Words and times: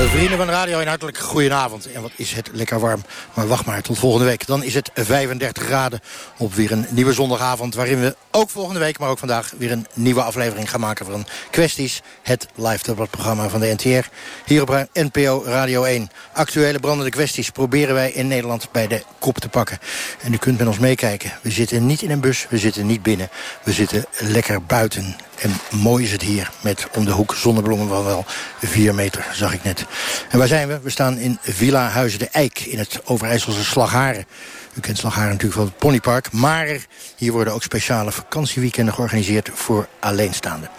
Uh, 0.00 0.06
vrienden 0.06 0.36
van 0.36 0.46
de 0.46 0.52
radio, 0.52 0.80
een 0.80 0.86
hartelijk 0.86 1.18
goedenavond. 1.18 1.92
En 1.92 2.02
wat 2.02 2.12
is 2.16 2.32
het 2.32 2.50
lekker 2.52 2.80
warm. 2.80 3.02
Maar 3.34 3.48
wacht 3.48 3.66
maar, 3.66 3.82
tot 3.82 3.98
volgende 3.98 4.26
week. 4.26 4.46
Dan 4.46 4.62
is 4.62 4.74
het 4.74 4.90
35 4.94 5.62
graden 5.62 6.00
op 6.36 6.54
weer 6.54 6.72
een 6.72 6.86
nieuwe 6.90 7.12
zondagavond... 7.12 7.74
waarin 7.74 8.00
we 8.00 8.16
ook 8.30 8.50
volgende 8.50 8.80
week, 8.80 8.98
maar 8.98 9.08
ook 9.08 9.18
vandaag... 9.18 9.52
weer 9.58 9.72
een 9.72 9.86
nieuwe 9.94 10.22
aflevering 10.22 10.70
gaan 10.70 10.80
maken 10.80 11.06
van 11.06 11.26
Kwesties. 11.50 12.02
Het 12.22 12.46
live 12.54 12.84
debatprogramma 12.84 13.48
van 13.48 13.60
de 13.60 13.74
NTR. 13.76 14.08
Hier 14.44 14.62
op 14.62 14.86
NPO 14.92 15.42
Radio 15.44 15.84
1. 15.84 16.10
Actuele 16.32 16.78
brandende 16.78 17.10
kwesties 17.10 17.50
proberen 17.50 17.94
wij 17.94 18.10
in 18.10 18.28
Nederland 18.28 18.68
bij 18.72 18.86
de 18.86 19.02
kop 19.18 19.38
te 19.38 19.48
pakken. 19.48 19.78
En 20.22 20.32
u 20.32 20.36
kunt 20.36 20.58
met 20.58 20.66
ons 20.66 20.78
meekijken. 20.78 21.32
We 21.42 21.50
zitten 21.50 21.86
niet 21.86 22.02
in 22.02 22.10
een 22.10 22.20
bus, 22.20 22.46
we 22.48 22.58
zitten 22.58 22.86
niet 22.86 23.02
binnen. 23.02 23.28
We 23.62 23.72
zitten 23.72 24.04
lekker 24.18 24.62
buiten 24.62 25.16
en 25.40 25.78
mooi 25.78 26.04
is 26.04 26.12
het 26.12 26.22
hier, 26.22 26.50
met 26.60 26.88
om 26.94 27.04
de 27.04 27.10
hoek 27.10 27.34
zonnebloemen 27.34 27.88
van 27.88 28.04
wel 28.04 28.24
4 28.62 28.94
meter, 28.94 29.26
zag 29.32 29.52
ik 29.52 29.64
net. 29.64 29.86
En 30.30 30.38
waar 30.38 30.48
zijn 30.48 30.68
we? 30.68 30.80
We 30.80 30.90
staan 30.90 31.18
in 31.18 31.38
Villa 31.42 31.88
Huizen 31.88 32.18
de 32.18 32.28
Eik, 32.28 32.60
in 32.60 32.78
het 32.78 33.00
Overijsselse 33.04 33.64
Slagharen. 33.64 34.26
U 34.74 34.80
kent 34.80 34.98
Slagharen 34.98 35.28
natuurlijk 35.30 35.54
van 35.54 35.64
het 35.64 35.76
ponypark. 35.76 36.32
Maar 36.32 36.86
hier 37.16 37.32
worden 37.32 37.52
ook 37.52 37.62
speciale 37.62 38.12
vakantieweekenden 38.12 38.94
georganiseerd 38.94 39.50
voor 39.54 39.88
alleenstaanden. 40.00 40.70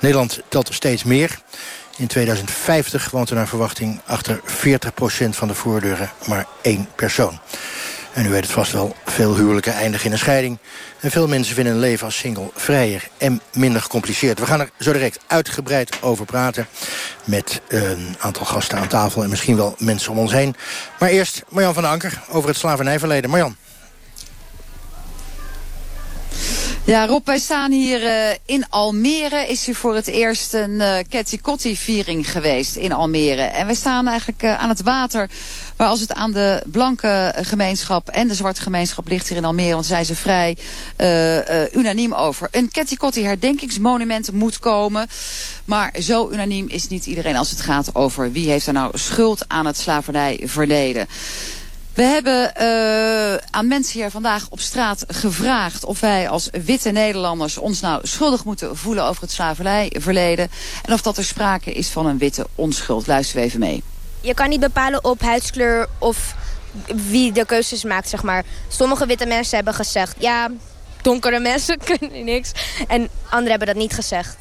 Nederland 0.00 0.40
telt 0.48 0.74
steeds 0.74 1.04
meer. 1.04 1.38
In 1.96 2.06
2050 2.06 3.10
woont 3.10 3.30
er 3.30 3.36
naar 3.36 3.48
verwachting 3.48 4.00
achter 4.06 4.40
40% 4.40 5.28
van 5.28 5.48
de 5.48 5.54
voordeuren 5.54 6.10
maar 6.26 6.46
één 6.62 6.88
persoon. 6.94 7.40
En 8.12 8.26
u 8.26 8.28
weet 8.28 8.42
het 8.42 8.50
vast 8.50 8.72
wel, 8.72 8.96
veel 9.04 9.36
huwelijken 9.36 9.72
eindigen 9.72 10.06
in 10.06 10.12
een 10.12 10.18
scheiding. 10.18 10.58
En 11.00 11.10
veel 11.10 11.28
mensen 11.28 11.54
vinden 11.54 11.72
een 11.72 11.78
leven 11.78 12.06
als 12.06 12.16
single 12.16 12.50
vrijer 12.54 13.08
en 13.18 13.40
minder 13.52 13.82
gecompliceerd. 13.82 14.38
We 14.38 14.46
gaan 14.46 14.60
er 14.60 14.70
zo 14.78 14.92
direct 14.92 15.20
uitgebreid 15.26 16.02
over 16.02 16.24
praten... 16.24 16.66
met 17.24 17.60
een 17.68 18.16
aantal 18.18 18.44
gasten 18.44 18.78
aan 18.78 18.88
tafel 18.88 19.22
en 19.22 19.28
misschien 19.28 19.56
wel 19.56 19.74
mensen 19.78 20.12
om 20.12 20.18
ons 20.18 20.32
heen. 20.32 20.54
Maar 20.98 21.08
eerst 21.08 21.42
Marjan 21.48 21.74
van 21.74 21.84
Anker 21.84 22.22
over 22.28 22.48
het 22.48 22.58
slavernijverleden. 22.58 23.30
Marjan. 23.30 23.56
Ja, 26.84 27.06
Rob, 27.06 27.26
wij 27.26 27.38
staan 27.38 27.70
hier 27.70 28.02
uh, 28.02 28.34
in 28.44 28.68
Almere. 28.68 29.46
Is 29.48 29.66
hier 29.66 29.74
voor 29.74 29.94
het 29.94 30.06
eerst 30.06 30.54
een 30.54 30.70
uh, 30.70 30.94
Ketty-Kotti-viering 31.08 32.30
geweest 32.30 32.76
in 32.76 32.92
Almere. 32.92 33.42
En 33.42 33.66
wij 33.66 33.74
staan 33.74 34.08
eigenlijk 34.08 34.42
uh, 34.42 34.58
aan 34.58 34.68
het 34.68 34.82
water... 34.82 35.30
waar 35.76 35.88
als 35.88 36.00
het 36.00 36.12
aan 36.12 36.32
de 36.32 36.62
blanke 36.66 37.34
gemeenschap 37.36 38.08
en 38.08 38.28
de 38.28 38.34
zwarte 38.34 38.62
gemeenschap 38.62 39.08
ligt 39.08 39.28
hier 39.28 39.36
in 39.36 39.44
Almere... 39.44 39.72
want 39.72 39.86
zijn 39.86 40.04
ze 40.04 40.14
vrij 40.14 40.56
unaniem 41.72 42.14
over. 42.14 42.48
Een 42.50 42.70
Ketty-Kotti 42.70 43.24
herdenkingsmonument 43.24 44.32
moet 44.32 44.58
komen. 44.58 45.08
Maar 45.64 45.94
zo 46.00 46.30
unaniem 46.30 46.68
is 46.68 46.88
niet 46.88 47.06
iedereen 47.06 47.36
als 47.36 47.50
het 47.50 47.60
gaat 47.60 47.94
over... 47.94 48.32
wie 48.32 48.50
heeft 48.50 48.66
er 48.66 48.72
nou 48.72 48.98
schuld 48.98 49.44
aan 49.48 49.66
het 49.66 49.78
slavernijverleden. 49.78 51.06
We 51.94 52.02
hebben 52.02 52.52
uh, 52.60 53.48
aan 53.50 53.68
mensen 53.68 54.00
hier 54.00 54.10
vandaag 54.10 54.46
op 54.48 54.60
straat 54.60 55.04
gevraagd 55.08 55.84
of 55.84 56.00
wij 56.00 56.28
als 56.28 56.48
witte 56.64 56.90
Nederlanders 56.90 57.58
ons 57.58 57.80
nou 57.80 58.06
schuldig 58.06 58.44
moeten 58.44 58.76
voelen 58.76 59.04
over 59.04 59.22
het 59.22 59.30
slavernijverleden. 59.30 60.50
En 60.84 60.92
of 60.92 61.02
dat 61.02 61.16
er 61.16 61.24
sprake 61.24 61.72
is 61.72 61.88
van 61.88 62.06
een 62.06 62.18
witte 62.18 62.46
onschuld. 62.54 63.06
Luister 63.06 63.40
even 63.40 63.60
mee. 63.60 63.82
Je 64.20 64.34
kan 64.34 64.48
niet 64.48 64.60
bepalen 64.60 65.04
op 65.04 65.20
huidskleur 65.20 65.88
of 65.98 66.34
wie 66.94 67.32
de 67.32 67.46
keuzes 67.46 67.84
maakt, 67.84 68.08
zeg 68.08 68.22
maar. 68.22 68.44
Sommige 68.68 69.06
witte 69.06 69.26
mensen 69.26 69.56
hebben 69.56 69.74
gezegd, 69.74 70.16
ja, 70.18 70.50
donkere 71.02 71.40
mensen 71.40 71.78
kunnen 71.98 72.24
niks. 72.24 72.52
En 72.88 73.08
anderen 73.24 73.50
hebben 73.50 73.66
dat 73.66 73.76
niet 73.76 73.94
gezegd. 73.94 74.36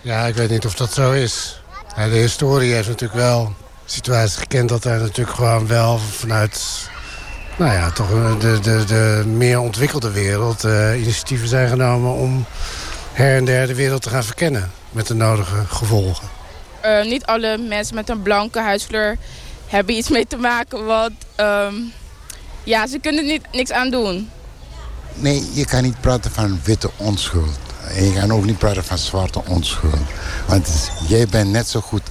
Ja, 0.00 0.26
ik 0.26 0.34
weet 0.34 0.50
niet 0.50 0.66
of 0.66 0.74
dat 0.74 0.92
zo 0.92 1.12
is. 1.12 1.60
de 1.94 2.02
historie 2.02 2.72
heeft 2.72 2.88
natuurlijk 2.88 3.20
wel 3.20 3.54
situatie 3.86 4.38
gekend 4.38 4.68
dat 4.68 4.84
er 4.84 5.00
natuurlijk 5.00 5.36
gewoon 5.36 5.66
wel 5.66 5.98
vanuit 5.98 6.88
nou 7.56 7.72
ja, 7.72 7.90
toch 7.90 8.38
de, 8.38 8.58
de, 8.60 8.84
de 8.84 9.22
meer 9.26 9.60
ontwikkelde 9.60 10.10
wereld 10.10 10.64
uh, 10.64 11.00
initiatieven 11.00 11.48
zijn 11.48 11.68
genomen 11.68 12.12
om 12.12 12.44
her 13.12 13.36
en 13.36 13.44
der 13.44 13.66
de 13.66 13.74
wereld 13.74 14.02
te 14.02 14.10
gaan 14.10 14.24
verkennen 14.24 14.70
met 14.90 15.06
de 15.06 15.14
nodige 15.14 15.64
gevolgen. 15.66 16.28
Uh, 16.84 17.04
niet 17.04 17.26
alle 17.26 17.58
mensen 17.58 17.94
met 17.94 18.08
een 18.08 18.22
blanke 18.22 18.60
huidskleur 18.60 19.16
hebben 19.66 19.96
iets 19.96 20.08
mee 20.08 20.26
te 20.26 20.36
maken, 20.36 20.84
want 20.84 21.12
um, 21.36 21.92
ja, 22.64 22.86
ze 22.86 22.98
kunnen 22.98 23.20
er 23.24 23.30
niet, 23.30 23.46
niks 23.52 23.72
aan 23.72 23.90
doen. 23.90 24.30
Nee, 25.14 25.50
je 25.52 25.64
kan 25.64 25.82
niet 25.82 26.00
praten 26.00 26.30
van 26.30 26.60
witte 26.64 26.90
onschuld. 26.96 27.58
En 27.94 28.04
je 28.04 28.12
kan 28.12 28.32
ook 28.32 28.44
niet 28.44 28.58
praten 28.58 28.84
van 28.84 28.98
zwarte 28.98 29.42
onschuld. 29.46 30.08
Want 30.46 30.90
jij 31.08 31.26
bent 31.26 31.50
net 31.50 31.68
zo 31.68 31.80
goed 31.80 32.02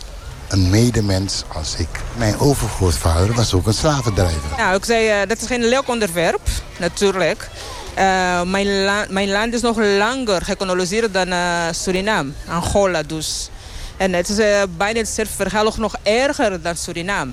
een 0.56 0.70
medemens 0.70 1.44
als 1.54 1.76
ik. 1.76 1.88
Mijn 2.18 2.40
overgrootvader 2.40 3.34
was 3.34 3.54
ook 3.54 3.68
een 3.68 3.74
slavendrijver. 3.74 4.50
Ja, 4.58 4.72
ik 4.72 4.86
zei, 4.86 5.22
uh, 5.22 5.28
dat 5.28 5.42
is 5.42 5.48
geen 5.48 5.66
leuk 5.66 5.88
onderwerp, 5.88 6.42
natuurlijk. 6.80 7.50
Uh, 7.98 8.42
mijn, 8.42 8.84
la 8.84 9.06
mijn, 9.10 9.30
land 9.30 9.54
is 9.54 9.62
nog 9.62 9.78
langer 9.78 10.42
gekoloniseerd 10.42 11.14
dan 11.14 11.28
uh, 11.28 11.64
Suriname, 11.72 12.32
Angola 12.48 13.04
dus. 13.04 13.50
En 13.98 14.14
het 14.14 14.30
is 14.30 14.66
bijna 14.78 15.00
hetzelfde 15.00 15.34
verhaal 15.36 15.72
nog 15.78 15.96
erger 16.04 16.62
dan 16.62 16.76
Suriname. 16.76 17.32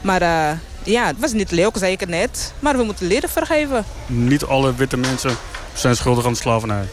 Maar 0.00 0.20
ja, 0.82 1.06
het 1.06 1.16
was 1.18 1.32
niet 1.32 1.50
leuk, 1.50 1.76
zei 1.76 1.92
ik 1.92 2.00
het 2.00 2.08
net. 2.08 2.52
Maar 2.58 2.76
we 2.76 2.82
moeten 2.82 3.06
leren 3.06 3.28
vergeven. 3.28 3.84
Niet 4.06 4.44
alle 4.44 4.74
witte 4.74 4.96
mensen 4.96 5.36
zijn 5.72 5.96
schuldig 5.96 6.26
aan 6.26 6.32
de 6.32 6.38
slavernij. 6.38 6.88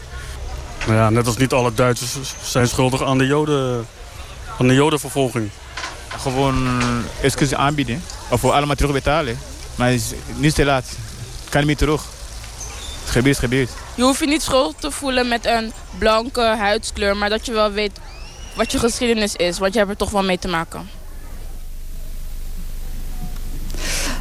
Maar 0.86 0.96
ja, 0.96 1.10
net 1.10 1.26
als 1.26 1.36
niet 1.36 1.52
alle 1.52 1.74
Duitsers 1.74 2.16
zijn 2.42 2.68
schuldig 2.68 3.02
aan 3.02 3.18
de 3.18 3.26
Joden 3.26 3.86
van 4.56 4.68
de 4.68 4.74
jodenvervolging. 4.74 5.50
Gewoon 6.08 6.68
excuses 7.22 7.58
aanbieden. 7.58 8.02
Of 8.30 8.40
we 8.40 8.52
allemaal 8.52 8.76
terugbetalen. 8.76 9.38
Maar 9.74 9.90
het 9.90 9.96
is 9.96 10.12
niet 10.36 10.54
te 10.54 10.64
laat. 10.64 10.88
Het 11.40 11.48
kan 11.48 11.58
niet 11.58 11.66
meer 11.66 11.76
terug. 11.76 12.04
Het 13.02 13.10
gebeurt, 13.10 13.38
gebeurt. 13.38 13.70
Je 13.94 14.02
hoeft 14.02 14.20
je 14.20 14.26
niet 14.26 14.42
schuld 14.42 14.80
te 14.80 14.90
voelen 14.90 15.28
met 15.28 15.46
een 15.46 15.72
blanke 15.98 16.40
huidskleur. 16.40 17.16
Maar 17.16 17.28
dat 17.28 17.46
je 17.46 17.52
wel 17.52 17.70
weet 17.70 18.00
wat 18.54 18.72
je 18.72 18.78
geschiedenis 18.78 19.36
is. 19.36 19.58
Want 19.58 19.72
je 19.72 19.78
hebt 19.78 19.90
er 19.90 19.96
toch 19.96 20.10
wel 20.10 20.24
mee 20.24 20.38
te 20.38 20.48
maken. 20.48 20.88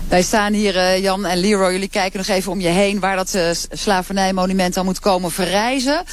Wij 0.09 0.21
staan 0.21 0.53
hier, 0.53 0.75
uh, 0.75 1.01
Jan 1.01 1.25
en 1.25 1.37
Leroy, 1.37 1.71
jullie 1.71 1.89
kijken 1.89 2.17
nog 2.17 2.27
even 2.27 2.51
om 2.51 2.59
je 2.59 2.67
heen... 2.67 2.99
waar 2.99 3.15
dat 3.15 3.33
uh, 3.33 3.49
slavernijmonument 3.71 4.73
dan 4.73 4.85
moet 4.85 4.99
komen 4.99 5.31
verrijzen. 5.31 6.03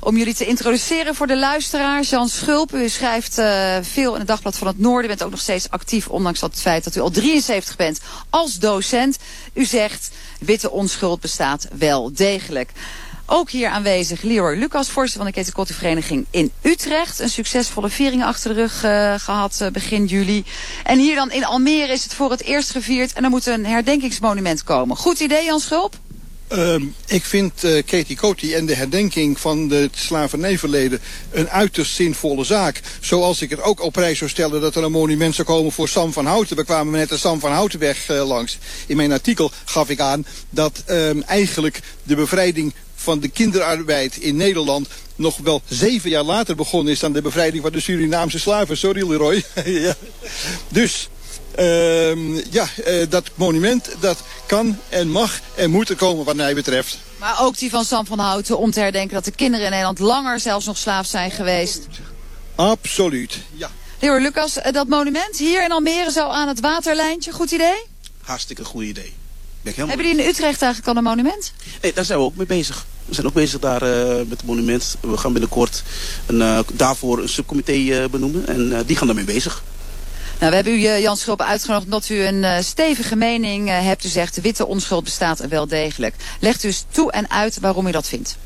Om 0.00 0.16
jullie 0.16 0.34
te 0.34 0.46
introduceren 0.46 1.14
voor 1.14 1.26
de 1.26 1.38
luisteraars. 1.38 2.10
Jan 2.10 2.28
Schulp, 2.28 2.74
u 2.74 2.88
schrijft 2.88 3.38
uh, 3.38 3.76
veel 3.80 4.12
in 4.12 4.18
het 4.18 4.28
Dagblad 4.28 4.56
van 4.56 4.66
het 4.66 4.78
Noorden. 4.78 5.04
U 5.04 5.08
bent 5.08 5.22
ook 5.22 5.30
nog 5.30 5.40
steeds 5.40 5.70
actief, 5.70 6.08
ondanks 6.08 6.40
dat 6.40 6.50
het 6.50 6.60
feit 6.60 6.84
dat 6.84 6.96
u 6.96 7.00
al 7.00 7.10
73 7.10 7.76
bent 7.76 8.00
als 8.30 8.58
docent. 8.58 9.18
U 9.52 9.64
zegt, 9.64 10.10
witte 10.40 10.70
onschuld 10.70 11.20
bestaat 11.20 11.68
wel 11.78 12.12
degelijk. 12.12 12.70
Ook 13.30 13.50
hier 13.50 13.68
aanwezig 13.68 14.22
Leroy 14.22 14.56
Lucas, 14.56 14.90
voorzitter 14.90 15.22
van 15.22 15.32
de 15.32 15.38
Ketenkottenvereniging 15.38 16.26
in 16.30 16.50
Utrecht. 16.62 17.18
Een 17.18 17.28
succesvolle 17.28 17.88
viering 17.88 18.24
achter 18.24 18.54
de 18.54 18.60
rug 18.60 18.84
uh, 18.84 19.14
gehad 19.18 19.58
uh, 19.62 19.68
begin 19.68 20.04
juli. 20.04 20.44
En 20.84 20.98
hier 20.98 21.14
dan 21.14 21.30
in 21.30 21.44
Almere 21.44 21.92
is 21.92 22.02
het 22.02 22.14
voor 22.14 22.30
het 22.30 22.42
eerst 22.42 22.70
gevierd. 22.70 23.12
En 23.12 23.24
er 23.24 23.30
moet 23.30 23.46
een 23.46 23.66
herdenkingsmonument 23.66 24.64
komen. 24.64 24.96
Goed 24.96 25.20
idee, 25.20 25.44
Jan 25.44 25.60
Schulp? 25.60 25.94
Uh, 26.52 26.74
ik 27.06 27.24
vind 27.24 27.64
uh, 27.64 27.82
Katie 28.16 28.54
en 28.54 28.66
de 28.66 28.74
herdenking 28.74 29.40
van 29.40 29.70
het 29.70 29.96
slavernijverleden 29.96 31.00
een 31.30 31.50
uiterst 31.50 31.94
zinvolle 31.94 32.44
zaak. 32.44 32.80
Zoals 33.00 33.42
ik 33.42 33.50
het 33.50 33.62
ook 33.62 33.82
op 33.82 33.92
prijs 33.92 34.18
zou 34.18 34.30
stellen 34.30 34.60
dat 34.60 34.76
er 34.76 34.84
een 34.84 34.92
monument 34.92 35.34
zou 35.34 35.48
komen 35.48 35.72
voor 35.72 35.88
Sam 35.88 36.12
van 36.12 36.26
Houten. 36.26 36.56
We 36.56 36.64
kwamen 36.64 36.92
net 36.92 37.08
de 37.08 37.16
Sam 37.16 37.40
van 37.40 37.52
Houtenweg 37.52 38.08
langs. 38.08 38.58
In 38.86 38.96
mijn 38.96 39.12
artikel 39.12 39.50
gaf 39.64 39.88
ik 39.88 40.00
aan 40.00 40.26
dat 40.50 40.82
ehm, 40.86 41.20
eigenlijk 41.20 41.80
de 42.02 42.14
bevrijding 42.14 42.74
van 42.98 43.20
de 43.20 43.28
kinderarbeid 43.28 44.16
in 44.16 44.36
Nederland 44.36 44.88
nog 45.16 45.36
wel 45.36 45.62
zeven 45.68 46.10
jaar 46.10 46.22
later 46.22 46.56
begonnen 46.56 46.92
is 46.92 47.00
dan 47.00 47.12
de 47.12 47.22
bevrijding 47.22 47.62
van 47.62 47.72
de 47.72 47.80
Surinaamse 47.80 48.38
slaven. 48.38 48.76
Sorry 48.76 49.10
Leroy. 49.10 49.44
ja. 49.64 49.94
Dus 50.68 51.08
uh, 51.58 52.44
ja, 52.52 52.68
uh, 52.86 53.04
dat 53.08 53.30
monument 53.34 53.90
dat 54.00 54.22
kan 54.46 54.78
en 54.88 55.08
mag 55.08 55.40
en 55.54 55.70
moet 55.70 55.88
er 55.88 55.96
komen 55.96 56.24
wat 56.24 56.36
mij 56.36 56.54
betreft. 56.54 56.98
Maar 57.18 57.42
ook 57.42 57.58
die 57.58 57.70
van 57.70 57.84
Sam 57.84 58.06
van 58.06 58.18
Houten 58.18 58.58
om 58.58 58.70
te 58.70 58.80
herdenken 58.80 59.14
dat 59.14 59.24
de 59.24 59.30
kinderen 59.30 59.64
in 59.64 59.70
Nederland 59.70 59.98
langer 59.98 60.40
zelfs 60.40 60.66
nog 60.66 60.78
slaaf 60.78 61.06
zijn 61.06 61.30
geweest. 61.30 61.86
Absoluut, 62.54 63.38
ja. 63.54 63.70
Heer 63.98 64.20
Lucas, 64.20 64.58
eh, 64.58 64.72
dat 64.72 64.88
monument 64.88 65.36
hier 65.36 65.64
in 65.64 65.72
Almere 65.72 66.10
zo 66.10 66.28
aan 66.28 66.48
het 66.48 66.60
waterlijntje, 66.60 67.32
goed 67.32 67.50
idee? 67.50 67.86
Hartstikke 68.22 68.64
goed 68.64 68.84
idee. 68.84 69.12
Hebben 69.62 70.06
jullie 70.06 70.22
in 70.22 70.28
Utrecht 70.28 70.62
eigenlijk 70.62 70.86
al 70.86 70.96
een 70.96 71.02
monument? 71.02 71.52
Nee, 71.82 71.92
daar 71.92 72.04
zijn 72.04 72.18
we 72.18 72.24
ook 72.24 72.36
mee 72.36 72.46
bezig. 72.46 72.86
We 73.04 73.14
zijn 73.14 73.26
ook 73.26 73.32
bezig 73.32 73.60
daar 73.60 73.82
uh, 73.82 74.16
met 74.16 74.30
het 74.30 74.44
monument. 74.44 74.96
We 75.00 75.16
gaan 75.16 75.32
binnenkort 75.32 75.82
een, 76.26 76.36
uh, 76.36 76.58
daarvoor 76.72 77.18
een 77.18 77.28
subcomité 77.28 77.72
uh, 77.72 78.04
benoemen. 78.10 78.46
En 78.46 78.82
die 78.86 78.96
gaan 78.96 79.06
daarmee 79.06 79.24
bezig. 79.24 79.62
Nou, 80.38 80.50
we 80.50 80.56
hebben 80.56 80.74
u, 80.74 81.00
Jan 81.00 81.16
Schulp, 81.16 81.42
uitgenodigd 81.42 81.84
omdat 81.84 82.08
u 82.08 82.24
een 82.24 82.42
uh, 82.42 82.58
stevige 82.60 83.16
mening 83.16 83.68
uh, 83.68 83.84
hebt. 83.84 84.04
U 84.04 84.08
zegt, 84.08 84.34
de 84.34 84.40
witte 84.40 84.66
onschuld 84.66 85.04
bestaat 85.04 85.48
wel 85.48 85.66
degelijk. 85.66 86.14
Legt 86.40 86.64
u 86.64 86.66
eens 86.66 86.84
toe 86.90 87.12
en 87.12 87.30
uit 87.30 87.60
waarom 87.60 87.86
u 87.86 87.90
dat 87.90 88.08
vindt. 88.08 88.36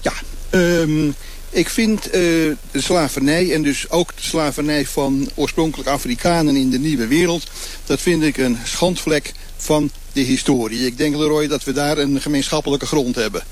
Ja, 0.00 0.12
um, 0.50 1.14
ik 1.50 1.68
vind 1.68 2.02
de 2.12 2.56
slavernij 2.74 3.54
en 3.54 3.62
dus 3.62 3.90
ook 3.90 4.16
de 4.16 4.22
slavernij 4.22 4.86
van 4.86 5.30
oorspronkelijk 5.34 5.88
Afrikanen 5.88 6.56
in 6.56 6.70
de 6.70 6.78
nieuwe 6.78 7.06
wereld... 7.06 7.46
dat 7.86 8.00
vind 8.00 8.22
ik 8.22 8.36
een 8.36 8.58
schandvlek 8.64 9.32
van 9.56 9.90
de 10.12 10.20
historie. 10.20 10.86
Ik 10.86 10.96
denk, 10.96 11.16
Leroy, 11.16 11.46
dat 11.48 11.64
we 11.64 11.72
daar 11.72 11.98
een 11.98 12.20
gemeenschappelijke 12.20 12.86
grond 12.86 13.14
hebben. 13.14 13.42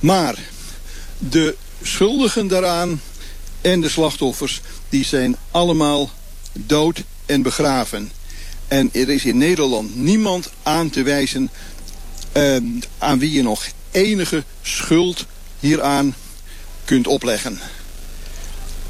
Maar 0.00 0.38
de 1.18 1.56
schuldigen 1.82 2.46
daaraan 2.46 3.00
en 3.60 3.80
de 3.80 3.88
slachtoffers, 3.88 4.60
die 4.88 5.04
zijn 5.04 5.36
allemaal 5.50 6.10
dood 6.52 7.02
en 7.26 7.42
begraven. 7.42 8.10
En 8.68 8.90
er 8.92 9.10
is 9.10 9.24
in 9.24 9.38
Nederland 9.38 9.96
niemand 9.96 10.50
aan 10.62 10.90
te 10.90 11.02
wijzen 11.02 11.50
uh, 12.36 12.56
aan 12.98 13.18
wie 13.18 13.32
je 13.32 13.42
nog 13.42 13.66
enige 13.90 14.44
schuld 14.62 15.26
hieraan 15.60 16.14
kunt 16.84 17.06
opleggen. 17.06 17.60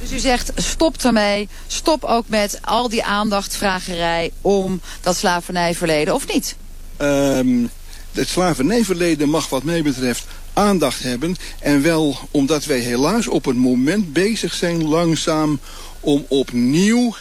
Dus 0.01 0.13
u 0.13 0.19
zegt 0.19 0.53
stop 0.57 0.97
ermee, 0.97 1.49
stop 1.67 2.05
ook 2.05 2.29
met 2.29 2.59
al 2.63 2.89
die 2.89 3.05
aandachtvragerij 3.05 4.33
om 4.41 4.81
dat 5.01 5.17
slavernijverleden, 5.17 6.15
of 6.15 6.33
niet? 6.33 6.57
Um, 7.01 7.71
het 8.13 8.29
slavernijverleden 8.29 9.29
mag 9.29 9.49
wat 9.49 9.63
mij 9.63 9.83
betreft 9.83 10.27
aandacht 10.53 11.03
hebben. 11.03 11.37
En 11.61 11.83
wel 11.83 12.19
omdat 12.31 12.65
wij 12.65 12.79
helaas 12.79 13.29
op 13.29 13.45
het 13.45 13.57
moment 13.57 14.13
bezig 14.13 14.55
zijn 14.55 14.85
langzaam 14.85 15.61
om 16.01 16.25
opnieuw 16.29 17.15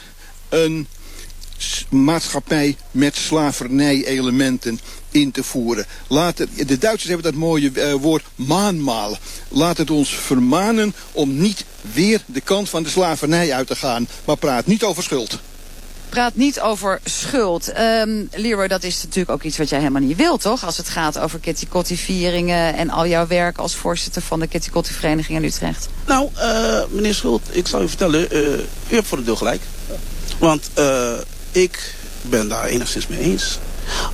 een 0.50 0.88
maatschappij 1.90 2.78
met 2.92 3.16
slavernij-elementen 3.16 4.80
in 5.12 5.32
te 5.32 5.44
voeren. 5.44 5.86
Laat 6.08 6.38
het, 6.38 6.50
de 6.68 6.78
Duitsers 6.78 7.12
hebben 7.12 7.32
dat 7.32 7.42
mooie 7.42 7.72
uh, 7.74 7.94
woord 7.94 8.24
maanmaal. 8.36 9.18
Laat 9.48 9.78
het 9.78 9.92
ons 9.92 10.16
vermanen 10.16 10.94
om 11.12 11.38
niet 11.38 11.66
weer 11.94 12.22
de 12.26 12.42
kant 12.42 12.70
van 12.70 12.84
de 12.84 12.90
slavernij 12.90 13.54
uit 13.54 13.68
te 13.68 13.76
gaan. 13.76 14.08
Maar 14.26 14.38
praat 14.38 14.66
niet 14.66 14.84
over 14.84 15.04
schuld. 15.04 15.40
Praat 16.14 16.36
niet 16.36 16.60
over 16.60 17.00
schuld. 17.04 17.80
Um, 17.80 18.30
Leroy, 18.32 18.68
dat 18.68 18.84
is 18.84 19.04
natuurlijk 19.04 19.30
ook 19.30 19.44
iets 19.44 19.58
wat 19.58 19.70
jij 19.70 19.80
helemaal 19.80 20.02
niet 20.02 20.18
wilt, 20.18 20.42
toch? 20.42 20.66
Als 20.66 20.78
het 20.78 20.90
gaat 20.90 21.20
over 21.20 21.40
Kitty 21.40 21.68
Kotti 21.68 21.98
vieringen 21.98 22.76
en 22.76 22.90
al 22.90 23.08
jouw 23.08 23.28
werk 23.28 23.58
als 23.58 23.76
voorzitter 23.76 24.22
van 24.22 24.40
de 24.40 24.48
Kitty 24.48 24.70
Kotti 24.70 24.94
Vereniging 24.94 25.38
in 25.38 25.44
Utrecht. 25.44 25.90
Nou, 26.08 26.30
uh, 26.38 26.82
meneer 26.90 27.14
Schuld, 27.14 27.42
ik 27.52 27.68
zal 27.68 27.82
u 27.82 27.88
vertellen, 27.88 28.28
uh, 28.32 28.40
u 28.90 28.96
hebt 28.96 29.08
voor 29.08 29.18
het 29.18 29.26
deel 29.26 29.36
gelijk. 29.36 29.62
Want 30.38 30.70
uh, 30.78 31.12
ik 31.52 31.96
ben 32.22 32.48
daar 32.48 32.66
enigszins 32.66 33.08
mee 33.08 33.20
eens. 33.20 33.60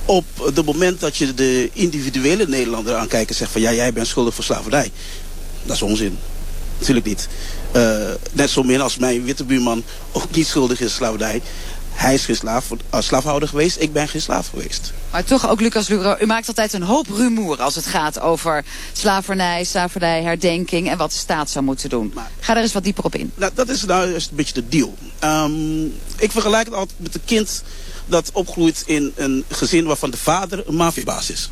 Op 0.04 0.24
het 0.44 0.64
moment 0.64 1.00
dat 1.00 1.16
je 1.16 1.34
de 1.34 1.70
individuele 1.72 2.46
Nederlander 2.46 2.94
aankijkt 2.94 3.30
en 3.30 3.36
zegt 3.36 3.52
van 3.52 3.60
ja, 3.60 3.72
jij 3.72 3.92
bent 3.92 4.06
schuldig 4.06 4.34
voor 4.34 4.44
slavernij. 4.44 4.90
Dat 5.62 5.76
is 5.76 5.82
onzin. 5.82 6.18
Natuurlijk 6.78 7.06
niet. 7.06 7.28
Net 8.32 8.50
zo 8.50 8.62
min 8.62 8.80
als 8.80 8.96
mijn 8.96 9.24
witte 9.24 9.44
buurman 9.44 9.84
ook 10.12 10.30
niet 10.30 10.46
schuldig 10.46 10.80
is 10.80 10.94
slavernij. 10.94 11.42
Hij 12.00 12.14
is 12.14 12.24
geen 12.24 12.36
slaaf, 12.36 12.70
uh, 12.70 13.00
slaafhouder 13.00 13.48
geweest, 13.48 13.80
ik 13.80 13.92
ben 13.92 14.08
geen 14.08 14.20
slaaf 14.20 14.48
geweest. 14.48 14.92
Maar 15.10 15.24
toch 15.24 15.48
ook, 15.48 15.60
Lucas 15.60 15.88
Luro, 15.88 16.16
u 16.20 16.26
maakt 16.26 16.48
altijd 16.48 16.72
een 16.72 16.82
hoop 16.82 17.06
rumoer 17.08 17.62
als 17.62 17.74
het 17.74 17.86
gaat 17.86 18.20
over 18.20 18.64
slavernij, 18.92 19.64
slavernij, 19.64 20.22
herdenking 20.22 20.90
en 20.90 20.98
wat 20.98 21.10
de 21.10 21.16
staat 21.16 21.50
zou 21.50 21.64
moeten 21.64 21.88
doen. 21.88 22.12
Maar, 22.14 22.30
Ga 22.40 22.54
daar 22.54 22.62
eens 22.62 22.72
wat 22.72 22.84
dieper 22.84 23.04
op 23.04 23.14
in. 23.14 23.32
Nou, 23.34 23.52
dat 23.54 23.68
is 23.68 23.84
nou 23.84 24.14
een 24.14 24.22
beetje 24.30 24.54
de 24.54 24.68
deal. 24.68 24.94
Um, 25.24 25.94
ik 26.16 26.30
vergelijk 26.30 26.64
het 26.64 26.74
altijd 26.74 26.98
met 26.98 27.14
een 27.14 27.24
kind 27.24 27.62
dat 28.06 28.30
opgroeit 28.32 28.82
in 28.86 29.12
een 29.16 29.44
gezin 29.48 29.86
waarvan 29.86 30.10
de 30.10 30.16
vader 30.16 30.62
een 30.66 30.76
mafiabaas 30.76 31.30
is. 31.30 31.50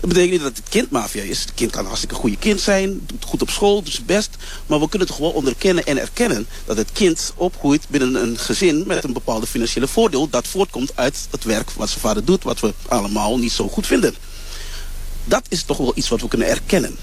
Dat 0.00 0.08
betekent 0.08 0.30
niet 0.30 0.42
dat 0.42 0.56
het 0.56 0.68
kind 0.68 0.90
maffia 0.90 1.22
is. 1.22 1.40
Het 1.40 1.54
kind 1.54 1.70
kan 1.70 1.84
hartstikke 1.84 2.14
goede 2.14 2.36
kind 2.36 2.60
zijn, 2.60 3.00
doet 3.06 3.24
goed 3.24 3.42
op 3.42 3.50
school, 3.50 3.82
doet 3.82 3.92
zijn 3.92 4.06
best. 4.06 4.30
Maar 4.66 4.80
we 4.80 4.88
kunnen 4.88 5.08
toch 5.08 5.16
gewoon 5.16 5.32
onderkennen 5.32 5.84
en 5.84 5.98
erkennen 5.98 6.46
dat 6.64 6.76
het 6.76 6.92
kind 6.92 7.32
opgroeit 7.36 7.88
binnen 7.88 8.14
een 8.22 8.38
gezin 8.38 8.84
met 8.86 9.04
een 9.04 9.12
bepaalde 9.12 9.46
financiële 9.46 9.88
voordeel. 9.88 10.28
Dat 10.28 10.46
voortkomt 10.46 10.92
uit 10.94 11.26
het 11.30 11.44
werk 11.44 11.70
wat 11.70 11.88
zijn 11.88 12.00
vader 12.00 12.24
doet, 12.24 12.42
wat 12.42 12.60
we 12.60 12.74
allemaal 12.88 13.38
niet 13.38 13.52
zo 13.52 13.68
goed 13.68 13.86
vinden. 13.86 14.14
Dat 15.24 15.46
is 15.48 15.62
toch 15.62 15.76
wel 15.76 15.92
iets 15.94 16.08
wat 16.08 16.20
we 16.20 16.28
kunnen 16.28 16.48
erkennen. 16.48 16.96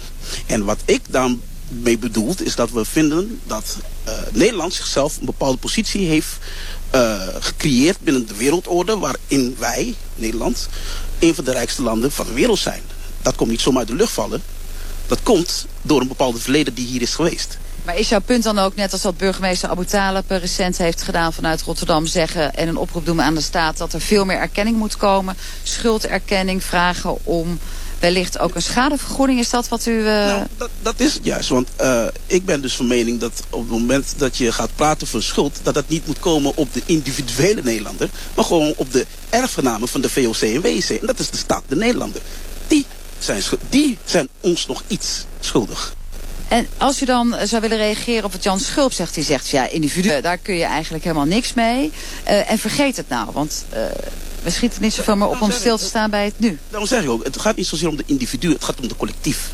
En 0.46 0.66
wat 0.66 0.80
ik 0.86 1.02
dan 1.10 1.42
mee 1.68 1.98
bedoel, 1.98 2.36
is 2.44 2.56
dat 2.56 2.72
we 2.72 2.86
vinden 2.86 3.40
dat 3.44 3.78
uh, 4.08 4.14
Nederland 4.32 4.74
zichzelf 4.74 5.18
een 5.18 5.26
bepaalde 5.26 5.58
positie 5.58 6.08
heeft 6.08 6.38
uh, 6.96 7.28
gecreëerd 7.40 8.00
binnen 8.00 8.28
de 8.28 8.36
wereldorde 8.36 8.98
waarin 8.98 9.56
wij, 9.60 9.96
Nederland, 10.16 10.70
een 11.24 11.36
van 11.36 11.44
de 11.44 11.52
rijkste 11.52 11.82
landen 11.82 12.12
van 12.12 12.26
de 12.26 12.34
wereld 12.34 12.60
zijn. 12.60 12.82
Dat 13.22 13.36
komt 13.36 13.50
niet 13.50 13.62
zomaar 13.62 13.80
uit 13.80 13.88
de 13.88 13.96
lucht 13.96 14.12
vallen. 14.12 14.44
Dat 15.08 15.20
komt 15.24 15.66
door 15.82 16.02
een 16.02 16.08
bepaalde 16.08 16.40
verleden 16.40 16.74
die 16.74 16.88
hier 16.88 17.02
is 17.02 17.14
geweest. 17.14 17.58
Maar 17.86 17.98
is 17.98 18.10
jouw 18.10 18.22
punt 18.22 18.44
dan 18.44 18.60
ook, 18.60 18.76
net 18.76 18.92
als 18.92 19.02
dat 19.02 19.18
burgemeester 19.18 19.70
Abu 19.70 19.86
recent 20.28 20.78
heeft 20.78 21.02
gedaan 21.02 21.34
vanuit 21.34 21.62
Rotterdam, 21.62 22.06
zeggen 22.06 22.54
en 22.54 22.68
een 22.68 22.78
oproep 22.78 23.06
doen 23.06 23.22
aan 23.22 23.36
de 23.36 23.42
staat 23.42 23.78
dat 23.78 23.94
er 23.94 24.02
veel 24.02 24.26
meer 24.26 24.38
erkenning 24.38 24.78
moet 24.78 24.98
komen, 24.98 25.38
schulderkenning, 25.64 26.64
vragen 26.64 27.26
om 27.26 27.60
wellicht 28.04 28.40
ook 28.40 28.56
een 28.56 28.62
schadevergoeding. 28.62 29.40
Is 29.40 29.50
dat 29.50 29.68
wat 29.68 29.86
u... 29.86 29.92
Uh... 29.92 30.06
Nou, 30.06 30.48
dat, 30.58 30.70
dat, 30.82 31.00
is 31.00 31.14
het 31.14 31.26
juist. 31.26 31.50
Want 31.50 31.70
uh, 31.82 32.06
ik 32.26 32.46
ben 32.46 32.62
dus 32.62 32.76
van 32.76 32.88
mening 32.88 33.20
dat 33.20 33.44
op 33.50 33.60
het 33.60 33.70
moment 33.70 34.14
dat 34.18 34.38
je 34.38 34.52
gaat 34.52 34.76
praten 34.76 35.08
van 35.08 35.22
schuld... 35.22 35.60
dat 35.64 35.74
dat 35.74 35.88
niet 35.88 36.08
moet 36.08 36.20
komen 36.20 36.52
op 36.56 36.74
de 36.74 36.82
individuele 36.86 37.62
Nederlander... 37.64 38.10
maar 38.36 38.46
gewoon 38.46 38.74
op 38.76 38.92
de 38.92 39.06
erfgenamen 39.30 39.88
van 39.88 40.02
de 40.02 40.10
VOC 40.10 40.42
en 40.42 40.62
WC. 40.62 40.90
En 40.90 41.08
dat 41.08 41.20
is 41.20 41.30
de 41.30 41.38
staat, 41.38 41.64
de 41.68 41.76
Nederlander. 41.76 42.22
Die 42.68 42.86
zijn, 43.20 43.42
die 43.70 43.98
zijn 44.06 44.28
ons 44.40 44.68
nog 44.68 44.84
iets 44.88 45.26
schuldig. 45.40 45.96
En 46.48 46.68
als 46.78 47.02
u 47.02 47.06
dan 47.06 47.36
zou 47.44 47.62
willen 47.62 47.78
reageren 47.78 48.24
op 48.24 48.32
wat 48.32 48.44
Jan 48.44 48.60
Schulp 48.60 48.94
zegt. 48.94 49.14
Die 49.14 49.24
zegt, 49.24 49.50
ja, 49.50 49.68
individu, 49.68 50.22
daar 50.22 50.38
kun 50.38 50.56
je 50.56 50.64
eigenlijk 50.64 51.04
helemaal 51.04 51.26
niks 51.26 51.54
mee. 51.54 51.92
Uh, 52.28 52.52
en 52.52 52.60
vergeet 52.60 52.98
het 52.98 53.10
nou, 53.10 53.30
want... 53.32 53.66
Uh, 53.74 53.80
we 54.44 54.50
schieten 54.50 54.82
niet 54.82 54.94
zoveel 54.94 55.16
meer 55.16 55.28
op 55.28 55.42
om 55.42 55.52
stil 55.52 55.78
te 55.78 55.86
staan 55.86 56.10
bij 56.10 56.26
het 56.26 56.40
nu. 56.40 56.60
Daarom 56.70 56.88
zeg 56.88 57.04
ik 57.04 57.10
ook, 57.10 57.24
het 57.24 57.40
gaat 57.40 57.56
niet 57.56 57.68
zozeer 57.68 57.90
om 57.90 57.96
de 57.96 58.04
individu, 58.06 58.54
het 58.54 58.64
gaat 58.64 58.80
om 58.80 58.88
de 58.88 58.96
collectief. 58.96 59.50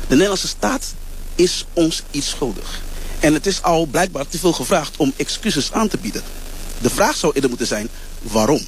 De 0.00 0.14
Nederlandse 0.14 0.48
staat 0.48 0.94
is 1.34 1.64
ons 1.72 2.02
iets 2.10 2.28
schuldig. 2.28 2.80
En 3.20 3.34
het 3.34 3.46
is 3.46 3.62
al 3.62 3.86
blijkbaar 3.86 4.28
te 4.28 4.38
veel 4.38 4.52
gevraagd 4.52 4.96
om 4.96 5.12
excuses 5.16 5.72
aan 5.72 5.88
te 5.88 5.98
bieden. 5.98 6.22
De 6.80 6.90
vraag 6.90 7.16
zou 7.16 7.32
eerder 7.32 7.50
moeten 7.50 7.68
zijn, 7.68 7.88
waarom? 8.22 8.60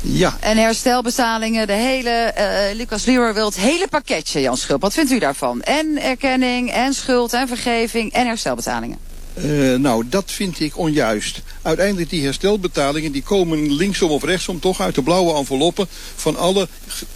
Ja. 0.00 0.36
En 0.40 0.56
herstelbetalingen, 0.56 1.66
de 1.66 1.72
hele, 1.72 2.34
uh, 2.38 2.76
Lucas 2.76 3.04
Leroy 3.04 3.34
wil 3.34 3.46
het 3.46 3.56
hele 3.56 3.88
pakketje, 3.88 4.40
Jan 4.40 4.56
Schulp. 4.56 4.80
Wat 4.80 4.92
vindt 4.92 5.10
u 5.10 5.18
daarvan? 5.18 5.62
En 5.62 6.02
erkenning, 6.02 6.72
en 6.72 6.94
schuld, 6.94 7.32
en 7.32 7.48
vergeving, 7.48 8.12
en 8.12 8.26
herstelbetalingen. 8.26 8.98
Uh, 9.38 9.74
nou, 9.74 10.04
dat 10.08 10.30
vind 10.30 10.60
ik 10.60 10.78
onjuist. 10.78 11.42
Uiteindelijk 11.62 12.10
die 12.10 12.24
herstelbetalingen 12.24 13.12
die 13.12 13.22
komen 13.22 13.72
linksom 13.72 14.10
of 14.10 14.24
rechtsom 14.24 14.60
toch 14.60 14.80
uit 14.80 14.94
de 14.94 15.02
blauwe 15.02 15.34
enveloppen 15.34 15.86
van 16.16 16.36
alle 16.36 16.68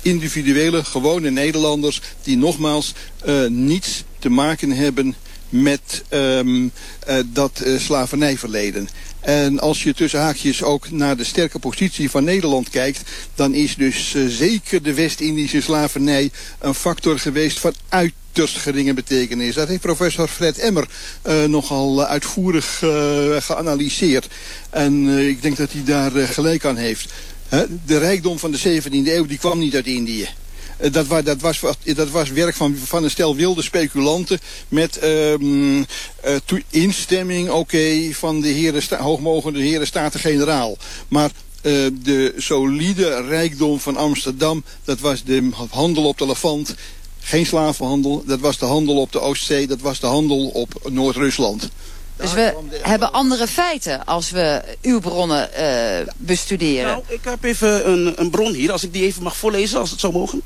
individuele 0.03 0.85
gewone 0.85 1.31
Nederlanders 1.31 2.01
die 2.23 2.37
nogmaals 2.37 2.95
uh, 3.27 3.47
niets 3.47 4.05
te 4.19 4.29
maken 4.29 4.71
hebben 4.71 5.15
met 5.49 6.05
um, 6.11 6.65
uh, 7.09 7.17
dat 7.27 7.63
slavernijverleden. 7.77 8.89
En 9.21 9.61
als 9.61 9.83
je 9.83 9.95
tussen 9.95 10.21
haakjes 10.21 10.63
ook 10.63 10.91
naar 10.91 11.17
de 11.17 11.25
sterke 11.25 11.59
positie 11.59 12.11
van 12.11 12.25
Nederland 12.25 12.71
kijkt... 12.71 13.03
dan 13.35 13.55
is 13.55 13.77
dus 13.77 14.15
zeker 14.29 14.83
de 14.83 14.95
West-Indische 14.95 15.61
slavernij 15.61 16.31
een 16.59 16.75
factor 16.75 17.19
geweest 17.19 17.59
van 17.59 17.75
uiterst 18.39 18.63
geringe 18.63 18.95
betekenis. 18.95 19.55
Dat 19.55 19.69
heeft 19.69 19.81
professor 19.81 20.29
Fred 20.29 20.59
Emmer 20.59 20.89
uh, 21.27 21.45
nogal 21.45 22.05
uitvoerig 22.05 22.83
uh, 22.83 23.37
geanalyseerd. 23.39 24.27
En 24.71 25.09
ik 25.29 25.43
denk 25.43 25.57
dat 25.57 25.73
hij 25.73 25.85
daar 25.85 26.11
gelijk 26.11 26.65
aan 26.65 26.77
heeft. 26.77 27.13
De 27.87 27.99
rijkdom 27.99 28.39
van 28.39 28.51
de 28.51 28.83
17e 28.83 28.91
eeuw 28.91 29.27
die 29.27 29.39
kwam 29.39 29.59
niet 29.59 29.75
uit 29.75 29.87
Indië. 29.87 30.29
Dat, 30.91 31.07
was, 31.07 31.25
dat, 31.25 31.41
was, 31.41 31.61
dat 31.85 32.11
was 32.11 32.31
werk 32.31 32.55
van, 32.55 32.77
van 32.85 33.05
een 33.05 33.11
stel 33.11 33.37
wilde 33.37 33.63
speculanten 33.63 34.39
met 34.69 34.99
uh, 35.05 35.83
instemming 36.71 37.51
okay, 37.51 38.15
van 38.15 38.41
de 38.41 38.49
heren, 38.49 38.83
hoogmogende 38.99 39.61
heren 39.61 39.87
Staten-Generaal. 39.87 40.77
Maar 41.09 41.31
de 42.03 42.35
solide 42.37 43.23
rijkdom 43.29 43.81
van 43.81 43.97
Amsterdam, 43.97 44.65
dat 44.85 45.01
was 45.01 45.25
de 45.25 45.51
handel 45.71 46.05
op 46.05 46.19
de 46.19 46.27
Levant. 46.27 46.75
Geen 47.27 47.47
slavenhandel, 47.47 48.23
dat 48.27 48.41
was 48.41 48.59
de 48.59 48.65
handel 48.65 49.01
op 49.01 49.13
de 49.13 49.21
Oostzee, 49.21 49.67
dat 49.67 49.81
was 49.81 50.01
de 50.01 50.07
handel 50.07 50.49
op 50.49 50.89
Noord-Rusland. 50.89 51.69
Dus 52.17 52.33
we 52.33 52.55
hebben 52.83 53.13
andere 53.13 53.47
feiten 53.47 54.05
als 54.05 54.31
we 54.31 54.63
uw 54.83 55.01
bronnen 55.01 55.49
uh, 55.59 56.13
bestuderen. 56.17 56.87
Nou, 56.87 57.03
ik 57.09 57.21
heb 57.23 57.45
even 57.45 57.91
een, 57.91 58.13
een 58.17 58.31
bron 58.31 58.53
hier, 58.53 58.73
als 58.73 58.85
ik 58.85 58.93
die 58.93 59.03
even 59.03 59.23
mag 59.23 59.37
voorlezen, 59.37 59.79
als 59.79 59.91
het 59.91 60.01
zou 60.01 60.13
mogen. 60.13 60.43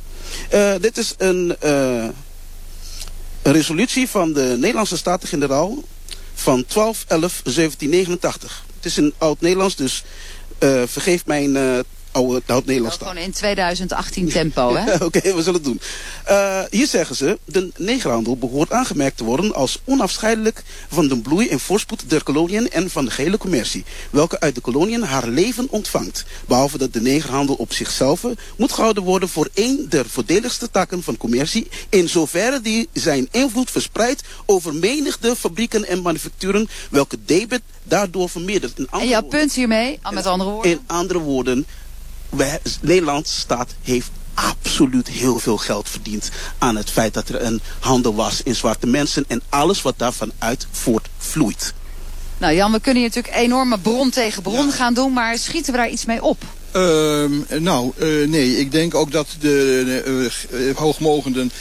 Uh, 0.54 0.72
dit 0.80 0.98
is 0.98 1.14
een, 1.18 1.56
uh, 1.64 2.04
een 3.42 3.52
resolutie 3.52 4.08
van 4.08 4.32
de 4.32 4.56
Nederlandse 4.58 4.96
Staten-Generaal 4.96 5.74
van 6.34 6.64
12-11-1789. 6.64 6.68
Het 8.76 8.84
is 8.84 8.98
in 8.98 9.12
oud-Nederlands, 9.18 9.76
dus 9.76 10.04
uh, 10.58 10.82
vergeef 10.86 11.26
mijn 11.26 11.54
uh, 11.54 11.78
oude 12.12 12.42
oud-Nederlands 12.46 12.96
Gewoon 12.96 13.16
in 13.16 13.32
2018 13.32 14.28
tempo, 14.28 14.74
hè? 14.74 14.92
Oké, 14.94 15.04
okay, 15.04 15.34
we 15.34 15.42
zullen 15.42 15.54
het 15.54 15.64
doen. 15.64 15.80
Uh, 16.28 16.60
hier 16.70 16.86
zeggen 16.86 17.16
ze, 17.16 17.38
de 17.44 17.70
negerhandel 17.76 18.36
behoort 18.36 18.72
aangemerkt 18.72 19.16
te 19.16 19.24
worden 19.24 19.54
als 19.54 19.80
onafscheidelijk 19.84 20.62
van 20.88 21.08
de 21.08 21.18
bloei 21.18 21.48
en 21.48 21.60
voorspoed 21.60 22.10
der 22.10 22.22
koloniën 22.22 22.70
en 22.70 22.90
van 22.90 23.04
de 23.04 23.10
gehele 23.10 23.38
commercie, 23.38 23.84
welke 24.10 24.40
uit 24.40 24.54
de 24.54 24.60
koloniën 24.60 25.02
haar 25.02 25.28
leven 25.28 25.66
ontvangt. 25.70 26.24
Behalve 26.46 26.78
dat 26.78 26.92
de 26.92 27.00
negerhandel 27.00 27.54
op 27.54 27.72
zichzelf 27.72 28.22
moet 28.56 28.72
gehouden 28.72 29.02
worden 29.02 29.28
voor 29.28 29.48
een 29.54 29.86
der 29.88 30.08
voordeligste 30.08 30.70
takken 30.70 31.02
van 31.02 31.16
commercie, 31.16 31.68
in 31.88 32.08
zoverre 32.08 32.60
die 32.60 32.88
zijn 32.92 33.28
invloed 33.30 33.70
verspreidt 33.70 34.22
over 34.46 34.74
menigde 34.74 35.36
fabrieken 35.36 35.86
en 35.86 36.02
manufacturen, 36.02 36.68
welke 36.90 37.18
debet 37.24 37.62
daardoor 37.84 38.28
vermeerdert. 38.28 38.78
In 38.78 38.88
en 38.90 39.08
jouw 39.08 39.22
punt 39.22 39.52
hiermee, 39.52 39.98
met 40.10 40.26
andere 40.26 40.50
woorden? 40.50 40.70
In 40.70 40.80
andere 40.86 41.18
woorden, 41.18 41.66
wij, 42.30 42.60
Nederland 42.80 43.28
staat 43.28 43.74
heeft 43.82 44.10
absoluut 44.34 45.08
heel 45.08 45.38
veel 45.38 45.56
geld 45.56 45.88
verdiend 45.88 46.30
aan 46.58 46.76
het 46.76 46.90
feit 46.90 47.14
dat 47.14 47.28
er 47.28 47.42
een 47.42 47.60
handel 47.78 48.14
was 48.14 48.42
in 48.42 48.54
zwarte 48.54 48.86
mensen 48.86 49.24
en 49.28 49.42
alles 49.48 49.82
wat 49.82 49.94
daarvan 49.96 50.32
uit 50.38 50.66
voortvloeit. 50.70 51.74
Nou 52.38 52.54
Jan, 52.54 52.72
we 52.72 52.80
kunnen 52.80 53.02
hier 53.02 53.12
natuurlijk 53.14 53.42
enorme 53.42 53.78
bron 53.78 54.10
tegen 54.10 54.42
bron 54.42 54.72
gaan 54.72 54.94
doen, 54.94 55.12
maar 55.12 55.38
schieten 55.38 55.72
we 55.72 55.78
daar 55.78 55.90
iets 55.90 56.04
mee 56.04 56.22
op? 56.22 56.42
Uh, 56.76 57.24
nou, 57.58 57.92
uh, 57.96 58.28
nee. 58.28 58.58
Ik 58.58 58.72
denk 58.72 58.94
ook 58.94 59.12
dat 59.12 59.26
de 59.40 60.30
uh, 60.50 60.76
hoogmogenden 60.76 61.52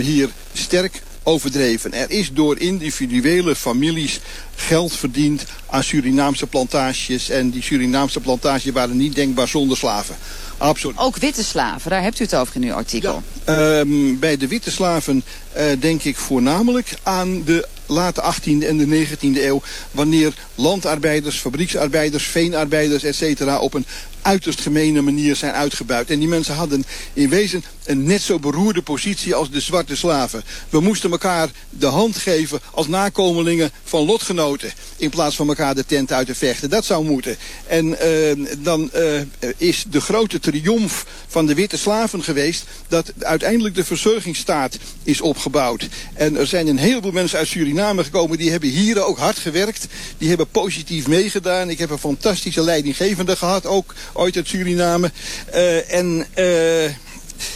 hier 0.00 0.28
sterk 0.52 1.02
overdreven. 1.26 1.92
Er 1.92 2.10
is 2.10 2.32
door 2.32 2.58
individuele 2.58 3.56
families 3.56 4.20
geld 4.54 4.92
verdiend 4.92 5.44
aan 5.66 5.84
Surinaamse 5.84 6.46
plantages. 6.46 7.30
En 7.30 7.50
die 7.50 7.62
Surinaamse 7.62 8.20
plantages 8.20 8.72
waren 8.72 8.96
niet 8.96 9.14
denkbaar 9.14 9.48
zonder 9.48 9.76
slaven. 9.76 10.16
Absoluut. 10.58 10.98
Ook 10.98 11.16
witte 11.16 11.44
slaven, 11.44 11.90
daar 11.90 12.02
hebt 12.02 12.20
u 12.20 12.24
het 12.24 12.34
over 12.34 12.56
in 12.56 12.62
uw 12.62 12.72
artikel. 12.72 13.22
Ja, 13.46 13.78
um, 13.78 14.18
bij 14.18 14.36
de 14.36 14.48
witte 14.48 14.70
slaven 14.70 15.24
uh, 15.56 15.62
denk 15.78 16.02
ik 16.02 16.16
voornamelijk 16.16 16.94
aan 17.02 17.44
de 17.44 17.68
late 17.86 18.22
18e 18.34 18.66
en 18.66 18.76
de 18.76 19.06
19e 19.06 19.18
eeuw... 19.20 19.62
wanneer 19.90 20.34
landarbeiders, 20.54 21.38
fabrieksarbeiders, 21.38 22.24
veenarbeiders, 22.24 23.02
etc. 23.02 23.60
op 23.60 23.74
een 23.74 23.86
uiterst 24.26 24.60
gemene 24.60 25.00
manier 25.00 25.36
zijn 25.36 25.52
uitgebuit. 25.52 26.10
En 26.10 26.18
die 26.18 26.28
mensen 26.28 26.54
hadden 26.54 26.84
in 27.12 27.28
wezen 27.28 27.64
een 27.84 28.04
net 28.04 28.22
zo 28.22 28.38
beroerde 28.38 28.82
positie 28.82 29.34
als 29.34 29.50
de 29.50 29.60
zwarte 29.60 29.96
slaven. 29.96 30.44
We 30.68 30.80
moesten 30.80 31.10
elkaar 31.10 31.48
de 31.70 31.86
hand 31.86 32.16
geven 32.16 32.60
als 32.70 32.88
nakomelingen 32.88 33.70
van 33.84 34.04
lotgenoten... 34.04 34.72
in 34.96 35.10
plaats 35.10 35.36
van 35.36 35.48
elkaar 35.48 35.74
de 35.74 35.86
tent 35.86 36.12
uit 36.12 36.26
te 36.26 36.34
vechten. 36.34 36.70
Dat 36.70 36.84
zou 36.84 37.04
moeten. 37.04 37.36
En 37.66 37.86
uh, 37.86 38.46
dan 38.58 38.90
uh, 38.94 39.20
is 39.56 39.84
de 39.88 40.00
grote 40.00 40.40
triomf 40.40 41.06
van 41.26 41.46
de 41.46 41.54
witte 41.54 41.78
slaven 41.78 42.22
geweest... 42.22 42.64
dat 42.88 43.12
uiteindelijk 43.18 43.74
de 43.74 43.84
verzorgingsstaat 43.84 44.78
is 45.02 45.20
opgebouwd. 45.20 45.88
En 46.14 46.36
er 46.36 46.46
zijn 46.46 46.66
een 46.66 46.78
heleboel 46.78 47.12
mensen 47.12 47.38
uit 47.38 47.48
Suriname 47.48 48.04
gekomen... 48.04 48.38
die 48.38 48.50
hebben 48.50 48.68
hier 48.68 49.04
ook 49.04 49.18
hard 49.18 49.38
gewerkt. 49.38 49.86
Die 50.18 50.28
hebben 50.28 50.48
positief 50.48 51.06
meegedaan. 51.06 51.70
Ik 51.70 51.78
heb 51.78 51.90
een 51.90 51.98
fantastische 51.98 52.62
leidinggevende 52.62 53.36
gehad, 53.36 53.66
ook 53.66 53.94
ooit 54.16 54.36
uit 54.36 54.48
Suriname. 54.48 55.10
Uh, 55.54 55.92
en 55.92 56.26
uh, 56.38 56.90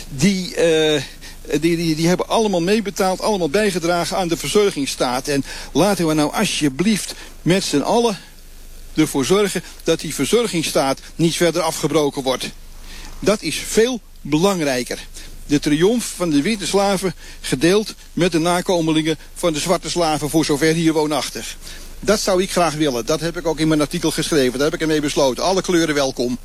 die... 0.09 0.57
Uh, 0.57 1.03
die, 1.61 1.77
die, 1.77 1.95
die 1.95 2.09
hebben 2.09 2.29
allemaal 2.29 2.63
meebetaald, 2.63 3.21
allemaal 3.21 3.51
bijgedragen 3.51 4.17
aan 4.17 4.29
de 4.29 4.37
verzorgingsstaat. 4.37 5.29
En 5.29 5.45
laten 5.73 6.07
we 6.07 6.15
nou 6.15 6.33
alsjeblieft 6.33 7.15
met 7.43 7.65
z'n 7.65 7.81
allen 7.81 8.19
ervoor 8.95 9.25
zorgen 9.25 9.63
dat 9.83 10.01
die 10.01 10.15
verzorgingsstaat 10.15 11.01
niet 11.17 11.37
verder 11.37 11.63
afgebroken 11.63 12.23
wordt. 12.23 12.51
Dat 13.19 13.43
is 13.43 13.57
veel 13.57 14.01
belangrijker. 14.21 14.99
De 15.47 15.59
triomf 15.59 16.13
van 16.17 16.31
de 16.31 16.43
witte 16.43 16.67
slaven 16.67 17.15
gedeeld 17.41 17.95
met 18.13 18.33
de 18.33 18.39
nakomelingen 18.39 19.19
van 19.35 19.53
de 19.53 19.59
zwarte 19.59 19.91
slaven 19.91 20.31
voor 20.31 20.45
zover 20.45 20.75
hier 20.75 20.93
woonachtig. 20.93 21.57
Dat 22.01 22.21
zou 22.21 22.43
ik 22.43 22.51
graag 22.51 22.75
willen. 22.75 23.07
Dat 23.07 23.21
heb 23.21 23.37
ik 23.37 23.47
ook 23.47 23.59
in 23.59 23.69
mijn 23.69 23.81
artikel 23.81 24.11
geschreven. 24.11 24.53
Daar 24.53 24.71
heb 24.71 24.75
ik 24.75 24.81
ermee 24.81 25.01
besloten. 25.01 25.45
Alle 25.45 25.63
kleuren 25.63 25.95
welkom. 25.95 26.39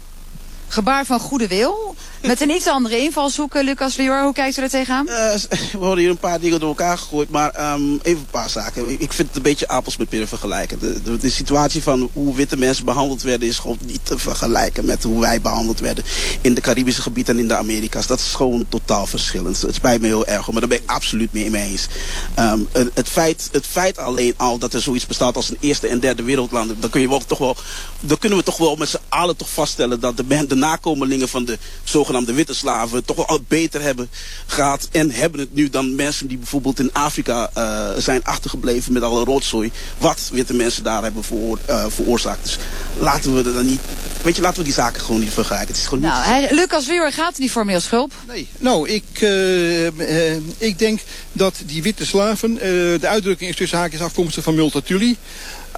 Gebaar 0.68 1.06
van 1.06 1.20
goede 1.20 1.48
wil. 1.48 1.96
Met 2.28 2.42
een 2.42 2.50
iets 2.50 2.68
andere 2.68 2.98
invalshoek, 2.98 3.54
Lucas 3.54 3.96
Lior. 3.96 4.24
Hoe 4.24 4.34
kijkt 4.34 4.58
u 4.58 4.62
er 4.62 4.70
tegenaan? 4.70 5.08
Uh, 5.08 5.16
we 5.72 5.78
worden 5.78 6.00
hier 6.00 6.10
een 6.10 6.18
paar 6.18 6.40
dingen 6.40 6.60
door 6.60 6.70
elkaar 6.70 6.98
gegooid. 6.98 7.30
Maar 7.30 7.74
um, 7.74 8.00
even 8.04 8.20
een 8.20 8.26
paar 8.32 8.50
zaken. 8.50 8.90
Ik 8.90 9.14
vind 9.14 9.28
het 9.28 9.38
een 9.38 9.42
beetje 9.42 9.68
appels 9.68 9.98
met 9.98 10.10
peren 10.10 10.28
vergelijken. 10.28 10.80
De, 10.80 11.18
de, 11.18 11.30
situatie 11.30 11.84
van 11.84 12.10
hoe 12.14 12.36
witte 12.36 12.58
mensen 12.58 12.86
behandeld 12.86 13.22
werden... 13.22 13.48
is 13.48 13.60
gewoon 13.60 13.78
niet 13.86 14.06
te 14.06 14.18
vergelijken 14.18 14.86
met 14.86 15.04
hoe 15.04 15.20
wij 15.20 15.42
behandeld 15.42 15.80
werden... 15.80 16.04
in 16.42 16.54
de 16.54 16.62
Caribische 16.62 17.02
gebieden 17.02 17.36
en 17.36 17.42
in 17.42 17.48
de 17.48 17.56
Amerika's. 17.56 18.08
Dat 18.08 18.20
is 18.20 18.34
gewoon 18.34 18.66
totaal 18.70 19.06
verschillend. 19.06 19.62
Het 19.62 19.76
spijt 19.76 20.02
me 20.02 20.08
heel 20.08 20.26
erg, 20.26 20.52
maar 20.52 20.60
daar 20.60 20.70
ben 20.70 20.82
ik 20.82 20.90
absoluut 20.90 21.34
mee, 21.34 21.54
eens. 21.56 21.88
Um, 22.40 22.68
het, 22.94 23.10
feit, 23.10 23.50
het 23.52 23.66
feit 23.66 23.98
alleen 23.98 24.34
al 24.38 24.58
dat 24.58 24.74
er 24.74 24.82
zoiets 24.82 25.06
bestaat 25.06 25.36
als 25.36 25.50
een 25.50 25.58
eerste 25.60 25.88
en 25.88 26.00
derde 26.00 26.24
wereldland... 26.24 26.72
dan, 26.80 26.90
kun 26.90 27.02
je 27.02 27.20
toch 27.28 27.40
wel, 27.40 27.56
dan 28.00 28.18
kunnen 28.18 28.38
we 28.38 28.44
toch 28.44 28.58
wel 28.58 28.76
met 28.76 28.90
z'n 28.90 29.00
allen 29.10 29.36
toch 29.36 29.50
vaststellen... 29.50 30.00
dat 30.00 30.18
de, 30.18 30.46
de 30.48 30.56
nakomelingen 30.56 31.30
van 31.30 31.46
de 31.46 31.58
zogenaamde 31.84 32.14
witte 32.24 32.54
slaven 32.54 33.06
toch 33.06 33.16
wel 33.16 33.28
al 33.28 33.40
beter 33.48 33.82
hebben 33.82 34.10
gehad. 34.46 34.88
En 34.92 35.12
hebben 35.12 35.40
het 35.40 35.54
nu 35.54 35.70
dan 35.70 35.96
mensen 35.96 36.28
die 36.28 36.38
bijvoorbeeld 36.38 36.80
in 36.80 36.94
Afrika 36.94 37.50
uh, 37.58 37.90
zijn 37.98 38.24
achtergebleven 38.24 38.94
met 38.94 39.04
alle 39.04 39.24
rotzooi. 39.24 39.72
Wat 39.98 40.30
witte 40.34 40.54
mensen 40.54 40.84
daar 40.84 41.04
hebben 41.04 41.24
veroor, 41.24 41.60
uh, 41.70 41.86
veroorzaakt. 41.90 42.44
Dus 42.44 42.58
laten 43.00 43.36
we 43.36 43.50
er 43.50 43.54
dan 43.54 43.66
niet... 43.66 43.82
Weet 44.22 44.36
je, 44.36 44.42
laten 44.42 44.58
we 44.58 44.64
die 44.64 44.74
zaken 44.74 45.02
gewoon 45.02 45.22
niet 45.22 45.34
vergelijken. 45.34 45.68
Het 45.68 45.78
is 45.78 45.88
gewoon 45.88 46.04
nou, 46.04 46.24
hij, 46.24 46.48
Lucas 46.52 46.88
Weer 46.88 47.12
gaat 47.12 47.38
niet 47.38 47.52
formeel 47.52 47.80
schulp. 47.80 48.14
Nee, 48.28 48.48
nou, 48.58 48.90
ik, 48.90 49.22
uh, 49.22 50.36
ik 50.58 50.80
denk 50.80 51.00
dat 51.32 51.56
die 51.66 51.84
witte 51.84 52.06
slaven... 52.06 52.56
de 52.56 53.08
uitdrukking 53.08 53.50
is 53.50 53.56
tussen 53.56 53.78
haakjes 53.78 54.02
afkomstig 54.02 54.44
van 54.44 54.56
Multatuli... 54.56 55.18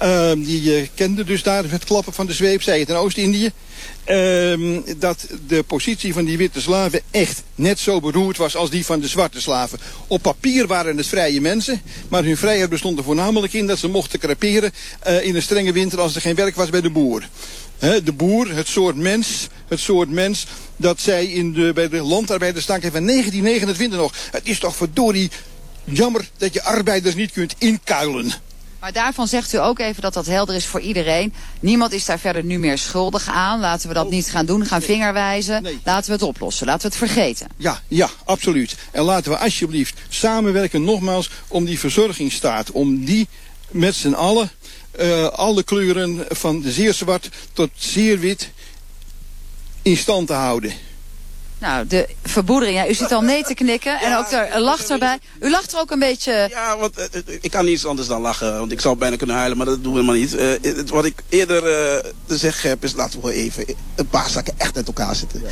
Uh, 0.02 0.32
die 0.36 0.62
uh, 0.62 0.86
kende 0.94 1.24
dus 1.24 1.42
daar 1.42 1.70
het 1.70 1.84
klappen 1.84 2.12
van 2.12 2.26
de 2.26 2.32
zweep, 2.32 2.62
zei 2.62 2.80
het 2.80 2.88
in 2.88 2.94
Oost-Indië. 2.94 3.50
Uh, 4.06 4.78
dat 4.96 5.26
de 5.46 5.62
positie 5.62 6.12
van 6.12 6.24
die 6.24 6.36
witte 6.36 6.60
slaven 6.60 7.00
echt 7.10 7.42
net 7.54 7.78
zo 7.78 8.00
beroerd 8.00 8.36
was 8.36 8.56
als 8.56 8.70
die 8.70 8.84
van 8.84 9.00
de 9.00 9.08
zwarte 9.08 9.40
slaven. 9.40 9.78
Op 10.06 10.22
papier 10.22 10.66
waren 10.66 10.96
het 10.96 11.06
vrije 11.06 11.40
mensen, 11.40 11.82
maar 12.08 12.24
hun 12.24 12.36
vrijheid 12.36 12.70
bestond 12.70 12.98
er 12.98 13.04
voornamelijk 13.04 13.52
in 13.52 13.66
dat 13.66 13.78
ze 13.78 13.88
mochten 13.88 14.18
creperen 14.18 14.72
uh, 15.06 15.24
in 15.24 15.34
een 15.34 15.42
strenge 15.42 15.72
winter 15.72 16.00
als 16.00 16.14
er 16.14 16.20
geen 16.20 16.34
werk 16.34 16.56
was 16.56 16.70
bij 16.70 16.80
de 16.80 16.90
boer. 16.90 17.28
De 17.78 18.12
boer, 18.12 18.54
het 18.54 18.68
soort 18.68 18.96
mens, 18.96 19.48
het 19.68 19.80
soort 19.80 20.10
mens 20.10 20.46
dat 20.76 21.00
zij 21.00 21.26
in 21.26 21.52
de, 21.52 21.72
bij 21.74 21.88
de 21.88 22.02
landarbeiderstak 22.02 22.80
van 22.80 23.06
1929 23.06 23.98
nog. 23.98 24.14
Het 24.30 24.48
is 24.48 24.58
toch 24.58 24.76
verdorie 24.76 25.30
jammer 25.84 26.28
dat 26.36 26.54
je 26.54 26.62
arbeiders 26.62 27.14
niet 27.14 27.32
kunt 27.32 27.54
inkuilen. 27.58 28.32
Maar 28.80 28.92
daarvan 28.92 29.28
zegt 29.28 29.52
u 29.52 29.58
ook 29.58 29.78
even 29.78 30.02
dat 30.02 30.14
dat 30.14 30.26
helder 30.26 30.54
is 30.54 30.66
voor 30.66 30.80
iedereen. 30.80 31.32
Niemand 31.60 31.92
is 31.92 32.04
daar 32.04 32.18
verder 32.18 32.44
nu 32.44 32.58
meer 32.58 32.78
schuldig 32.78 33.28
aan. 33.28 33.60
Laten 33.60 33.88
we 33.88 33.94
dat 33.94 34.10
niet 34.10 34.30
gaan 34.30 34.46
doen, 34.46 34.66
gaan 34.66 34.82
vingerwijzen. 34.82 35.66
Laten 35.84 36.06
we 36.06 36.12
het 36.12 36.22
oplossen, 36.22 36.66
laten 36.66 36.90
we 36.90 36.96
het 36.96 37.10
vergeten. 37.10 37.48
Ja, 37.56 37.80
ja, 37.88 38.08
absoluut. 38.24 38.76
En 38.90 39.02
laten 39.02 39.30
we 39.30 39.38
alsjeblieft 39.38 40.00
samenwerken 40.08 40.84
nogmaals 40.84 41.30
om 41.48 41.64
die 41.64 41.78
verzorgingsstaat. 41.78 42.70
Om 42.70 43.04
die 43.04 43.28
met 43.70 43.94
z'n 43.94 44.12
allen, 44.12 44.50
uh, 45.00 45.26
alle 45.26 45.62
kleuren 45.62 46.24
van 46.28 46.62
zeer 46.66 46.94
zwart 46.94 47.28
tot 47.52 47.70
zeer 47.74 48.18
wit 48.18 48.50
in 49.82 49.96
stand 49.96 50.26
te 50.26 50.32
houden. 50.32 50.72
Nou, 51.58 51.86
de 51.86 52.08
verboedering. 52.22 52.78
Ja, 52.78 52.88
u 52.88 52.94
zit 52.94 53.12
al 53.12 53.20
nee 53.20 53.42
te 53.42 53.54
knikken 53.54 54.00
en 54.00 54.16
ook 54.16 54.30
daar 54.30 54.60
lacht 54.60 54.90
erbij. 54.90 55.18
U 55.40 55.50
lacht 55.50 55.72
er 55.72 55.78
ook 55.78 55.90
een 55.90 55.98
beetje... 55.98 56.46
Ja, 56.50 56.76
want 56.76 56.98
uh, 56.98 57.04
ik 57.40 57.50
kan 57.50 57.64
niet 57.64 57.74
iets 57.74 57.86
anders 57.86 58.08
dan 58.08 58.20
lachen. 58.20 58.58
Want 58.58 58.72
ik 58.72 58.80
zou 58.80 58.96
bijna 58.96 59.16
kunnen 59.16 59.36
huilen, 59.36 59.56
maar 59.56 59.66
dat 59.66 59.82
doen 59.82 59.92
we 59.92 60.00
helemaal 60.00 60.20
niet. 60.20 60.34
Uh, 60.34 60.76
het, 60.76 60.90
wat 60.90 61.04
ik 61.04 61.22
eerder 61.28 61.62
uh, 61.62 62.10
te 62.26 62.36
zeggen 62.36 62.68
heb 62.68 62.84
is, 62.84 62.94
laten 62.94 63.22
we 63.22 63.32
even 63.32 63.64
een 63.94 64.08
paar 64.08 64.30
zaken 64.30 64.54
echt 64.56 64.76
uit 64.76 64.86
elkaar 64.86 65.14
zetten. 65.14 65.42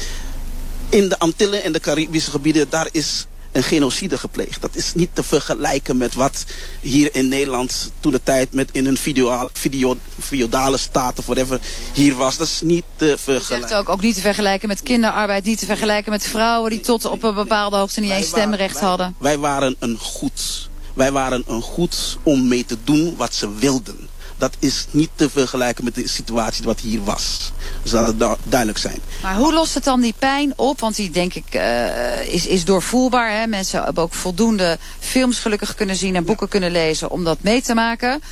In 0.88 1.08
de 1.08 1.18
Antillen 1.18 1.62
en 1.62 1.72
de 1.72 1.80
Caribische 1.80 2.30
gebieden, 2.30 2.66
daar 2.70 2.88
is 2.92 3.26
een 3.56 3.62
genocide 3.62 4.18
gepleegd. 4.18 4.60
Dat 4.60 4.74
is 4.74 4.94
niet 4.94 5.10
te 5.12 5.22
vergelijken 5.22 5.96
met 5.96 6.14
wat 6.14 6.44
hier 6.80 7.14
in 7.14 7.28
Nederland 7.28 7.92
toen 8.00 8.12
de 8.12 8.22
tijd 8.22 8.52
met 8.52 8.68
in 8.72 8.86
een 8.86 8.96
video, 8.96 9.48
video, 9.52 9.96
feodale 10.20 10.76
staat 10.76 11.18
of 11.18 11.26
whatever 11.26 11.60
hier 11.92 12.14
was. 12.14 12.36
Dat 12.36 12.46
is 12.46 12.60
niet 12.60 12.84
te 12.96 13.14
vergelijken. 13.18 13.68
zegt 13.68 13.80
ook, 13.80 13.88
ook 13.88 14.00
niet 14.00 14.14
te 14.14 14.20
vergelijken 14.20 14.68
met 14.68 14.82
kinderarbeid, 14.82 15.44
niet 15.44 15.58
te 15.58 15.66
vergelijken 15.66 16.12
met 16.12 16.26
vrouwen 16.26 16.70
die 16.70 16.80
tot 16.80 17.04
op 17.04 17.22
een 17.22 17.34
bepaalde 17.34 17.76
hoogte 17.76 18.00
niet 18.00 18.10
eens 18.10 18.26
stemrecht 18.26 18.80
hadden. 18.80 19.14
Wij 19.18 19.38
waren 19.38 19.76
een 19.78 19.98
goed. 19.98 20.68
Wij 20.94 21.12
waren 21.12 21.44
een 21.46 21.62
goed 21.62 22.18
om 22.22 22.48
mee 22.48 22.64
te 22.64 22.76
doen 22.84 23.16
wat 23.16 23.34
ze 23.34 23.54
wilden 23.54 24.05
dat 24.38 24.56
is 24.58 24.86
niet 24.90 25.10
te 25.14 25.30
vergelijken 25.30 25.84
met 25.84 25.94
de 25.94 26.08
situatie 26.08 26.64
wat 26.64 26.80
hier 26.80 27.04
was. 27.04 27.52
Dus 27.82 27.90
dat 27.90 28.06
het 28.06 28.18
duidelijk 28.42 28.78
zijn. 28.78 29.00
Maar 29.22 29.36
hoe 29.36 29.52
lost 29.52 29.74
het 29.74 29.84
dan 29.84 30.00
die 30.00 30.14
pijn 30.18 30.52
op? 30.56 30.80
Want 30.80 30.96
die 30.96 31.10
denk 31.10 31.34
ik 31.34 31.54
uh, 31.54 32.34
is, 32.34 32.46
is 32.46 32.64
doorvoelbaar. 32.64 33.30
Hè? 33.30 33.46
Mensen 33.46 33.82
hebben 33.82 34.02
ook 34.02 34.14
voldoende 34.14 34.78
films 34.98 35.38
gelukkig 35.38 35.74
kunnen 35.74 35.96
zien 35.96 36.16
en 36.16 36.24
boeken 36.24 36.48
kunnen 36.48 36.70
lezen 36.70 37.10
om 37.10 37.24
dat 37.24 37.38
mee 37.40 37.62
te 37.62 37.74
maken. 37.74 38.22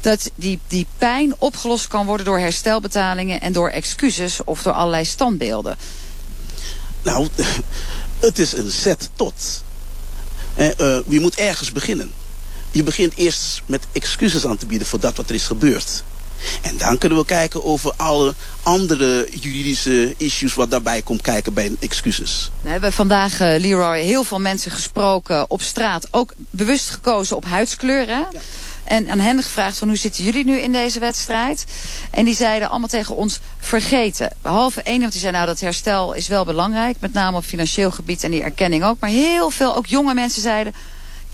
dat 0.00 0.30
die, 0.34 0.58
die 0.68 0.86
pijn 0.98 1.34
opgelost 1.38 1.88
kan 1.88 2.06
worden 2.06 2.26
door 2.26 2.38
herstelbetalingen 2.38 3.40
en 3.40 3.52
door 3.52 3.68
excuses 3.68 4.44
of 4.44 4.62
door 4.62 4.72
allerlei 4.72 5.04
standbeelden. 5.04 5.76
Nou, 7.02 7.28
het 8.20 8.38
is 8.38 8.52
een 8.52 8.70
zet 8.70 9.10
tot. 9.14 9.62
Eh, 10.54 10.66
eh, 10.66 11.02
je 11.06 11.20
moet 11.20 11.34
ergens 11.34 11.72
beginnen. 11.72 12.12
Je 12.74 12.82
begint 12.82 13.16
eerst 13.16 13.62
met 13.66 13.86
excuses 13.92 14.46
aan 14.46 14.56
te 14.56 14.66
bieden 14.66 14.86
voor 14.86 15.00
dat 15.00 15.16
wat 15.16 15.28
er 15.28 15.34
is 15.34 15.46
gebeurd. 15.46 16.04
En 16.62 16.76
dan 16.76 16.98
kunnen 16.98 17.18
we 17.18 17.24
kijken 17.24 17.64
over 17.64 17.92
alle 17.96 18.34
andere 18.62 19.28
juridische 19.40 20.14
issues 20.16 20.54
wat 20.54 20.70
daarbij 20.70 21.02
komt 21.02 21.20
kijken 21.20 21.54
bij 21.54 21.72
excuses. 21.80 22.50
We 22.60 22.68
hebben 22.68 22.92
vandaag, 22.92 23.40
uh, 23.40 23.54
Leroy, 23.58 23.98
heel 23.98 24.24
veel 24.24 24.40
mensen 24.40 24.70
gesproken 24.70 25.50
op 25.50 25.62
straat. 25.62 26.08
Ook 26.10 26.34
bewust 26.50 26.90
gekozen 26.90 27.36
op 27.36 27.44
huidskleur. 27.44 28.06
Hè? 28.08 28.22
En 28.84 29.10
aan 29.10 29.18
hen 29.18 29.42
gevraagd 29.42 29.78
van 29.78 29.88
hoe 29.88 29.96
zitten 29.96 30.24
jullie 30.24 30.44
nu 30.44 30.58
in 30.58 30.72
deze 30.72 30.98
wedstrijd? 30.98 31.64
En 32.10 32.24
die 32.24 32.34
zeiden 32.34 32.70
allemaal 32.70 32.88
tegen 32.88 33.16
ons 33.16 33.40
vergeten. 33.58 34.30
Behalve 34.42 34.82
één, 34.82 35.00
want 35.00 35.12
die 35.12 35.20
zei 35.20 35.32
nou 35.32 35.46
dat 35.46 35.60
herstel 35.60 36.12
is 36.12 36.28
wel 36.28 36.44
belangrijk. 36.44 36.96
Met 37.00 37.12
name 37.12 37.36
op 37.36 37.44
financieel 37.44 37.90
gebied 37.90 38.24
en 38.24 38.30
die 38.30 38.42
erkenning 38.42 38.84
ook. 38.84 39.00
Maar 39.00 39.10
heel 39.10 39.50
veel, 39.50 39.76
ook 39.76 39.86
jonge 39.86 40.14
mensen 40.14 40.42
zeiden... 40.42 40.74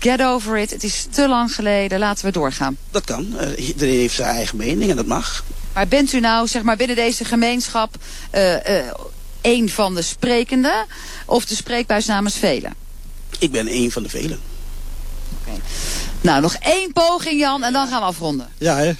Get 0.01 0.21
over 0.21 0.57
it, 0.57 0.71
het 0.71 0.83
is 0.83 1.07
te 1.09 1.27
lang 1.27 1.55
geleden, 1.55 1.99
laten 1.99 2.25
we 2.25 2.31
doorgaan. 2.31 2.77
Dat 2.91 3.03
kan, 3.03 3.35
uh, 3.41 3.67
iedereen 3.67 3.99
heeft 3.99 4.15
zijn 4.15 4.35
eigen 4.35 4.57
mening 4.57 4.89
en 4.89 4.95
dat 4.95 5.05
mag. 5.05 5.43
Maar 5.73 5.87
bent 5.87 6.13
u 6.13 6.19
nou 6.19 6.47
zeg 6.47 6.61
maar, 6.61 6.77
binnen 6.77 6.95
deze 6.95 7.25
gemeenschap 7.25 7.95
uh, 8.35 8.53
uh, 8.53 8.59
een 9.41 9.69
van 9.69 9.95
de 9.95 10.01
sprekenden... 10.01 10.85
of 11.25 11.45
de 11.45 11.55
spreekbuis 11.55 12.05
namens 12.05 12.35
velen? 12.35 12.73
Ik 13.39 13.51
ben 13.51 13.73
een 13.73 13.91
van 13.91 14.03
de 14.03 14.09
velen. 14.09 14.39
Okay. 15.41 15.59
Nou, 16.21 16.41
nog 16.41 16.55
één 16.55 16.93
poging 16.93 17.39
Jan 17.39 17.63
en 17.63 17.73
dan 17.73 17.87
gaan 17.87 17.99
we 17.99 18.05
afronden. 18.05 18.49
Ja, 18.57 18.77
hè? 18.77 18.91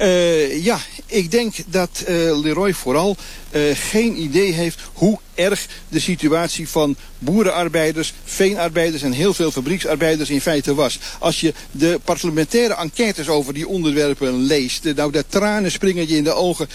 Uh, 0.00 0.64
ja, 0.64 0.78
ik 1.08 1.30
denk 1.30 1.54
dat 1.66 2.04
uh, 2.08 2.40
Leroy 2.40 2.74
vooral 2.74 3.16
uh, 3.50 3.62
geen 3.74 4.22
idee 4.22 4.52
heeft 4.52 4.80
hoe 4.92 5.18
erg 5.34 5.66
de 5.88 6.00
situatie 6.00 6.68
van 6.68 6.96
boerenarbeiders, 7.18 8.14
veenarbeiders 8.24 9.02
en 9.02 9.12
heel 9.12 9.34
veel 9.34 9.50
fabrieksarbeiders 9.50 10.30
in 10.30 10.40
feite 10.40 10.74
was. 10.74 10.98
Als 11.18 11.40
je 11.40 11.54
de 11.70 12.00
parlementaire 12.04 12.74
enquêtes 12.74 13.28
over 13.28 13.54
die 13.54 13.68
onderwerpen 13.68 14.42
leest, 14.42 14.84
nou 14.94 15.12
de 15.12 15.24
tranen 15.28 15.70
springen 15.70 16.08
je 16.08 16.16
in 16.16 16.24
de 16.24 16.32
ogen. 16.32 16.68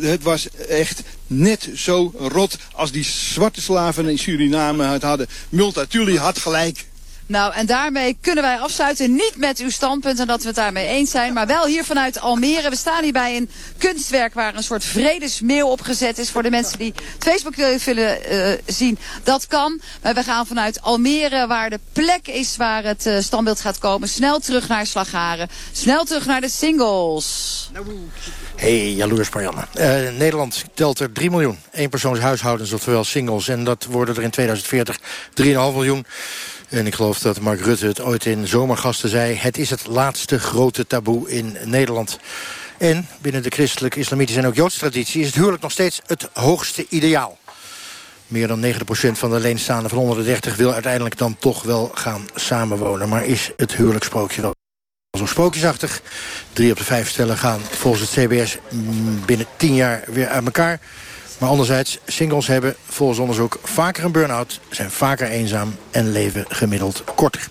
het 0.00 0.22
was 0.22 0.48
echt 0.68 1.02
net 1.26 1.68
zo 1.74 2.12
rot 2.18 2.56
als 2.72 2.92
die 2.92 3.04
zwarte 3.04 3.60
slaven 3.60 4.08
in 4.08 4.18
Suriname 4.18 4.84
het 4.84 5.02
hadden. 5.02 5.26
Multatuli 5.48 6.18
had 6.18 6.38
gelijk. 6.38 6.84
Nou, 7.26 7.54
en 7.54 7.66
daarmee 7.66 8.16
kunnen 8.20 8.44
wij 8.44 8.58
afsluiten. 8.58 9.14
Niet 9.14 9.34
met 9.36 9.58
uw 9.58 9.70
standpunt 9.70 10.18
en 10.18 10.26
dat 10.26 10.40
we 10.40 10.46
het 10.46 10.56
daarmee 10.56 10.86
eens 10.86 11.10
zijn. 11.10 11.32
Maar 11.32 11.46
wel 11.46 11.66
hier 11.66 11.84
vanuit 11.84 12.20
Almere. 12.20 12.70
We 12.70 12.76
staan 12.76 13.02
hier 13.02 13.12
bij 13.12 13.36
een 13.36 13.50
kunstwerk 13.78 14.34
waar 14.34 14.54
een 14.54 14.62
soort 14.62 14.84
vredesmeeuw 14.84 15.66
opgezet 15.66 16.18
is. 16.18 16.30
Voor 16.30 16.42
de 16.42 16.50
mensen 16.50 16.78
die 16.78 16.94
Facebook 17.18 17.54
willen 17.84 18.32
uh, 18.32 18.58
zien. 18.66 18.98
Dat 19.22 19.46
kan. 19.46 19.80
Maar 20.02 20.14
we 20.14 20.22
gaan 20.22 20.46
vanuit 20.46 20.82
Almere 20.82 21.46
waar 21.46 21.70
de 21.70 21.80
plek 21.92 22.28
is 22.28 22.56
waar 22.56 22.84
het 22.84 23.06
uh, 23.06 23.18
standbeeld 23.18 23.60
gaat 23.60 23.78
komen. 23.78 24.08
Snel 24.08 24.38
terug 24.38 24.68
naar 24.68 24.86
Slagharen. 24.86 25.48
Snel 25.72 26.04
terug 26.04 26.26
naar 26.26 26.40
de 26.40 26.48
singles. 26.48 27.70
Hey, 28.56 28.92
jaloers 28.92 29.30
Marianne. 29.30 29.66
Uh, 29.74 30.18
Nederland 30.18 30.64
telt 30.74 31.00
er 31.00 31.12
3 31.12 31.30
miljoen 31.30 31.58
eenpersoonshuishoudens, 31.72 32.72
oftewel 32.72 33.04
singles. 33.04 33.48
En 33.48 33.64
dat 33.64 33.84
worden 33.84 34.16
er 34.16 34.22
in 34.22 34.30
2040 34.30 34.98
3,5 35.42 35.52
miljoen. 35.52 36.06
En 36.74 36.86
ik 36.86 36.94
geloof 36.94 37.18
dat 37.18 37.40
Mark 37.40 37.60
Rutte 37.60 37.86
het 37.86 38.00
ooit 38.00 38.26
in 38.26 38.46
Zomergasten 38.46 39.08
zei... 39.08 39.34
het 39.34 39.58
is 39.58 39.70
het 39.70 39.86
laatste 39.86 40.38
grote 40.38 40.86
taboe 40.86 41.30
in 41.30 41.56
Nederland. 41.64 42.18
En 42.78 43.06
binnen 43.20 43.42
de 43.42 43.50
christelijke, 43.50 43.98
islamitische 43.98 44.40
en 44.40 44.46
ook 44.46 44.54
joodse 44.54 44.78
traditie... 44.78 45.20
is 45.20 45.26
het 45.26 45.34
huwelijk 45.34 45.62
nog 45.62 45.70
steeds 45.70 46.00
het 46.06 46.28
hoogste 46.32 46.86
ideaal. 46.88 47.38
Meer 48.26 48.48
dan 48.48 48.64
90% 48.64 48.66
van 49.12 49.30
de 49.30 49.36
alleenstaanden 49.36 49.90
van 49.90 49.98
onder 49.98 50.16
de 50.16 50.24
30 50.24 50.56
wil 50.56 50.72
uiteindelijk 50.72 51.18
dan 51.18 51.36
toch 51.38 51.62
wel 51.62 51.90
gaan 51.94 52.26
samenwonen. 52.34 53.08
Maar 53.08 53.24
is 53.24 53.50
het 53.56 53.74
huwelijkssprookje 53.74 54.40
dan 54.40 54.54
zo 55.18 55.26
sprookjesachtig? 55.26 56.02
Drie 56.52 56.70
op 56.70 56.78
de 56.78 56.84
vijf 56.84 57.08
stellen 57.08 57.38
gaan 57.38 57.60
volgens 57.60 58.10
het 58.10 58.24
CBS 58.24 58.58
binnen 59.26 59.46
10 59.56 59.74
jaar 59.74 60.04
weer 60.06 60.28
uit 60.28 60.44
elkaar... 60.44 60.80
Maar 61.38 61.48
anderzijds, 61.48 61.98
singles 62.06 62.46
hebben 62.46 62.76
volgens 62.88 63.18
onderzoek 63.18 63.58
vaker 63.62 64.04
een 64.04 64.12
burn-out... 64.12 64.60
zijn 64.70 64.90
vaker 64.90 65.28
eenzaam 65.28 65.76
en 65.90 66.12
leven 66.12 66.44
gemiddeld 66.48 67.04
korter. 67.14 67.48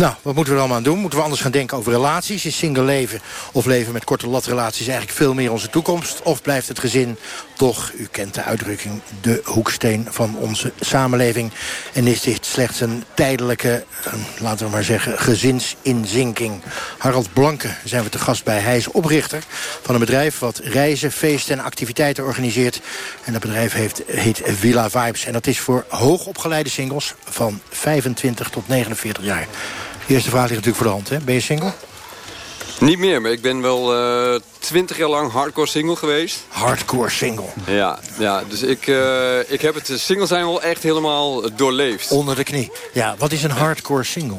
Nou, 0.00 0.14
wat 0.22 0.34
moeten 0.34 0.52
we 0.52 0.58
er 0.58 0.64
allemaal 0.64 0.76
aan 0.76 0.90
doen? 0.90 0.98
Moeten 0.98 1.18
we 1.18 1.24
anders 1.24 1.42
gaan 1.42 1.50
denken 1.50 1.76
over 1.76 1.92
relaties? 1.92 2.44
Is 2.44 2.56
single 2.56 2.82
leven 2.82 3.20
of 3.52 3.66
leven 3.66 3.92
met 3.92 4.04
korte 4.04 4.28
latrelaties 4.28 4.86
eigenlijk 4.86 5.16
veel 5.16 5.34
meer 5.34 5.52
onze 5.52 5.70
toekomst? 5.70 6.22
Of 6.22 6.42
blijft 6.42 6.68
het 6.68 6.78
gezin 6.78 7.16
toch, 7.56 7.92
u 7.96 8.08
kent 8.10 8.34
de 8.34 8.42
uitdrukking, 8.42 9.00
de 9.20 9.40
hoeksteen 9.44 10.06
van 10.10 10.36
onze 10.36 10.72
samenleving? 10.80 11.50
En 11.92 12.06
is 12.06 12.20
dit 12.20 12.46
slechts 12.46 12.80
een 12.80 13.04
tijdelijke, 13.14 13.84
laten 14.38 14.66
we 14.66 14.72
maar 14.72 14.84
zeggen, 14.84 15.18
gezinsinzinking? 15.18 16.62
Harald 16.98 17.32
Blanke 17.32 17.68
zijn 17.84 18.02
we 18.02 18.08
te 18.08 18.18
gast 18.18 18.44
bij. 18.44 18.58
Hij 18.58 18.76
is 18.76 18.88
oprichter 18.88 19.42
van 19.82 19.94
een 19.94 20.00
bedrijf 20.00 20.38
wat 20.38 20.60
reizen, 20.64 21.12
feesten 21.12 21.58
en 21.58 21.64
activiteiten 21.64 22.24
organiseert. 22.24 22.80
En 23.24 23.32
dat 23.32 23.40
bedrijf 23.40 23.72
heet 24.06 24.42
Villa 24.44 24.90
Vibes. 24.90 25.24
En 25.24 25.32
dat 25.32 25.46
is 25.46 25.60
voor 25.60 25.84
hoogopgeleide 25.88 26.70
singles 26.70 27.14
van 27.24 27.60
25 27.70 28.48
tot 28.48 28.68
49 28.68 29.24
jaar. 29.24 29.46
De 30.10 30.16
eerste 30.16 30.30
vraag 30.30 30.48
ligt 30.48 30.64
natuurlijk 30.64 30.76
voor 30.76 30.86
de 30.86 30.92
hand. 30.92 31.08
Hè? 31.08 31.24
Ben 31.24 31.34
je 31.34 31.40
single? 31.40 31.72
Niet 32.80 32.98
meer, 32.98 33.20
maar 33.20 33.30
ik 33.30 33.42
ben 33.42 33.62
wel 33.62 33.96
uh, 33.96 34.40
twintig 34.58 34.96
jaar 34.96 35.08
lang 35.08 35.32
hardcore 35.32 35.66
single 35.66 35.96
geweest. 35.96 36.44
Hardcore 36.48 37.10
single? 37.10 37.48
Ja, 37.66 37.98
ja 38.18 38.42
dus 38.48 38.62
ik, 38.62 38.86
uh, 38.86 39.50
ik 39.50 39.60
heb 39.60 39.74
het 39.74 39.92
single 39.94 40.26
zijn 40.26 40.44
wel 40.44 40.62
echt 40.62 40.82
helemaal 40.82 41.54
doorleefd. 41.54 42.10
Onder 42.10 42.36
de 42.36 42.44
knie. 42.44 42.72
Ja, 42.92 43.14
wat 43.18 43.32
is 43.32 43.42
een 43.42 43.50
hardcore 43.50 44.04
single? 44.04 44.38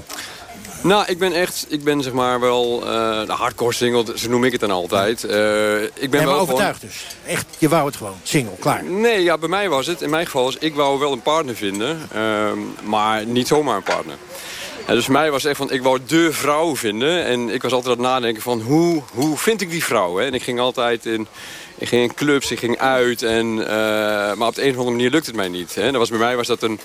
Nou, 0.82 1.06
ik 1.08 1.20
ben 1.20 1.34
echt, 1.34 1.66
ik 1.70 1.84
ben 1.84 2.02
zeg 2.02 2.14
maar 2.14 2.40
wel 2.40 2.80
uh, 2.84 2.90
de 3.26 3.34
hardcore 3.34 3.74
single, 3.74 4.06
zo 4.16 4.30
noem 4.30 4.44
ik 4.44 4.52
het 4.52 4.62
dan 4.62 4.72
altijd. 4.72 5.24
Uh, 5.24 5.84
ik 5.84 5.92
ben 6.10 6.10
nee, 6.10 6.26
wel 6.26 6.40
overtuigd 6.40 6.80
gewoon... 6.80 6.96
dus. 6.96 7.34
Echt, 7.34 7.46
je 7.58 7.70
wou 7.70 7.86
het 7.86 7.96
gewoon, 7.96 8.16
single, 8.24 8.56
klaar. 8.60 8.84
Nee, 8.84 9.24
ja, 9.24 9.38
bij 9.38 9.50
mij 9.50 9.70
was 9.70 9.88
het, 9.88 10.02
in 10.02 10.10
mijn 10.10 10.26
geval 10.26 10.44
was, 10.44 10.58
ik 10.58 10.76
wou 10.76 11.00
wel 11.00 11.12
een 11.12 11.22
partner 11.22 11.56
vinden, 11.56 12.10
uh, 12.16 12.52
maar 12.84 13.26
niet 13.26 13.48
zomaar 13.48 13.76
een 13.76 13.84
partner. 13.84 14.16
Dus 14.94 15.06
voor 15.06 15.14
mij 15.14 15.32
was 15.32 15.44
het 15.44 15.52
echt 15.52 15.60
van, 15.60 15.72
ik 15.72 15.84
wou 15.84 16.00
de 16.08 16.34
vrouw 16.34 16.76
vinden. 16.76 17.26
En 17.26 17.50
ik 17.50 17.62
was 17.62 17.72
altijd 17.72 17.98
aan 17.98 18.04
het 18.04 18.12
nadenken 18.12 18.42
van, 18.42 18.62
hoe, 18.62 19.02
hoe 19.14 19.38
vind 19.38 19.62
ik 19.62 19.70
die 19.70 19.84
vrouw? 19.84 20.16
Hè? 20.16 20.26
En 20.26 20.34
ik 20.34 20.44
ging 20.44 20.60
altijd 20.60 21.06
in, 21.06 21.28
ik 21.78 21.88
ging 21.88 22.04
in 22.04 22.14
clubs, 22.14 22.52
ik 22.52 22.60
ging 22.60 22.78
uit. 22.78 23.24
En, 23.24 23.46
uh, 23.46 23.66
maar 24.34 24.48
op 24.48 24.56
de 24.56 24.64
een 24.64 24.72
of 24.72 24.78
andere 24.78 24.96
manier 24.96 25.10
lukte 25.10 25.30
het 25.30 25.40
mij 25.40 25.50
niet. 25.50 25.76
Hè? 25.76 25.84
Dat 25.84 25.96
was, 25.96 26.10
bij 26.10 26.20
mij 26.20 26.36
was 26.36 26.48
dat 26.48 26.62
een, 26.62 26.80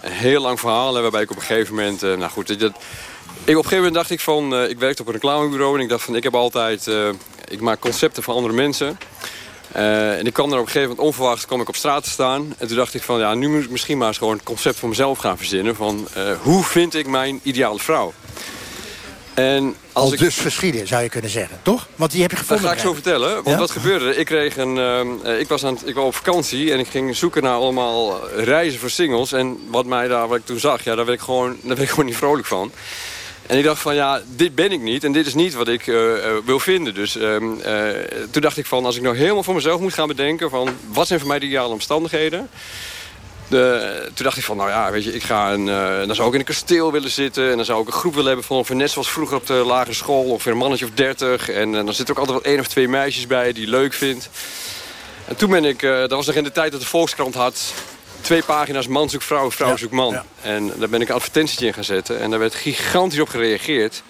een 0.00 0.12
heel 0.12 0.40
lang 0.40 0.60
verhaal. 0.60 0.94
Hè, 0.94 1.02
waarbij 1.02 1.22
ik 1.22 1.30
op 1.30 1.36
een 1.36 1.42
gegeven 1.42 1.74
moment, 1.74 2.02
uh, 2.02 2.16
nou 2.16 2.30
goed, 2.30 2.60
dat, 2.60 2.60
ik, 2.60 2.66
op 2.66 2.74
een 3.44 3.54
gegeven 3.54 3.76
moment 3.76 3.94
dacht 3.94 4.10
ik 4.10 4.20
van, 4.20 4.54
uh, 4.54 4.70
ik 4.70 4.78
werkte 4.78 5.02
op 5.02 5.08
een 5.08 5.14
reclamebureau. 5.14 5.76
En 5.76 5.82
ik 5.82 5.88
dacht 5.88 6.04
van, 6.04 6.16
ik 6.16 6.22
heb 6.22 6.34
altijd, 6.34 6.90
ik 7.48 7.60
maak 7.60 7.80
concepten 7.80 8.22
van 8.22 8.34
andere 8.34 8.54
mensen. 8.54 8.98
Uh, 9.76 10.18
en 10.18 10.26
ik 10.26 10.32
kwam 10.32 10.52
er 10.52 10.58
op 10.58 10.66
een 10.66 10.66
gegeven 10.66 10.88
moment 10.88 11.06
onverwachts 11.06 11.46
kwam 11.46 11.60
ik 11.60 11.68
op 11.68 11.76
straat 11.76 12.04
te 12.04 12.10
staan. 12.10 12.54
En 12.58 12.66
toen 12.66 12.76
dacht 12.76 12.94
ik 12.94 13.02
van 13.02 13.18
ja, 13.18 13.34
nu 13.34 13.48
moet 13.48 13.64
ik 13.64 13.70
misschien 13.70 13.98
maar 13.98 14.08
eens 14.08 14.18
gewoon 14.18 14.34
het 14.34 14.42
concept 14.42 14.78
voor 14.78 14.88
mezelf 14.88 15.18
gaan 15.18 15.36
verzinnen. 15.36 15.76
Van 15.76 16.08
uh, 16.16 16.32
hoe 16.42 16.64
vind 16.64 16.94
ik 16.94 17.06
mijn 17.06 17.40
ideale 17.42 17.78
vrouw? 17.78 18.12
En 19.34 19.76
als 19.92 20.04
Al 20.04 20.12
ik... 20.12 20.18
dus 20.18 20.34
verschillen 20.34 20.86
zou 20.86 21.02
je 21.02 21.08
kunnen 21.08 21.30
zeggen, 21.30 21.58
toch? 21.62 21.88
Want 21.96 22.10
die 22.10 22.22
heb 22.22 22.30
je 22.30 22.36
gevonden. 22.36 22.64
Dat 22.64 22.74
ga 22.74 22.80
ik 22.80 22.86
zo 22.86 22.94
vertellen. 22.94 23.34
Want 23.34 23.48
ja? 23.48 23.56
wat 23.56 23.70
gebeurde 23.70 24.16
Ik, 24.16 24.26
kreeg 24.26 24.56
een, 24.56 24.76
uh, 24.76 25.40
ik, 25.40 25.48
was 25.48 25.64
aan 25.64 25.74
het, 25.74 25.88
ik 25.88 25.94
was 25.94 26.04
op 26.04 26.14
vakantie 26.14 26.72
en 26.72 26.78
ik 26.78 26.86
ging 26.86 27.16
zoeken 27.16 27.42
naar 27.42 27.54
allemaal 27.54 28.28
reizen 28.28 28.80
voor 28.80 28.90
singles. 28.90 29.32
En 29.32 29.58
wat, 29.70 29.86
mij 29.86 30.08
daar, 30.08 30.28
wat 30.28 30.38
ik 30.38 30.46
toen 30.46 30.58
zag, 30.58 30.84
ja, 30.84 30.94
daar, 30.94 31.04
werd 31.04 31.18
ik 31.18 31.24
gewoon, 31.24 31.48
daar 31.48 31.76
werd 31.76 31.80
ik 31.80 31.88
gewoon 31.88 32.06
niet 32.06 32.16
vrolijk 32.16 32.46
van. 32.46 32.72
En 33.46 33.58
ik 33.58 33.64
dacht 33.64 33.80
van 33.80 33.94
ja, 33.94 34.22
dit 34.36 34.54
ben 34.54 34.72
ik 34.72 34.80
niet 34.80 35.04
en 35.04 35.12
dit 35.12 35.26
is 35.26 35.34
niet 35.34 35.54
wat 35.54 35.68
ik 35.68 35.86
uh, 35.86 35.96
uh, 35.96 36.32
wil 36.44 36.60
vinden. 36.60 36.94
Dus 36.94 37.16
uh, 37.16 37.36
toen 38.30 38.42
dacht 38.42 38.56
ik 38.56 38.66
van 38.66 38.84
als 38.84 38.96
ik 38.96 39.02
nou 39.02 39.16
helemaal 39.16 39.42
voor 39.42 39.54
mezelf 39.54 39.80
moet 39.80 39.94
gaan 39.94 40.08
bedenken... 40.08 40.50
van 40.50 40.68
wat 40.88 41.06
zijn 41.06 41.18
voor 41.18 41.28
mij 41.28 41.38
de 41.38 41.46
ideale 41.46 41.72
omstandigheden... 41.72 42.48
De, 43.48 44.10
toen 44.14 44.24
dacht 44.24 44.36
ik 44.36 44.44
van, 44.44 44.56
nou 44.56 44.68
ja, 44.68 44.90
weet 44.90 45.04
je, 45.04 45.14
ik 45.14 45.22
ga 45.22 45.52
een, 45.52 45.66
dan 46.06 46.14
zou 46.14 46.28
ik 46.28 46.34
in 46.34 46.40
een 46.40 46.46
kasteel 46.46 46.92
willen 46.92 47.10
zitten... 47.10 47.50
en 47.50 47.56
dan 47.56 47.64
zou 47.64 47.80
ik 47.80 47.86
een 47.86 47.92
groep 47.92 48.12
willen 48.12 48.28
hebben 48.28 48.46
van 48.46 48.56
ongeveer 48.56 48.76
net 48.76 48.90
zoals 48.90 49.10
vroeger 49.10 49.36
op 49.36 49.46
de 49.46 49.52
lagere 49.52 49.94
school... 49.94 50.24
ongeveer 50.24 50.52
een 50.52 50.58
mannetje 50.58 50.84
of 50.84 50.90
dertig. 50.90 51.50
En 51.50 51.72
dan 51.72 51.94
zitten 51.94 52.14
ook 52.14 52.20
altijd 52.20 52.42
wel 52.42 52.52
één 52.52 52.60
of 52.60 52.66
twee 52.66 52.88
meisjes 52.88 53.26
bij 53.26 53.52
die 53.52 53.62
ik 53.62 53.68
leuk 53.68 53.92
vind. 53.92 54.28
En 55.24 55.36
toen 55.36 55.50
ben 55.50 55.64
ik, 55.64 55.80
dat 55.80 56.10
was 56.10 56.26
nog 56.26 56.34
in 56.34 56.44
de 56.44 56.52
tijd 56.52 56.72
dat 56.72 56.80
de 56.80 56.86
Volkskrant 56.86 57.34
had 57.34 57.72
twee 58.20 58.42
pagina's 58.42 58.86
man 58.86 59.10
zoekt 59.10 59.24
vrouw, 59.24 59.50
vrouw 59.50 59.76
zoekt 59.76 59.92
man. 59.92 60.12
Ja. 60.12 60.24
En 60.42 60.72
daar 60.78 60.88
ben 60.88 61.00
ik 61.00 61.08
een 61.08 61.14
advertentietje 61.14 61.66
in 61.66 61.74
gaan 61.74 61.84
zetten. 61.84 62.20
En 62.20 62.30
daar 62.30 62.38
werd 62.38 62.54
gigantisch 62.54 63.20
op 63.20 63.28
gereageerd. 63.28 64.02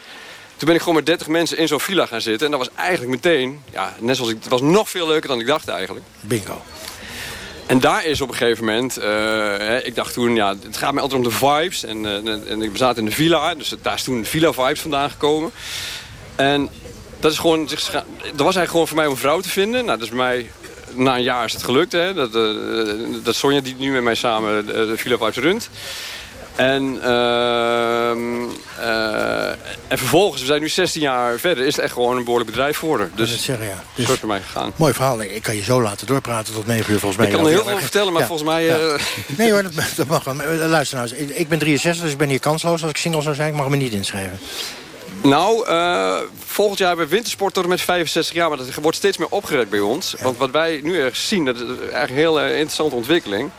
Toen 0.56 0.66
ben 0.66 0.74
ik 0.74 0.80
gewoon 0.80 0.96
met 0.96 1.06
30 1.06 1.26
mensen 1.26 1.58
in 1.58 1.68
zo'n 1.68 1.80
villa 1.80 2.06
gaan 2.06 2.20
zitten. 2.20 2.46
En 2.46 2.52
dat 2.52 2.60
was 2.60 2.74
eigenlijk 2.74 3.10
meteen, 3.10 3.62
ja, 3.70 3.94
net 3.98 4.16
zoals 4.16 4.30
ik, 4.30 4.36
het 4.40 4.48
was 4.48 4.60
nog 4.60 4.90
veel 4.90 5.06
leuker 5.06 5.28
dan 5.28 5.40
ik 5.40 5.46
dacht 5.46 5.68
eigenlijk. 5.68 6.04
Bingo. 6.20 6.62
En 7.66 7.80
daar 7.80 8.04
is 8.04 8.20
op 8.20 8.28
een 8.28 8.34
gegeven 8.34 8.64
moment, 8.64 8.98
uh, 8.98 9.86
ik 9.86 9.94
dacht 9.94 10.12
toen, 10.12 10.34
ja, 10.34 10.54
het 10.62 10.76
gaat 10.76 10.92
mij 10.92 11.02
altijd 11.02 11.20
om 11.20 11.28
de 11.28 11.36
vibes. 11.36 11.84
En, 11.84 12.04
uh, 12.04 12.50
en 12.50 12.62
ik 12.62 12.70
zat 12.74 12.96
in 12.96 13.04
de 13.04 13.10
villa, 13.10 13.54
dus 13.54 13.74
daar 13.82 13.94
is 13.94 14.02
toen 14.02 14.24
Villa 14.24 14.52
Vibes 14.52 14.80
vandaan 14.80 15.10
gekomen. 15.10 15.50
En 16.36 16.68
dat 17.20 17.32
is 17.32 17.38
gewoon, 17.38 17.60
er 17.60 17.74
was 17.74 18.04
eigenlijk 18.36 18.70
gewoon 18.70 18.88
voor 18.88 18.96
mij 18.96 19.06
om 19.06 19.12
een 19.12 19.18
vrouw 19.18 19.40
te 19.40 19.48
vinden. 19.48 19.84
Nou, 19.84 19.98
dat 19.98 20.08
is 20.08 20.14
bij 20.14 20.18
mij, 20.18 20.50
na 20.98 21.16
een 21.16 21.22
jaar 21.22 21.44
is 21.44 21.52
het 21.52 21.62
gelukt. 21.62 21.92
Hè? 21.92 22.14
Dat, 22.14 22.34
eh, 22.34 22.42
dat 23.22 23.34
Sonja 23.34 23.60
die 23.60 23.74
nu 23.78 23.92
met 23.92 24.02
mij 24.02 24.14
samen 24.14 24.66
de, 24.66 24.72
de 24.72 24.96
Villa 24.96 25.16
Vibes 25.16 25.36
runt. 25.36 25.70
En, 26.58 26.98
ehm, 27.02 28.44
eh, 28.80 29.48
en 29.88 29.98
vervolgens, 29.98 30.40
we 30.40 30.46
zijn 30.46 30.60
nu 30.60 30.68
16 30.68 31.02
jaar 31.02 31.38
verder, 31.38 31.66
is 31.66 31.76
het 31.76 31.84
echt 31.84 31.92
gewoon 31.92 32.16
een 32.16 32.24
behoorlijk 32.24 32.50
bedrijf 32.50 32.78
geworden. 32.78 33.12
Dus 33.14 33.30
dat 33.30 33.38
zeggen, 33.40 33.66
ja. 33.66 33.82
het 33.94 34.20
bij 34.20 34.28
mij 34.28 34.40
gegaan. 34.40 34.72
Mooi 34.76 34.92
verhaal. 34.92 35.22
Ik 35.22 35.42
kan 35.42 35.56
je 35.56 35.62
zo 35.62 35.82
laten 35.82 36.06
doorpraten 36.06 36.54
tot 36.54 36.66
9 36.66 36.92
uur 36.92 36.98
volgens 36.98 37.16
mij. 37.20 37.26
Ik 37.26 37.36
kan 37.36 37.46
er 37.46 37.52
heel 37.52 37.64
veel 37.64 37.78
vertellen, 37.78 38.12
maar 38.12 38.20
ja. 38.20 38.26
volgens 38.28 38.48
mij... 38.48 38.64
Ja. 38.64 38.76
eh, 38.76 39.00
Nee 39.26 39.50
hoor, 39.52 39.62
dat, 39.62 39.72
dat 39.96 40.06
mag 40.06 40.24
wel. 40.24 40.40
Eh, 40.40 40.68
Luister 40.68 40.98
nou 40.98 41.10
eens. 41.10 41.30
Ik 41.30 41.48
ben 41.48 41.58
63, 41.58 42.02
dus 42.02 42.12
ik 42.12 42.18
ben 42.18 42.28
hier 42.28 42.40
kansloos. 42.40 42.82
Als 42.82 42.90
ik 42.90 42.96
single 42.96 43.22
zou 43.22 43.34
zijn, 43.34 43.48
ik 43.48 43.56
mag 43.56 43.68
me 43.68 43.76
niet 43.76 43.92
inschrijven. 43.92 44.38
Nou, 45.22 45.66
eh, 45.66 46.18
volgend 46.46 46.78
jaar 46.78 46.88
hebben 46.88 47.06
we 47.06 47.14
wintersport 47.14 47.54
tot 47.54 47.62
en 47.62 47.68
met 47.68 47.80
65 47.80 48.34
jaar. 48.34 48.48
Maar 48.48 48.58
dat 48.58 48.74
wordt 48.74 48.96
steeds 48.96 49.16
meer 49.16 49.28
opgerekt 49.30 49.70
bij 49.70 49.80
ons. 49.80 50.14
Want 50.20 50.36
wat 50.36 50.50
wij 50.50 50.80
nu 50.82 51.00
erg 51.00 51.16
zien, 51.16 51.44
dat 51.44 51.56
is 51.56 51.62
eigenlijk 51.68 52.10
een 52.10 52.16
heel 52.16 52.40
eh, 52.40 52.50
interessante 52.50 52.94
ontwikkeling. 52.94 53.50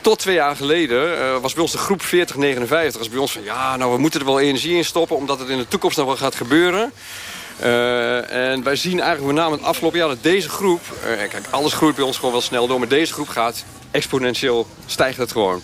Tot 0.00 0.18
twee 0.18 0.34
jaar 0.34 0.56
geleden 0.56 1.18
eh, 1.18 1.36
was 1.40 1.52
bij 1.52 1.62
ons 1.62 1.72
de 1.72 1.78
groep 1.78 2.02
40-59. 2.02 2.98
Als 2.98 3.08
bij 3.08 3.18
ons 3.18 3.32
van, 3.32 3.42
ja, 3.42 3.76
nou, 3.76 3.92
we 3.92 3.98
moeten 3.98 4.20
er 4.20 4.26
wel 4.26 4.40
energie 4.40 4.76
in 4.76 4.84
stoppen... 4.84 5.16
omdat 5.16 5.38
het 5.38 5.48
in 5.48 5.58
de 5.58 5.68
toekomst 5.68 5.96
nog 5.96 6.06
wel 6.06 6.16
gaat 6.16 6.34
gebeuren. 6.34 6.92
En 8.28 8.62
wij 8.62 8.76
zien 8.76 9.00
eigenlijk 9.00 9.34
met 9.34 9.42
name 9.44 9.56
het 9.56 9.64
afgelopen 9.64 9.98
jaar 9.98 10.08
dat 10.08 10.22
deze 10.22 10.48
groep... 10.48 10.80
eh, 11.02 11.28
kijk, 11.28 11.46
alles 11.50 11.72
groeit 11.72 11.94
bij 11.94 12.04
ons 12.04 12.16
gewoon 12.16 12.32
wel 12.32 12.40
snel 12.40 12.66
door... 12.66 12.78
maar 12.78 12.88
deze 12.88 13.12
groep 13.12 13.28
gaat 13.28 13.64
exponentieel, 13.90 14.66
stijgt 14.86 15.18
het 15.18 15.32
gewoon. 15.32 15.62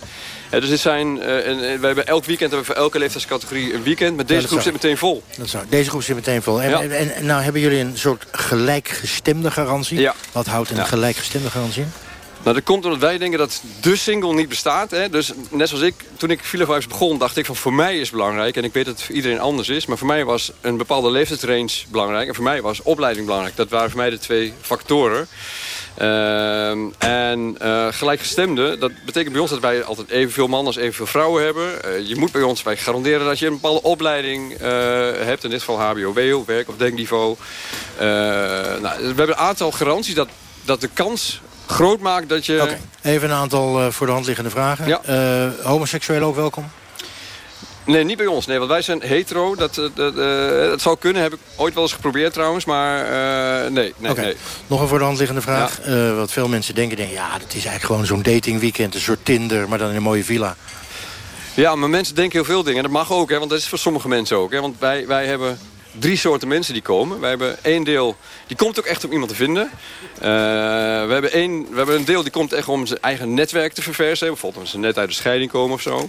Dus 0.59 0.69
dit 0.69 0.79
zijn, 0.79 1.21
eh, 1.21 1.47
en, 1.47 1.79
we 1.79 1.85
hebben 1.85 2.07
elk 2.07 2.25
weekend 2.25 2.51
hebben 2.51 2.67
we 2.67 2.73
voor 2.73 2.83
elke 2.83 2.99
leeftijdscategorie 2.99 3.73
een 3.73 3.83
weekend. 3.83 4.15
Maar 4.15 4.25
deze 4.25 4.47
groep 4.47 4.61
zit 4.61 4.73
meteen 4.73 4.97
vol. 4.97 5.23
Dat 5.37 5.49
zou, 5.49 5.63
deze 5.69 5.89
groep 5.89 6.03
zit 6.03 6.15
meteen 6.15 6.41
vol. 6.41 6.61
En, 6.61 6.69
Ja. 6.69 6.81
en, 6.81 7.15
en 7.15 7.25
nou 7.25 7.41
hebben 7.41 7.61
jullie 7.61 7.79
een 7.79 7.97
soort 7.97 8.25
gelijkgestemde 8.31 9.51
garantie. 9.51 9.99
Ja. 9.99 10.15
Wat 10.31 10.45
houdt 10.45 10.69
een 10.69 10.85
gelijkgestemde 10.85 11.49
garantie 11.49 11.81
in? 11.81 11.91
Nou, 12.43 12.55
dat 12.55 12.63
komt 12.63 12.85
omdat 12.85 12.99
wij 12.99 13.17
denken 13.17 13.39
dat 13.39 13.61
de 13.81 13.95
single 13.95 14.33
niet 14.33 14.49
bestaat. 14.49 14.91
Hè? 14.91 15.09
Dus 15.09 15.31
net 15.49 15.69
zoals 15.69 15.83
ik, 15.83 15.93
toen 16.17 16.29
ik 16.29 16.43
Villa 16.43 16.65
Vibes 16.65 16.87
begon, 16.87 17.17
dacht 17.17 17.37
ik 17.37 17.45
van 17.45 17.55
voor 17.55 17.73
mij 17.73 17.93
is 17.93 18.01
het 18.01 18.11
belangrijk. 18.11 18.55
En 18.55 18.63
ik 18.63 18.73
weet 18.73 18.85
dat 18.85 18.95
het 18.95 19.03
voor 19.03 19.15
iedereen 19.15 19.39
anders 19.39 19.69
is. 19.69 19.85
Maar 19.85 19.97
voor 19.97 20.07
mij 20.07 20.25
was 20.25 20.51
een 20.61 20.77
bepaalde 20.77 21.11
leeftijdsrange 21.11 21.69
belangrijk. 21.87 22.27
En 22.27 22.35
voor 22.35 22.43
mij 22.43 22.61
was 22.61 22.81
opleiding 22.81 23.25
belangrijk. 23.25 23.55
Dat 23.55 23.69
waren 23.69 23.89
voor 23.89 23.99
mij 23.99 24.09
de 24.09 24.19
twee 24.19 24.53
factoren. 24.61 25.27
Ehm, 25.97 26.79
en 26.97 27.55
eh 27.59 27.87
gelijkgestemde, 27.91 28.77
dat 28.77 28.91
betekent 29.05 29.31
bij 29.31 29.41
ons 29.41 29.51
dat 29.51 29.59
wij 29.59 29.83
altijd 29.83 30.09
evenveel 30.09 30.47
mannen 30.47 30.67
als 30.67 30.75
evenveel 30.75 31.05
vrouwen 31.05 31.43
hebben. 31.43 31.83
Eh, 31.83 32.07
je 32.07 32.15
moet 32.15 32.31
bij 32.31 32.41
ons, 32.41 32.63
wij 32.63 32.77
garanderen 32.77 33.25
dat 33.25 33.39
je 33.39 33.45
een 33.45 33.53
bepaalde 33.53 33.81
opleiding 33.81 34.53
eh, 34.53 34.69
hebt. 35.19 35.43
In 35.43 35.49
dit 35.49 35.59
geval 35.59 35.79
HBO, 35.79 36.13
WO, 36.13 36.43
werk- 36.45 36.69
of 36.69 36.75
denkniveau. 36.77 37.35
Nou, 37.99 38.81
we 38.81 39.05
hebben 39.05 39.29
een 39.29 39.35
aantal 39.35 39.71
garanties 39.71 40.15
dat, 40.15 40.27
dat 40.65 40.81
de 40.81 40.89
kans 40.93 41.41
groot 41.67 41.99
maakt 41.99 42.29
dat 42.29 42.45
je... 42.45 42.61
Oké. 42.61 42.79
Even 43.01 43.29
een 43.29 43.35
aantal 43.35 43.91
voor 43.91 44.07
de 44.07 44.13
hand 44.13 44.25
liggende 44.25 44.49
vragen. 44.49 44.87
Ja. 44.87 45.51
Homoseksuelen 45.63 46.27
ook 46.27 46.35
welkom? 46.35 46.71
Nee, 47.85 48.03
niet 48.03 48.17
bij 48.17 48.25
ons. 48.25 48.45
Nee, 48.45 48.57
want 48.57 48.69
wij 48.69 48.81
zijn 48.81 49.01
hetero. 49.01 49.55
Dat, 49.55 49.77
eh, 49.77 49.85
dat, 49.95 50.17
eh, 50.17 50.69
dat 50.69 50.81
zou 50.81 50.97
kunnen. 50.97 51.21
Heb 51.21 51.33
ik 51.33 51.39
ooit 51.55 51.73
wel 51.73 51.83
eens 51.83 51.93
geprobeerd 51.93 52.33
trouwens. 52.33 52.65
Maar 52.65 53.05
eh, 53.05 53.71
nee, 53.71 53.93
nee, 53.97 54.13
nee. 54.13 54.35
Nog 54.67 54.81
een 54.81 54.87
voor 54.87 54.97
de 54.97 55.03
hand 55.03 55.17
liggende 55.17 55.41
vraag. 55.41 55.81
Eh, 55.81 56.15
wat 56.15 56.31
veel 56.31 56.47
mensen 56.47 56.75
denken, 56.75 56.97
denken, 56.97 57.15
ja, 57.15 57.31
dat 57.31 57.47
is 57.47 57.53
eigenlijk 57.53 57.83
gewoon 57.83 58.05
zo'n 58.05 58.21
datingweekend. 58.21 58.95
Een 58.95 59.01
soort 59.01 59.25
Tinder, 59.25 59.69
maar 59.69 59.77
dan 59.77 59.89
in 59.89 59.95
een 59.95 60.01
mooie 60.01 60.23
villa. 60.23 60.55
Ja, 61.53 61.75
maar 61.75 61.89
mensen 61.89 62.15
denken 62.15 62.35
heel 62.37 62.45
veel 62.45 62.63
dingen. 62.63 62.77
En 62.77 62.83
dat 62.83 62.91
mag 62.91 63.11
ook, 63.11 63.29
hè, 63.29 63.37
want 63.37 63.49
dat 63.49 63.59
is 63.59 63.67
voor 63.67 63.77
sommige 63.77 64.07
mensen 64.07 64.37
ook. 64.37 64.51
Hè, 64.51 64.61
want 64.61 64.75
wij, 64.79 65.07
wij 65.07 65.25
hebben 65.25 65.59
drie 65.99 66.17
soorten 66.17 66.47
mensen 66.47 66.73
die 66.73 66.81
komen. 66.81 67.19
Wij 67.19 67.29
hebben 67.29 67.57
één 67.61 67.83
deel, 67.83 68.15
die 68.47 68.57
komt 68.57 68.79
ook 68.79 68.85
echt 68.85 69.05
om 69.05 69.11
iemand 69.11 69.29
te 69.29 69.35
vinden. 69.35 69.69
Eh, 70.13 70.21
we, 71.05 71.09
hebben 71.11 71.31
één, 71.31 71.69
we 71.69 71.77
hebben 71.77 71.95
een 71.95 72.05
deel 72.05 72.21
die 72.23 72.31
komt 72.31 72.53
echt 72.53 72.67
om 72.67 72.85
zijn 72.85 72.99
eigen 73.01 73.33
netwerk 73.33 73.73
te 73.73 73.81
verversen. 73.81 74.27
Bijvoorbeeld 74.27 74.63
omdat 74.63 74.81
ze 74.81 74.87
net 74.87 74.97
uit 74.97 75.09
de 75.09 75.15
scheiding 75.15 75.51
komen 75.51 75.75
of 75.75 75.81
zo. 75.81 76.07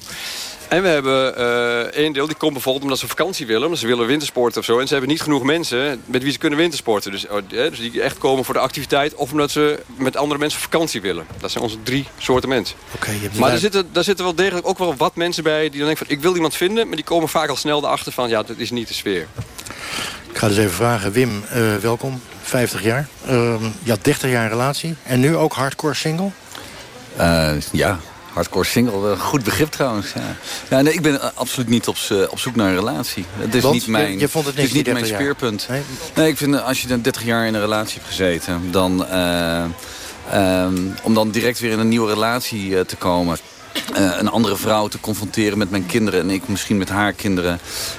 En 0.74 0.82
we 0.82 0.88
hebben 0.88 1.36
eh, 1.36 1.80
één 1.80 2.12
deel 2.12 2.26
die 2.26 2.36
komt 2.36 2.52
bijvoorbeeld 2.52 2.84
omdat 2.84 2.98
ze 2.98 3.08
vakantie 3.08 3.46
willen. 3.46 3.62
Omdat 3.64 3.78
ze 3.78 3.86
willen 3.86 4.06
wintersporten 4.06 4.60
of 4.60 4.64
zo. 4.66 4.78
En 4.78 4.86
ze 4.86 4.92
hebben 4.92 5.10
niet 5.10 5.20
genoeg 5.20 5.42
mensen 5.42 6.02
met 6.06 6.22
wie 6.22 6.32
ze 6.32 6.38
kunnen 6.38 6.58
wintersporten. 6.58 7.10
Dus, 7.10 7.28
oh, 7.28 7.38
hè, 7.48 7.70
dus 7.70 7.78
die 7.78 8.02
echt 8.02 8.18
komen 8.18 8.44
voor 8.44 8.54
de 8.54 8.60
activiteit. 8.60 9.14
Of 9.14 9.30
omdat 9.30 9.50
ze 9.50 9.80
met 9.96 10.16
andere 10.16 10.40
mensen 10.40 10.60
vakantie 10.60 11.00
willen. 11.00 11.26
Dat 11.40 11.50
zijn 11.50 11.64
onze 11.64 11.82
drie 11.82 12.06
soorten 12.18 12.48
mensen. 12.48 12.76
Oké, 12.94 13.10
je 13.10 13.18
hebt 13.18 13.32
Maar 13.32 13.40
er 13.40 13.44
eruit- 13.46 13.60
zitten, 13.60 13.88
daar 13.92 14.04
zitten 14.04 14.24
wel 14.24 14.34
degelijk 14.34 14.66
ook 14.68 14.78
wel 14.78 14.96
wat 14.96 15.16
mensen 15.16 15.42
bij 15.42 15.60
die 15.60 15.78
dan 15.78 15.86
denken 15.86 16.06
van 16.06 16.16
ik 16.16 16.22
wil 16.22 16.34
iemand 16.34 16.54
vinden. 16.54 16.86
Maar 16.86 16.96
die 16.96 17.04
komen 17.04 17.28
vaak 17.28 17.48
al 17.48 17.56
snel 17.56 17.84
erachter 17.84 18.12
van 18.12 18.28
ja, 18.28 18.42
dat 18.42 18.56
is 18.58 18.70
niet 18.70 18.88
de 18.88 18.94
sfeer. 18.94 19.26
Ik 20.30 20.38
ga 20.38 20.48
dus 20.48 20.56
even 20.56 20.70
vragen. 20.72 21.12
Wim, 21.12 21.44
eh, 21.50 21.76
welkom. 21.76 22.20
50 22.42 22.82
jaar. 22.82 23.08
Ehm, 23.26 23.64
je 23.82 23.90
had 23.90 24.04
30 24.04 24.30
jaar 24.30 24.42
een 24.44 24.50
relatie. 24.50 24.94
En 25.02 25.20
nu 25.20 25.36
ook 25.36 25.52
hardcore 25.52 25.94
single? 25.94 26.30
Eh, 27.16 27.52
ja, 27.72 27.98
hardcore 28.34 28.64
single. 28.64 29.16
Goed 29.16 29.44
begrip 29.44 29.70
trouwens. 29.70 30.12
Ja. 30.12 30.36
Ja, 30.76 30.80
nee, 30.82 30.92
ik 30.92 31.02
ben 31.02 31.20
eh, 31.20 31.28
absoluut 31.34 31.68
niet 31.68 31.88
op, 31.88 31.96
zoek 32.34 32.56
naar 32.56 32.68
een 32.68 32.74
relatie. 32.74 33.24
Het 33.38 33.54
is 33.54 33.62
Want 33.62 33.74
niet 33.74 33.86
mijn, 33.86 34.12
je- 34.12 34.18
je 34.18 34.28
vond 34.28 34.46
het 34.46 34.54
niks, 34.56 34.68
is 34.68 34.74
niet 34.74 34.84
mijn 34.84 34.96
30 34.96 35.12
jaar? 35.12 35.20
speerpunt. 35.20 35.66
Nee? 35.68 35.82
Nee? 36.14 36.28
ik 36.28 36.36
vind 36.36 36.54
eh, 36.54 36.66
als 36.66 36.82
je 36.82 36.88
dan 36.88 37.00
30 37.00 37.24
jaar 37.24 37.46
in 37.46 37.54
een 37.54 37.60
relatie 37.60 37.94
hebt 37.94 38.06
gezeten... 38.08 38.68
dan, 38.70 39.06
eh, 39.06 39.64
ehm, 40.30 40.74
om 41.02 41.14
dan 41.14 41.30
direct 41.30 41.58
weer 41.58 41.70
in 41.70 41.78
een 41.78 41.88
nieuwe 41.88 42.12
relatie 42.12 42.84
te 42.86 42.96
komen... 42.96 43.38
eh, 43.94 44.10
een 44.18 44.28
andere 44.28 44.56
vrouw 44.56 44.88
te 44.88 45.00
confronteren 45.00 45.58
met 45.58 45.70
mijn 45.70 45.86
kinderen... 45.86 46.20
en 46.20 46.30
ik 46.30 46.48
misschien 46.48 46.78
met 46.78 46.88
haar 46.88 47.12
kinderen. 47.12 47.58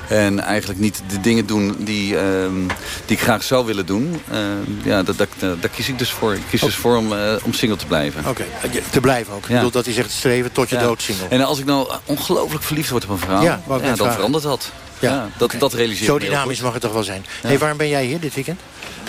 En 0.09 0.39
eigenlijk 0.39 0.79
niet 0.79 1.01
de 1.07 1.21
dingen 1.21 1.45
doen 1.45 1.75
die, 1.79 2.17
ehm, 2.17 2.59
die 3.05 3.17
ik 3.17 3.19
graag 3.19 3.43
zou 3.43 3.65
willen 3.65 3.85
doen. 3.85 4.21
Eh, 4.31 4.37
ja, 4.83 5.03
dat, 5.03 5.17
dat, 5.17 5.27
dat- 5.39 5.61
daar 5.61 5.71
kies 5.71 5.89
ik 5.89 5.99
dus 5.99 6.11
voor. 6.11 6.33
Ik 6.33 6.41
kies 6.49 6.61
dus 6.61 6.75
voor 6.75 6.97
om, 6.97 7.13
eh, 7.13 7.33
om 7.43 7.53
single 7.53 7.77
te 7.77 7.85
blijven. 7.85 8.25
Oké, 8.27 8.45
te 8.89 8.99
blijven 8.99 9.33
ook. 9.33 9.43
Ik 9.43 9.55
bedoel, 9.55 9.71
dat 9.71 9.87
is 9.87 9.97
echt 9.97 10.11
streven 10.11 10.51
tot 10.51 10.69
je 10.69 10.75
Ja. 10.75 10.81
dood 10.81 11.01
single. 11.01 11.27
En 11.29 11.41
als 11.45 11.59
ik 11.59 11.65
nou 11.65 11.91
ongelooflijk 12.05 12.63
verliefd 12.63 12.89
word 12.89 13.03
op 13.03 13.09
een 13.09 13.17
vrouw... 13.17 13.41
Ja, 13.41 13.61
dan 13.67 13.95
vragen. 13.95 14.13
verandert 14.13 14.43
dat. 14.43 14.71
Ja, 14.99 15.29
dat, 15.37 15.55
dat 15.59 15.73
realiseer 15.73 16.05
Zo 16.05 16.19
dynamisch 16.19 16.61
mag 16.61 16.73
het 16.73 16.81
toch 16.81 16.93
wel 16.93 17.03
zijn. 17.03 17.25
Hey, 17.41 17.57
waarom 17.59 17.77
ben 17.77 17.89
jij 17.89 18.05
hier 18.05 18.19
dit 18.19 18.33
weekend? 18.33 18.59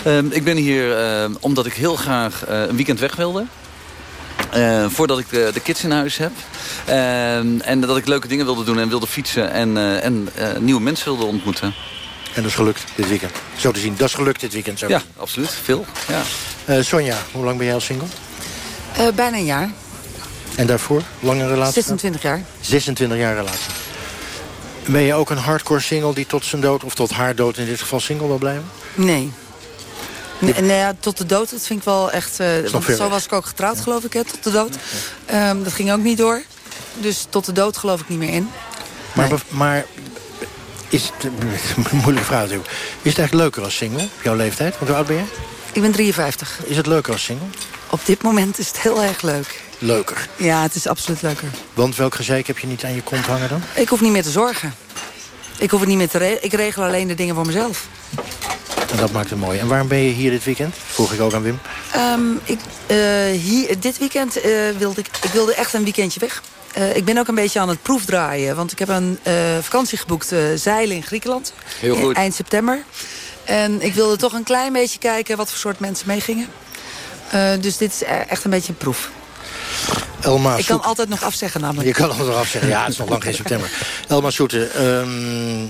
Ehm, 0.03 0.25
ik 0.29 0.43
ben 0.43 0.57
hier 0.57 0.97
ehm, 0.97 1.31
omdat 1.39 1.65
ik 1.65 1.73
heel 1.73 1.95
graag 1.95 2.45
eh, 2.45 2.61
een 2.61 2.75
weekend 2.75 2.99
weg 2.99 3.15
wilde. 3.15 3.45
Eh, 4.51 4.85
voordat 4.89 5.19
ik 5.19 5.29
de, 5.29 5.49
de 5.53 5.59
kids 5.59 5.83
in 5.83 5.91
huis 5.91 6.17
heb. 6.17 6.31
Ehm, 6.85 7.59
en 7.59 7.81
dat 7.81 7.97
ik 7.97 8.07
leuke 8.07 8.27
dingen 8.27 8.45
wilde 8.45 8.63
doen 8.63 8.79
en 8.79 8.89
wilde 8.89 9.07
fietsen. 9.07 9.51
En, 9.51 9.77
eh, 9.77 10.03
en 10.03 10.29
eh, 10.35 10.57
nieuwe 10.59 10.81
mensen 10.81 11.05
wilde 11.05 11.25
ontmoeten. 11.25 11.73
En 12.37 12.43
dat 12.43 12.51
is 12.51 12.57
gelukt 12.57 12.83
dit 12.95 13.07
weekend. 13.07 13.31
Zo 13.55 13.71
te 13.71 13.79
zien, 13.79 13.95
dat 13.97 14.07
is 14.07 14.13
gelukt 14.13 14.39
dit 14.39 14.53
weekend. 14.53 14.79
Zo. 14.79 14.87
Ja, 14.87 15.01
absoluut. 15.17 15.49
Veel. 15.63 15.85
Ja. 16.07 16.21
Eh, 16.65 16.81
Sonja, 16.83 17.17
hoe 17.31 17.43
lang 17.43 17.57
ben 17.57 17.65
jij 17.65 17.75
al 17.75 17.81
single? 17.81 18.07
Eh, 18.97 19.07
bijna 19.15 19.37
een 19.37 19.45
jaar. 19.45 19.69
En 20.55 20.67
daarvoor? 20.67 21.01
Lange 21.19 21.47
relatie? 21.47 21.73
26 21.73 22.21
jaar. 22.21 22.43
26 22.61 23.17
jaar 23.17 23.35
relatie. 23.35 23.71
Ben 24.85 25.01
je 25.01 25.13
ook 25.13 25.29
een 25.29 25.37
hardcore 25.37 25.79
single 25.79 26.13
die 26.13 26.25
tot 26.25 26.45
zijn 26.45 26.61
dood, 26.61 26.83
of 26.83 26.95
tot 26.95 27.11
haar 27.11 27.35
dood 27.35 27.57
in 27.57 27.65
dit 27.65 27.81
geval 27.81 27.99
single 27.99 28.27
wil 28.27 28.37
blijven? 28.37 28.65
Nee. 28.95 29.31
Nee, 30.39 30.53
nee, 30.53 30.77
ja, 30.77 30.95
tot 30.99 31.17
de 31.17 31.25
dood, 31.25 31.51
dat 31.51 31.61
vind 31.61 31.79
ik 31.79 31.85
wel 31.85 32.11
echt... 32.11 32.39
eh, 32.39 32.47
want 32.71 32.83
zo 32.83 33.09
was 33.09 33.25
ik 33.25 33.33
ook 33.33 33.45
getrouwd, 33.45 33.79
geloof 33.79 34.03
ik, 34.03 34.13
hè, 34.13 34.23
tot 34.23 34.43
de 34.43 34.51
dood. 34.51 34.75
Ehm, 35.25 35.63
dat 35.63 35.73
ging 35.73 35.91
ook 35.91 36.03
niet 36.03 36.17
door. 36.17 36.41
Dus 36.93 37.25
tot 37.29 37.45
de 37.45 37.51
dood 37.51 37.77
geloof 37.77 38.01
ik 38.01 38.09
niet 38.09 38.19
meer 38.19 38.33
in. 38.33 38.49
Maar, 39.13 39.29
maar 39.47 39.85
is 40.89 41.03
het, 41.03 41.23
een 41.91 41.97
moeilijke 41.97 42.27
vraag 42.27 42.41
natuurlijk. 42.41 42.69
Is 43.01 43.11
het 43.11 43.19
echt 43.21 43.33
leuker 43.33 43.63
als 43.63 43.75
single, 43.75 44.03
op 44.03 44.23
jouw 44.23 44.35
leeftijd? 44.35 44.73
Want 44.73 44.87
hoe 44.87 44.95
oud 44.97 45.07
ben 45.07 45.15
je? 45.15 45.23
Ik 45.71 45.81
ben 45.81 45.91
53. 45.91 46.59
Is 46.63 46.77
het 46.77 46.85
leuker 46.85 47.13
als 47.13 47.23
single? 47.23 47.47
Op 47.89 47.99
dit 48.05 48.21
moment 48.21 48.59
is 48.59 48.67
het 48.67 48.79
heel 48.79 49.03
erg 49.03 49.21
leuk. 49.21 49.61
Leuker. 49.79 50.27
Ja, 50.35 50.61
het 50.61 50.75
is 50.75 50.87
absoluut 50.87 51.21
leuker. 51.21 51.47
Want 51.73 51.95
welk 51.95 52.15
gezeik 52.15 52.47
heb 52.47 52.57
je 52.59 52.67
niet 52.67 52.83
aan 52.83 52.93
je 52.95 53.01
kont 53.01 53.25
hangen 53.25 53.49
dan? 53.49 53.61
Ik 53.73 53.87
hoef 53.89 54.01
niet 54.01 54.11
meer 54.11 54.23
te 54.23 54.31
zorgen. 54.31 54.75
Ik 55.57 55.71
hoef 55.71 55.79
het 55.79 55.89
niet 55.89 55.97
meer 55.97 56.09
te 56.09 56.17
regelen. 56.17 56.43
Ik 56.43 56.53
regel 56.53 56.83
alleen 56.83 57.07
de 57.07 57.13
dingen 57.15 57.35
voor 57.35 57.45
mezelf. 57.45 57.87
En 58.91 58.97
dat 58.97 59.11
maakt 59.11 59.29
het 59.29 59.39
mooi. 59.39 59.59
En 59.59 59.67
waarom 59.67 59.87
ben 59.87 59.97
je 59.97 60.11
hier 60.11 60.31
dit 60.31 60.43
weekend? 60.43 60.75
Vroeg 60.87 61.13
ik 61.13 61.21
ook 61.21 61.33
aan 61.33 61.41
Wim. 61.41 61.59
Ehm, 61.93 62.31
ik, 62.43 62.59
eh, 62.85 62.97
hier, 63.41 63.79
dit 63.79 63.97
weekend 63.97 64.41
eh, 64.41 64.51
wilde 64.77 64.99
ik, 64.99 65.07
ik 65.21 65.29
wilde 65.31 65.53
echt 65.55 65.73
een 65.73 65.83
weekendje 65.83 66.19
weg. 66.19 66.43
Eh, 66.73 66.95
ik 66.95 67.05
ben 67.05 67.17
ook 67.17 67.27
een 67.27 67.35
beetje 67.35 67.59
aan 67.59 67.69
het 67.69 67.81
proefdraaien. 67.81 68.55
Want 68.55 68.71
ik 68.71 68.79
heb 68.79 68.89
een 68.89 69.19
eh, 69.23 69.33
vakantie 69.61 69.97
geboekt, 69.97 70.31
eh, 70.31 70.39
zeilen 70.55 70.95
in 70.95 71.03
Griekenland. 71.03 71.53
Heel 71.79 71.95
goed. 71.95 72.15
eind 72.15 72.33
september. 72.35 72.83
En 73.43 73.81
ik 73.81 73.93
wilde 73.93 74.15
toch 74.15 74.33
een 74.33 74.43
klein 74.43 74.73
beetje 74.73 74.99
kijken 74.99 75.37
wat 75.37 75.49
voor 75.49 75.57
soort 75.59 75.79
mensen 75.79 76.07
meegingen. 76.07 76.47
Eh, 77.31 77.51
dus 77.59 77.77
dit 77.77 77.91
is 77.91 78.01
e- 78.01 78.05
echt 78.05 78.43
een 78.43 78.49
beetje 78.51 78.69
een 78.71 78.77
proef. 78.77 79.09
Elma 80.21 80.55
ik 80.55 80.65
kan 80.65 80.83
altijd 80.83 81.09
nog 81.09 81.23
afzeggen 81.23 81.61
namelijk. 81.61 81.87
Je 81.87 81.93
kan 81.93 82.09
het 82.09 82.17
nog 82.17 82.35
afzeggen. 82.35 82.69
Ja, 82.69 82.81
het 82.81 82.91
is 82.91 82.97
nog 82.97 83.09
lang 83.09 83.23
geen 83.23 83.33
september. 83.33 83.69
Elma 84.07 84.29
Soete, 84.29 84.65
ehm, 84.67 85.61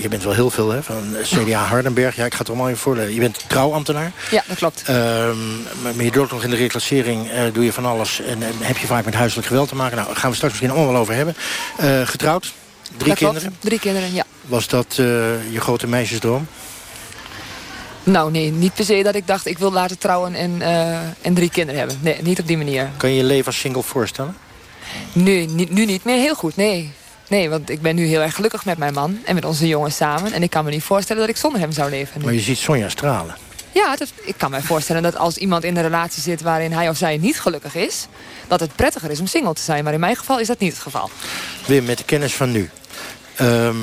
je 0.00 0.08
bent 0.08 0.22
wel 0.22 0.32
heel 0.32 0.50
veel 0.50 0.70
hè, 0.70 0.82
van 0.82 1.16
CDA 1.22 1.64
Hardenberg. 1.64 2.16
Ja, 2.16 2.24
ik 2.24 2.32
ga 2.32 2.38
het 2.38 2.48
allemaal 2.48 2.68
even 2.68 2.80
voorlezen. 2.80 3.14
Je 3.14 3.20
bent 3.20 3.44
trouwambtenaar. 3.46 4.12
Ja, 4.30 4.42
dat 4.46 4.56
klopt. 4.56 4.82
Ehm, 4.86 5.36
maar 5.82 6.04
je 6.04 6.10
doet 6.10 6.22
ook 6.22 6.30
nog 6.30 6.44
in 6.44 6.50
de 6.50 6.56
reclassering, 6.56 7.30
eh, 7.30 7.42
doe 7.52 7.64
je 7.64 7.72
van 7.72 7.86
alles. 7.86 8.20
En, 8.20 8.42
en 8.42 8.54
heb 8.58 8.76
je 8.76 8.86
vaak 8.86 9.04
met 9.04 9.14
huiselijk 9.14 9.46
geweld 9.46 9.68
te 9.68 9.74
maken. 9.76 9.96
Nou, 9.96 10.08
daar 10.08 10.16
gaan 10.16 10.30
we 10.30 10.36
straks 10.36 10.52
misschien 10.52 10.76
allemaal 10.76 10.92
wel 10.92 11.00
over 11.00 11.14
hebben. 11.14 11.36
Eh, 11.76 12.00
getrouwd, 12.06 12.52
drie 12.96 13.08
Dat 13.08 13.18
klopt. 13.18 13.18
kinderen. 13.18 13.56
Drie 13.60 13.78
kinderen, 13.78 14.14
ja. 14.14 14.24
Was 14.42 14.68
dat 14.68 14.86
eh, 14.90 14.96
je 15.52 15.60
grote 15.60 15.86
meisjesdroom? 15.86 16.46
Nou 18.02 18.30
nee, 18.30 18.50
niet 18.50 18.74
per 18.74 18.84
se 18.84 19.02
dat 19.02 19.14
ik 19.14 19.26
dacht 19.26 19.46
ik 19.46 19.58
wil 19.58 19.72
later 19.72 19.98
trouwen 19.98 20.34
en, 20.34 20.62
eh, 20.62 20.98
en 21.20 21.34
drie 21.34 21.50
kinderen 21.50 21.80
hebben. 21.80 21.98
Nee, 22.02 22.16
niet 22.22 22.40
op 22.40 22.46
die 22.46 22.56
manier. 22.56 22.90
Kan 22.96 23.10
je 23.10 23.16
je 23.16 23.24
leven 23.24 23.46
als 23.46 23.58
single 23.58 23.82
voorstellen? 23.82 24.36
Nu, 25.12 25.46
niet, 25.46 25.70
nu 25.70 25.84
niet 25.84 26.04
meer 26.04 26.18
heel 26.18 26.34
goed, 26.34 26.56
nee. 26.56 26.92
Nee, 27.28 27.50
want 27.50 27.70
ik 27.70 27.82
ben 27.82 27.94
nu 27.94 28.06
heel 28.06 28.20
erg 28.20 28.34
gelukkig 28.34 28.64
met 28.64 28.78
mijn 28.78 28.94
man 28.94 29.18
en 29.24 29.34
met 29.34 29.44
onze 29.44 29.66
jongens 29.66 29.96
samen. 29.96 30.32
En 30.32 30.42
ik 30.42 30.50
kan 30.50 30.64
me 30.64 30.70
niet 30.70 30.82
voorstellen 30.82 31.20
dat 31.20 31.30
ik 31.30 31.36
zonder 31.36 31.60
hem 31.60 31.72
zou 31.72 31.90
leven. 31.90 32.18
nu. 32.18 32.24
Maar 32.24 32.34
je 32.34 32.40
ziet 32.40 32.58
Sonja 32.58 32.88
stralen. 32.88 33.36
Ja, 33.72 33.96
dat, 33.96 34.12
ik 34.24 34.34
kan 34.36 34.50
me 34.50 34.62
voorstellen 34.62 35.02
dat 35.02 35.16
als 35.16 35.36
iemand 35.36 35.64
in 35.64 35.76
een 35.76 35.82
relatie 35.82 36.22
zit... 36.22 36.40
waarin 36.40 36.72
hij 36.72 36.88
of 36.88 36.96
zij 36.96 37.16
niet 37.16 37.40
gelukkig 37.40 37.74
is... 37.74 38.06
dat 38.48 38.60
het 38.60 38.76
prettiger 38.76 39.10
is 39.10 39.20
om 39.20 39.26
single 39.26 39.54
te 39.54 39.62
zijn. 39.62 39.84
Maar 39.84 39.92
in 39.92 40.00
mijn 40.00 40.16
geval 40.16 40.38
is 40.38 40.46
dat 40.46 40.58
niet 40.58 40.72
het 40.72 40.82
geval. 40.82 41.10
Wim, 41.66 41.84
met 41.84 41.98
de 41.98 42.04
kennis 42.04 42.34
van 42.34 42.50
nu. 42.50 42.70
Ehm, 43.36 43.76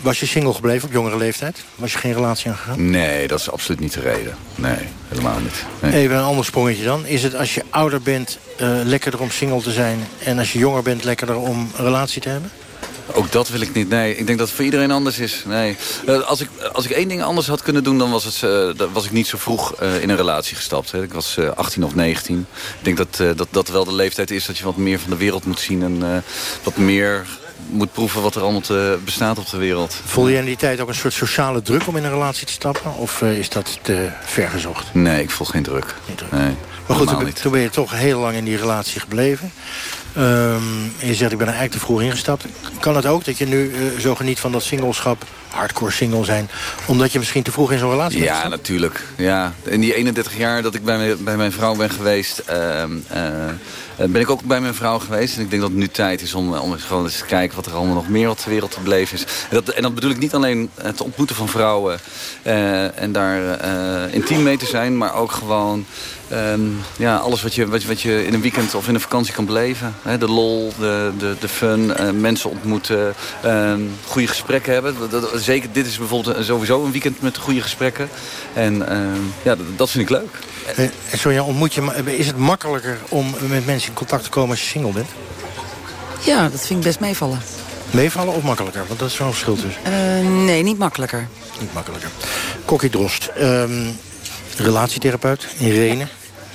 was 0.00 0.20
je 0.20 0.26
single 0.26 0.54
gebleven 0.54 0.88
op 0.88 0.94
jongere 0.94 1.16
leeftijd? 1.16 1.64
Was 1.74 1.92
je 1.92 1.98
geen 1.98 2.12
relatie 2.12 2.50
aangegaan? 2.50 2.90
Nee, 2.90 3.28
dat 3.28 3.40
is 3.40 3.50
absoluut 3.50 3.80
niet 3.80 3.92
de 3.92 4.00
reden. 4.00 4.34
Nee, 4.54 4.78
helemaal 5.08 5.38
niet. 5.40 5.64
Nee. 5.80 5.92
Even 5.92 6.16
een 6.16 6.22
ander 6.22 6.44
sprongetje 6.44 6.84
dan. 6.84 7.06
Is 7.06 7.22
het 7.22 7.34
als 7.34 7.54
je 7.54 7.62
ouder 7.70 8.00
bent 8.02 8.38
eh, 8.56 8.68
lekkerder 8.84 9.20
om 9.20 9.30
single 9.30 9.62
te 9.62 9.70
zijn... 9.72 10.06
en 10.24 10.38
als 10.38 10.52
je 10.52 10.58
jonger 10.58 10.82
bent 10.82 11.04
lekkerder 11.04 11.36
om 11.36 11.70
een 11.76 11.84
relatie 11.84 12.20
te 12.20 12.28
hebben? 12.28 12.50
Ook 13.12 13.32
dat 13.32 13.48
wil 13.48 13.60
ik 13.60 13.74
niet. 13.74 13.88
Nee, 13.88 14.16
ik 14.16 14.26
denk 14.26 14.38
dat 14.38 14.46
het 14.46 14.56
voor 14.56 14.64
iedereen 14.64 14.90
anders 14.90 15.18
is. 15.18 15.42
Nee. 15.46 15.76
Eh, 16.06 16.20
als, 16.20 16.40
ik, 16.40 16.48
als 16.72 16.84
ik 16.84 16.90
één 16.90 17.08
ding 17.08 17.22
anders 17.22 17.46
had 17.46 17.62
kunnen 17.62 17.84
doen... 17.84 17.98
dan 17.98 18.10
was, 18.10 18.24
het, 18.24 18.40
dan 18.78 18.92
was 18.92 19.04
ik 19.04 19.10
niet 19.10 19.26
zo 19.26 19.38
vroeg 19.38 19.80
in 19.82 20.10
een 20.10 20.16
relatie 20.16 20.56
gestapt. 20.56 20.92
Hè. 20.92 21.02
Ik 21.02 21.12
was 21.12 21.38
18 21.54 21.84
of 21.84 21.94
19. 21.94 22.46
Ik 22.78 22.84
denk 22.84 22.96
dat, 22.96 23.36
dat 23.36 23.48
dat 23.50 23.68
wel 23.68 23.84
de 23.84 23.94
leeftijd 23.94 24.30
is 24.30 24.46
dat 24.46 24.58
je 24.58 24.64
wat 24.64 24.76
meer 24.76 24.98
van 24.98 25.10
de 25.10 25.16
wereld 25.16 25.44
moet 25.44 25.60
zien... 25.60 25.82
en 25.82 26.24
wat 26.62 26.76
meer 26.76 27.26
moet 27.72 27.92
proeven 27.92 28.22
wat 28.22 28.34
er 28.34 28.42
allemaal 28.42 28.60
te, 28.60 28.98
bestaat 29.04 29.38
op 29.38 29.50
de 29.50 29.56
wereld. 29.56 29.96
Voel 30.04 30.28
je 30.28 30.36
in 30.38 30.44
die 30.44 30.56
tijd 30.56 30.80
ook 30.80 30.88
een 30.88 30.94
soort 30.94 31.12
sociale 31.12 31.62
druk 31.62 31.86
om 31.86 31.96
in 31.96 32.04
een 32.04 32.10
relatie 32.10 32.46
te 32.46 32.52
stappen? 32.52 32.94
Of 32.96 33.22
is 33.22 33.48
dat 33.48 33.78
te 33.82 34.08
ver 34.24 34.48
gezocht? 34.48 34.86
Nee, 34.94 35.22
ik 35.22 35.30
voel 35.30 35.46
geen 35.46 35.62
druk. 35.62 35.94
druk. 36.14 36.30
Nee, 36.32 36.54
Maar 36.86 36.96
goed, 36.96 37.08
toen, 37.08 37.32
toen 37.32 37.52
ben 37.52 37.60
je 37.60 37.70
toch 37.70 37.92
heel 37.92 38.20
lang 38.20 38.36
in 38.36 38.44
die 38.44 38.56
relatie 38.56 39.00
gebleven. 39.00 39.52
Ehm, 40.16 40.62
en 41.00 41.06
je 41.06 41.14
zegt, 41.14 41.32
ik 41.32 41.38
ben 41.38 41.46
er 41.46 41.52
eigenlijk 41.54 41.72
te 41.72 41.78
vroeg 41.78 42.02
ingestapt. 42.02 42.44
Kan 42.80 42.96
het 42.96 43.06
ook 43.06 43.24
dat 43.24 43.38
je 43.38 43.46
nu 43.46 43.72
eh, 43.74 44.00
zo 44.00 44.14
geniet 44.14 44.40
van 44.40 44.52
dat 44.52 44.62
singleschap, 44.62 45.24
hardcore 45.48 45.90
single 45.90 46.24
zijn... 46.24 46.50
omdat 46.86 47.12
je 47.12 47.18
misschien 47.18 47.42
te 47.42 47.52
vroeg 47.52 47.72
in 47.72 47.78
zo'n 47.78 47.90
relatie 47.90 48.18
bent 48.18 48.30
Ja, 48.30 48.48
natuurlijk. 48.48 49.04
Ja. 49.16 49.52
In 49.62 49.80
die 49.80 49.94
31 49.94 50.36
jaar 50.36 50.62
dat 50.62 50.74
ik 50.74 50.84
bij, 50.84 50.96
mijn- 50.98 51.24
bij 51.24 51.36
mijn 51.36 51.52
vrouw 51.52 51.74
ben 51.76 51.90
geweest... 51.90 52.38
ehm, 52.38 52.90
eh, 53.08 53.22
ben 54.08 54.20
ik 54.20 54.30
ook 54.30 54.42
bij 54.42 54.60
mijn 54.60 54.74
vrouw 54.74 54.98
geweest. 54.98 55.36
En 55.36 55.42
ik 55.42 55.50
denk 55.50 55.62
dat 55.62 55.70
het 55.70 55.80
nu 55.80 55.88
tijd 55.88 56.22
is 56.22 56.34
om, 56.34 56.54
om 56.54 56.72
eens 56.72 56.82
gewoon 56.82 57.04
eens 57.04 57.18
te 57.18 57.24
kijken... 57.24 57.56
wat 57.56 57.66
er 57.66 57.72
allemaal 57.72 57.94
nog 57.94 58.08
meer 58.08 58.30
op 58.30 58.42
de 58.44 58.50
wereld 58.50 58.70
te 58.70 58.80
beleven 58.80 59.16
is. 59.16 59.22
En 59.22 59.56
dat, 59.64 59.68
en 59.68 59.82
dat 59.82 59.94
bedoel 59.94 60.10
ik 60.10 60.18
niet 60.18 60.34
alleen 60.34 60.70
het 60.82 61.00
ontmoeten 61.00 61.36
van 61.36 61.48
vrouwen... 61.48 61.98
eh, 62.42 62.98
en 63.00 63.12
daar 63.12 63.58
eh, 63.58 64.14
intiem 64.14 64.42
mee 64.42 64.56
te 64.56 64.66
zijn... 64.66 64.98
maar 64.98 65.14
ook 65.14 65.32
gewoon 65.32 65.86
ehm, 66.28 66.60
ja, 66.96 67.16
alles 67.16 67.42
wat 67.42 67.54
je, 67.54 67.68
wat, 67.68 67.84
wat 67.84 68.00
je 68.00 68.26
in 68.26 68.34
een 68.34 68.40
weekend 68.40 68.74
of 68.74 68.88
in 68.88 68.94
een 68.94 69.00
vakantie 69.00 69.34
kan 69.34 69.46
beleven. 69.46 69.94
De 70.18 70.28
lol, 70.28 70.72
de, 70.78 71.10
de, 71.18 71.34
de 71.40 71.48
fun, 71.48 71.96
eh, 71.96 72.10
mensen 72.10 72.50
ontmoeten... 72.50 73.14
ehm, 73.42 73.80
goede 74.06 74.28
gesprekken 74.28 74.72
hebben. 74.72 74.94
Dat- 75.10 75.30
zeker, 75.34 75.68
dit 75.72 75.86
is 75.86 75.98
bijvoorbeeld 75.98 76.44
sowieso 76.44 76.84
een 76.84 76.92
weekend 76.92 77.22
met 77.22 77.36
goede 77.36 77.60
gesprekken. 77.60 78.08
En 78.52 78.88
ehm, 78.88 79.20
ja, 79.42 79.56
dat 79.76 79.90
vind 79.90 80.04
ik 80.04 80.10
leuk. 80.10 80.38
Eh, 80.76 80.84
En 81.10 81.18
Sonja, 81.18 81.42
ontmoet 81.42 81.74
je, 81.74 81.80
ma- 81.80 81.92
is 81.94 82.26
het 82.26 82.36
makkelijker 82.36 82.98
om 83.08 83.34
met 83.48 83.66
mensen 83.66 83.88
in 83.88 83.94
contact 83.94 84.24
te 84.24 84.30
komen 84.30 84.50
als 84.50 84.60
je 84.62 84.66
single 84.68 84.92
bent? 84.92 85.08
Ja, 86.24 86.48
dat 86.48 86.60
vind 86.66 86.78
ik 86.78 86.84
best 86.84 87.00
meevallen. 87.00 87.40
Meevallen 87.90 88.34
of 88.34 88.42
makkelijker? 88.42 88.84
Want 88.86 88.98
dat 88.98 89.08
is 89.08 89.14
zo'n 89.14 89.28
verschil 89.30 89.54
tussen. 89.54 89.84
Eh, 89.84 89.92
nee, 90.44 90.62
niet 90.62 90.78
makkelijker. 90.78 91.28
Niet 91.60 91.74
makkelijker. 91.74 92.10
Kokkie 92.64 92.90
Drost, 92.90 93.26
ehm, 93.36 93.86
relatietherapeut 94.56 95.46
in 95.58 95.70
Renen. 95.72 96.08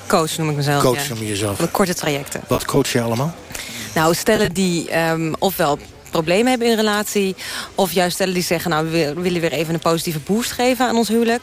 Coach 0.08 0.38
noem 0.38 0.50
ik 0.50 0.56
mezelf. 0.56 0.82
Coach 0.84 1.02
ja. 1.08 1.10
noem 1.14 1.20
je 1.24 1.28
jezelf. 1.28 1.56
Van 1.56 1.66
de 1.66 1.72
korte 1.72 1.94
trajecten. 1.94 2.42
Wat 2.48 2.66
coach 2.66 2.92
je 2.92 3.02
allemaal? 3.02 3.36
Nou, 3.96 4.14
stellen 4.16 4.54
die 4.54 4.90
ehm, 4.90 5.34
ofwel 5.40 5.80
problemen 6.10 6.48
hebben 6.50 6.68
in 6.68 6.74
een 6.74 6.80
relatie... 6.86 7.36
of 7.76 7.92
juist 7.92 8.14
stellen 8.16 8.34
die 8.34 8.44
zeggen... 8.44 8.70
nou, 8.72 8.86
we 8.86 8.92
wil- 8.92 9.14
willen 9.16 9.42
weer 9.42 9.52
even 9.52 9.74
een 9.74 9.80
positieve 9.80 10.20
boost 10.20 10.52
geven 10.52 10.88
aan 10.88 10.96
ons 10.96 11.08
huwelijk. 11.08 11.42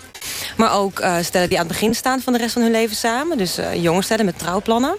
Maar 0.57 0.73
ook 0.79 0.99
eh, 1.01 1.15
stellen 1.23 1.49
die 1.49 1.59
aan 1.59 1.65
het 1.67 1.73
begin 1.73 1.95
staan 1.95 2.21
van 2.21 2.33
de 2.33 2.39
rest 2.39 2.53
van 2.53 2.63
hun 2.63 2.71
leven 2.71 2.97
samen. 2.97 3.39
Dus 3.39 3.59
eh 3.59 3.83
jonge 3.83 4.03
stellen 4.03 4.25
met 4.25 4.39
trouwplannen. 4.39 4.95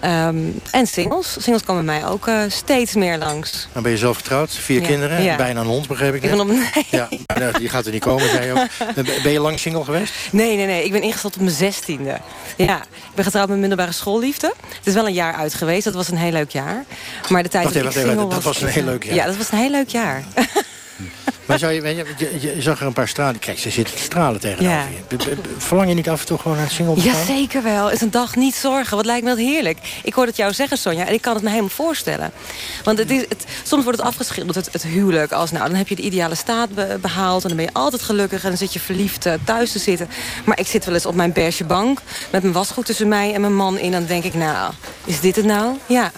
Ehm, 0.00 0.36
en 0.70 0.86
singles. 0.86 1.32
Singles 1.38 1.62
komen 1.64 1.84
bij 1.84 1.98
mij 2.00 2.08
ook 2.08 2.26
eh, 2.26 2.40
steeds 2.48 2.94
meer 2.94 3.18
langs. 3.18 3.68
Dan 3.72 3.82
ben 3.82 3.92
je 3.92 3.98
zelf 3.98 4.16
getrouwd, 4.16 4.50
vier 4.52 4.80
Ja. 4.80 4.86
kinderen, 4.86 5.22
Ja. 5.22 5.36
bijna 5.36 5.60
een 5.60 5.66
hond, 5.66 5.88
begreep 5.88 6.14
ik 6.14 6.22
Ik 6.22 6.30
net. 6.30 6.38
ben 6.38 6.40
op- 6.40 6.56
nee. 6.74 6.86
Ja, 6.90 7.08
nou, 7.38 7.58
die 7.58 7.68
gaat 7.68 7.86
er 7.86 7.92
niet 7.92 8.02
komen, 8.02 8.28
zei 8.30 8.46
je 8.46 8.52
ook. 8.52 8.94
Ben- 9.22 9.32
je 9.32 9.40
lang 9.40 9.58
single 9.58 9.84
geweest? 9.84 10.12
Nee, 10.32 10.56
nee, 10.56 10.66
nee. 10.66 10.84
Ik 10.84 10.92
ben 10.92 11.02
ingestapt 11.02 11.34
op 11.34 11.40
mijn 11.42 11.54
zestiende. 11.54 12.20
Ja, 12.56 12.76
ik 12.82 13.14
ben 13.14 13.24
getrouwd 13.24 13.48
met 13.48 13.58
middelbare 13.58 13.92
schoolliefde. 13.92 14.54
Het 14.68 14.86
is 14.86 14.94
wel 14.94 15.06
een 15.06 15.12
jaar 15.12 15.34
uit 15.34 15.54
geweest. 15.54 15.84
Dat 15.84 15.94
was 15.94 16.08
een 16.08 16.16
heel 16.16 16.32
leuk 16.32 16.50
jaar. 16.50 16.84
Maar 17.28 17.42
de 17.42 17.48
tijd 17.48 17.64
dat 17.64 17.74
ik 17.74 17.80
even. 17.84 17.92
single 18.08 18.28
Dat 18.28 18.42
was 18.42 18.60
een 18.62 18.68
heel 18.68 18.84
leuk 18.84 19.04
jaar. 19.04 19.14
Ja, 19.14 19.26
dat 19.26 19.36
was 19.36 19.50
een 19.52 19.58
heel 19.58 19.70
leuk 19.70 19.88
jaar. 19.88 20.22
Maar 21.46 21.58
zou 21.58 21.72
je, 21.72 22.54
zag 22.58 22.80
er 22.80 22.86
een 22.86 22.92
paar 22.92 23.08
stralen. 23.08 23.38
Kijk, 23.38 23.58
ze 23.58 23.70
zitten 23.70 23.94
te 23.94 24.02
stralen 24.02 24.40
tegenover 24.40 24.76
Ja. 24.76 24.86
je. 25.18 25.36
Verlang 25.58 25.88
je 25.88 25.94
niet 25.94 26.08
af 26.08 26.20
en 26.20 26.26
toe 26.26 26.38
gewoon 26.38 26.56
naar 26.56 26.66
het 26.66 26.74
single 26.74 27.02
Ja, 27.02 27.24
zeker 27.24 27.62
wel. 27.62 27.90
Is 27.90 28.00
een 28.00 28.10
dag 28.10 28.36
niet 28.36 28.54
zorgen. 28.54 28.96
Wat 28.96 29.06
lijkt 29.06 29.22
me 29.24 29.28
dat 29.28 29.38
heerlijk. 29.38 29.78
Ik 30.02 30.14
hoor 30.14 30.26
het 30.26 30.36
jou 30.36 30.52
zeggen, 30.52 30.78
Sonja, 30.78 31.06
en 31.06 31.12
ik 31.12 31.20
kan 31.22 31.34
het 31.34 31.42
me 31.42 31.48
helemaal 31.48 31.70
voorstellen. 31.70 32.32
Want 32.84 32.98
het 32.98 33.10
is, 33.10 33.20
het, 33.28 33.44
soms 33.62 33.82
wordt 33.84 33.98
het 33.98 34.06
afgeschilderd, 34.08 34.56
het, 34.56 34.68
het 34.72 34.82
huwelijk, 34.82 35.32
als 35.32 35.50
nou, 35.50 35.66
dan 35.68 35.76
heb 35.76 35.88
je 35.88 35.96
de 35.96 36.02
ideale 36.02 36.34
staat 36.34 36.74
be- 36.74 36.98
behaald... 37.00 37.42
en 37.42 37.48
dan 37.48 37.56
ben 37.56 37.66
je 37.66 37.72
altijd 37.72 38.02
gelukkig 38.02 38.42
en 38.42 38.48
dan 38.48 38.58
zit 38.58 38.72
je 38.72 38.80
verliefd 38.80 39.26
eh, 39.26 39.32
thuis 39.44 39.72
te 39.72 39.78
zitten. 39.78 40.08
Maar 40.44 40.58
ik 40.58 40.66
zit 40.66 40.84
wel 40.84 40.94
eens 40.94 41.06
op 41.06 41.14
mijn 41.14 41.32
beige 41.32 41.64
bank 41.64 41.98
met 42.30 42.42
mijn 42.42 42.54
wasgoed 42.54 42.86
tussen 42.86 43.08
mij 43.08 43.34
en 43.34 43.40
mijn 43.40 43.56
man 43.56 43.78
in... 43.78 43.84
en 43.84 43.90
dan 43.98 44.06
denk 44.06 44.24
ik, 44.24 44.34
nou, 44.34 44.72
is 45.04 45.20
dit 45.20 45.36
het 45.36 45.44
nou? 45.44 45.76
Ja. 45.86 46.12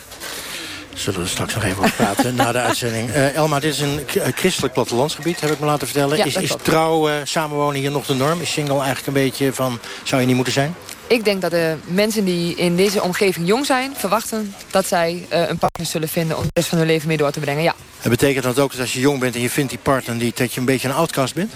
Zullen 0.97 1.19
we 1.19 1.25
er 1.25 1.31
straks 1.33 1.55
nog 1.55 1.65
even 1.65 1.79
over 1.79 1.93
praten 1.97 2.35
na 2.35 2.53
de 2.53 2.59
uitzending. 2.59 3.11
Eh, 3.17 3.35
Elma, 3.35 3.61
dit 3.61 3.73
is 3.73 3.81
een 3.81 4.01
eh, 4.07 4.33
christelijk 4.35 4.73
plattelandsgebied, 4.75 5.41
heb 5.41 5.51
ik 5.51 5.61
me 5.61 5.67
laten 5.67 5.87
vertellen. 5.87 6.17
Ja, 6.17 6.25
is 6.25 6.37
is 6.37 6.55
trouw, 6.63 7.09
eh, 7.09 7.15
samenwonen 7.25 7.81
hier 7.81 7.91
nog 7.91 8.07
de 8.07 8.15
norm? 8.15 8.41
Is 8.41 8.53
single 8.53 8.77
eigenlijk 8.77 9.07
een 9.07 9.13
beetje 9.13 9.53
van, 9.53 9.79
zou 10.03 10.21
je 10.21 10.27
niet 10.27 10.37
moeten 10.37 10.53
zijn? 10.53 10.75
Ik 11.09 11.25
denk 11.25 11.41
dat 11.41 11.51
de 11.51 11.77
mensen 11.85 12.25
die 12.25 12.55
in 12.55 12.77
deze 12.77 13.03
omgeving 13.03 13.47
jong 13.47 13.67
zijn... 13.67 13.95
verwachten 13.97 14.55
dat 14.71 14.87
zij 14.87 15.27
eh, 15.29 15.49
een 15.49 15.59
partner 15.59 15.87
zullen 15.87 16.09
vinden... 16.09 16.37
om 16.37 16.43
de 16.43 16.51
rest 16.53 16.69
van 16.69 16.79
hun 16.79 16.87
leven 16.87 17.09
mee 17.09 17.17
door 17.17 17.31
te 17.31 17.41
brengen, 17.41 17.63
ja. 17.63 17.75
En 18.03 18.11
betekent 18.11 18.45
dat 18.45 18.59
ook 18.59 18.71
dat 18.71 18.81
als 18.81 18.93
je 18.93 19.01
jong 19.01 19.21
bent 19.21 19.35
en 19.35 19.41
je 19.41 19.51
vindt 19.51 19.71
die 19.71 19.79
partner... 19.83 20.19
Die, 20.19 20.33
dat 20.35 20.53
je 20.53 20.61
een 20.61 20.67
beetje 20.67 20.89
een 20.89 20.95
outcast 20.95 21.35
bent? 21.35 21.53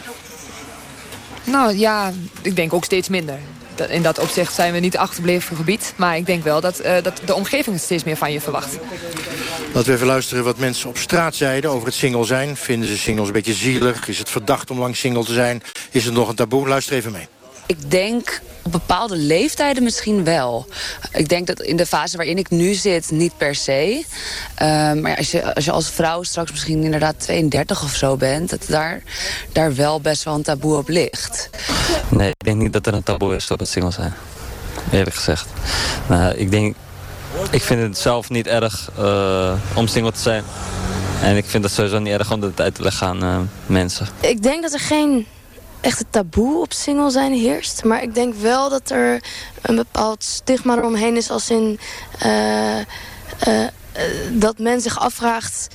Nou 1.45 1.79
ja, 1.79 2.13
ik 2.43 2.57
denk 2.57 2.73
ook 2.73 2.85
steeds 2.85 3.09
minder. 3.09 3.39
In 3.89 4.03
dat 4.03 4.19
opzicht 4.19 4.55
zijn 4.55 4.73
we 4.73 4.79
niet 4.79 4.97
achterbleven 4.97 5.57
gebied. 5.57 5.93
Maar 5.97 6.17
ik 6.17 6.27
denk 6.27 6.45
wel 6.45 6.61
dat, 6.61 6.79
eh, 6.79 7.03
dat 7.03 7.21
de 7.25 7.35
omgeving 7.35 7.81
steeds 7.81 8.05
meer 8.05 8.17
van 8.17 8.33
je 8.33 8.41
verwacht. 8.41 8.79
Laten 9.73 9.89
we 9.89 9.95
even 9.95 10.07
luisteren 10.07 10.45
wat 10.45 10.59
mensen 10.59 10.89
op 10.89 10.97
straat 10.97 11.35
zeiden 11.35 11.71
over 11.71 11.87
het 11.87 11.97
single 11.97 12.25
zijn. 12.25 12.57
Vinden 12.57 12.89
ze 12.89 12.99
singles 12.99 13.27
een 13.27 13.33
beetje 13.33 13.53
zielig? 13.53 14.09
Is 14.09 14.19
het 14.19 14.31
verdacht 14.31 14.71
om 14.71 14.79
lang 14.79 14.97
single 14.97 15.25
te 15.25 15.33
zijn? 15.33 15.63
Is 15.91 16.05
het 16.05 16.15
nog 16.15 16.29
een 16.29 16.35
taboe? 16.35 16.69
Luister 16.69 16.95
even 16.97 17.13
mee. 17.13 17.40
Ik 17.71 17.91
denk 17.91 18.41
op 18.63 18.73
bepaalde 18.73 19.17
leeftijden 19.17 19.83
misschien 19.83 20.25
wel. 20.25 20.67
Ik 21.13 21.29
denk 21.29 21.47
dat 21.47 21.61
in 21.61 21.77
de 21.77 21.87
fase 21.87 22.17
waarin 22.17 22.39
ik 22.39 22.51
nu 22.51 22.75
zit 22.75 23.11
niet 23.11 23.37
per 23.37 23.55
se. 23.55 24.05
Ehm, 24.55 25.01
maar 25.01 25.11
ja, 25.11 25.17
als, 25.17 25.31
je, 25.31 25.55
als 25.55 25.65
je 25.65 25.71
als 25.71 25.91
vrouw 25.91 26.23
straks 26.23 26.51
misschien 26.51 26.83
inderdaad 26.83 27.21
32 27.21 27.83
of 27.83 27.95
zo 27.95 28.17
bent... 28.17 28.51
dat 28.51 28.65
daar, 28.69 29.03
daar 29.53 29.75
wel 29.75 30.01
best 30.01 30.23
wel 30.23 30.35
een 30.35 30.43
taboe 30.43 30.77
op 30.77 30.89
ligt. 30.89 31.51
Nee, 32.09 32.29
ik 32.29 32.45
denk 32.45 32.61
niet 32.61 32.73
dat 32.73 32.87
er 32.87 32.95
een 32.95 33.03
taboe 33.03 33.35
is 33.35 33.51
op 33.51 33.59
het 33.59 33.69
single 33.69 33.91
zijn. 33.91 34.15
Eerlijk 34.93 35.17
gezegd. 35.17 35.47
Nou, 36.09 36.35
ik 36.35 36.51
denk... 36.51 36.77
Ik 37.51 37.63
vind 37.63 37.83
het 37.83 37.99
zelf 37.99 38.31
niet 38.31 38.47
erg 38.47 38.91
eh, 38.99 39.53
om 39.75 39.87
single 39.87 40.13
te 40.13 40.21
zijn. 40.21 40.45
En 41.23 41.37
ik 41.37 41.45
vind 41.45 41.65
het 41.65 41.73
sowieso 41.73 41.99
niet 41.99 42.13
erg 42.13 42.33
om 42.33 42.41
dat 42.41 42.61
uit 42.61 42.75
te 42.75 42.83
leggen 42.83 43.07
aan 43.07 43.23
eh, 43.23 43.39
mensen. 43.67 44.07
Ik 44.21 44.43
denk 44.43 44.63
dat 44.63 44.73
er 44.73 44.81
geen 44.81 45.27
echte 45.81 46.05
taboe 46.11 46.61
op 46.61 46.73
single 46.73 47.11
zijn 47.11 47.33
heerst. 47.33 47.85
Maar 47.85 48.03
ik 48.03 48.15
denk 48.15 48.35
wel 48.35 48.69
dat 48.69 48.91
er 48.91 49.23
een 49.63 49.77
bepaald 49.77 50.25
stigma 50.25 50.77
eromheen 50.77 51.17
is. 51.17 51.31
Als 51.31 51.51
in 51.51 51.79
eh, 52.19 52.79
eh, 52.79 52.85
eh, 53.39 53.69
dat 54.33 54.59
men 54.59 54.81
zich 54.81 54.99
afvraagt... 54.99 55.69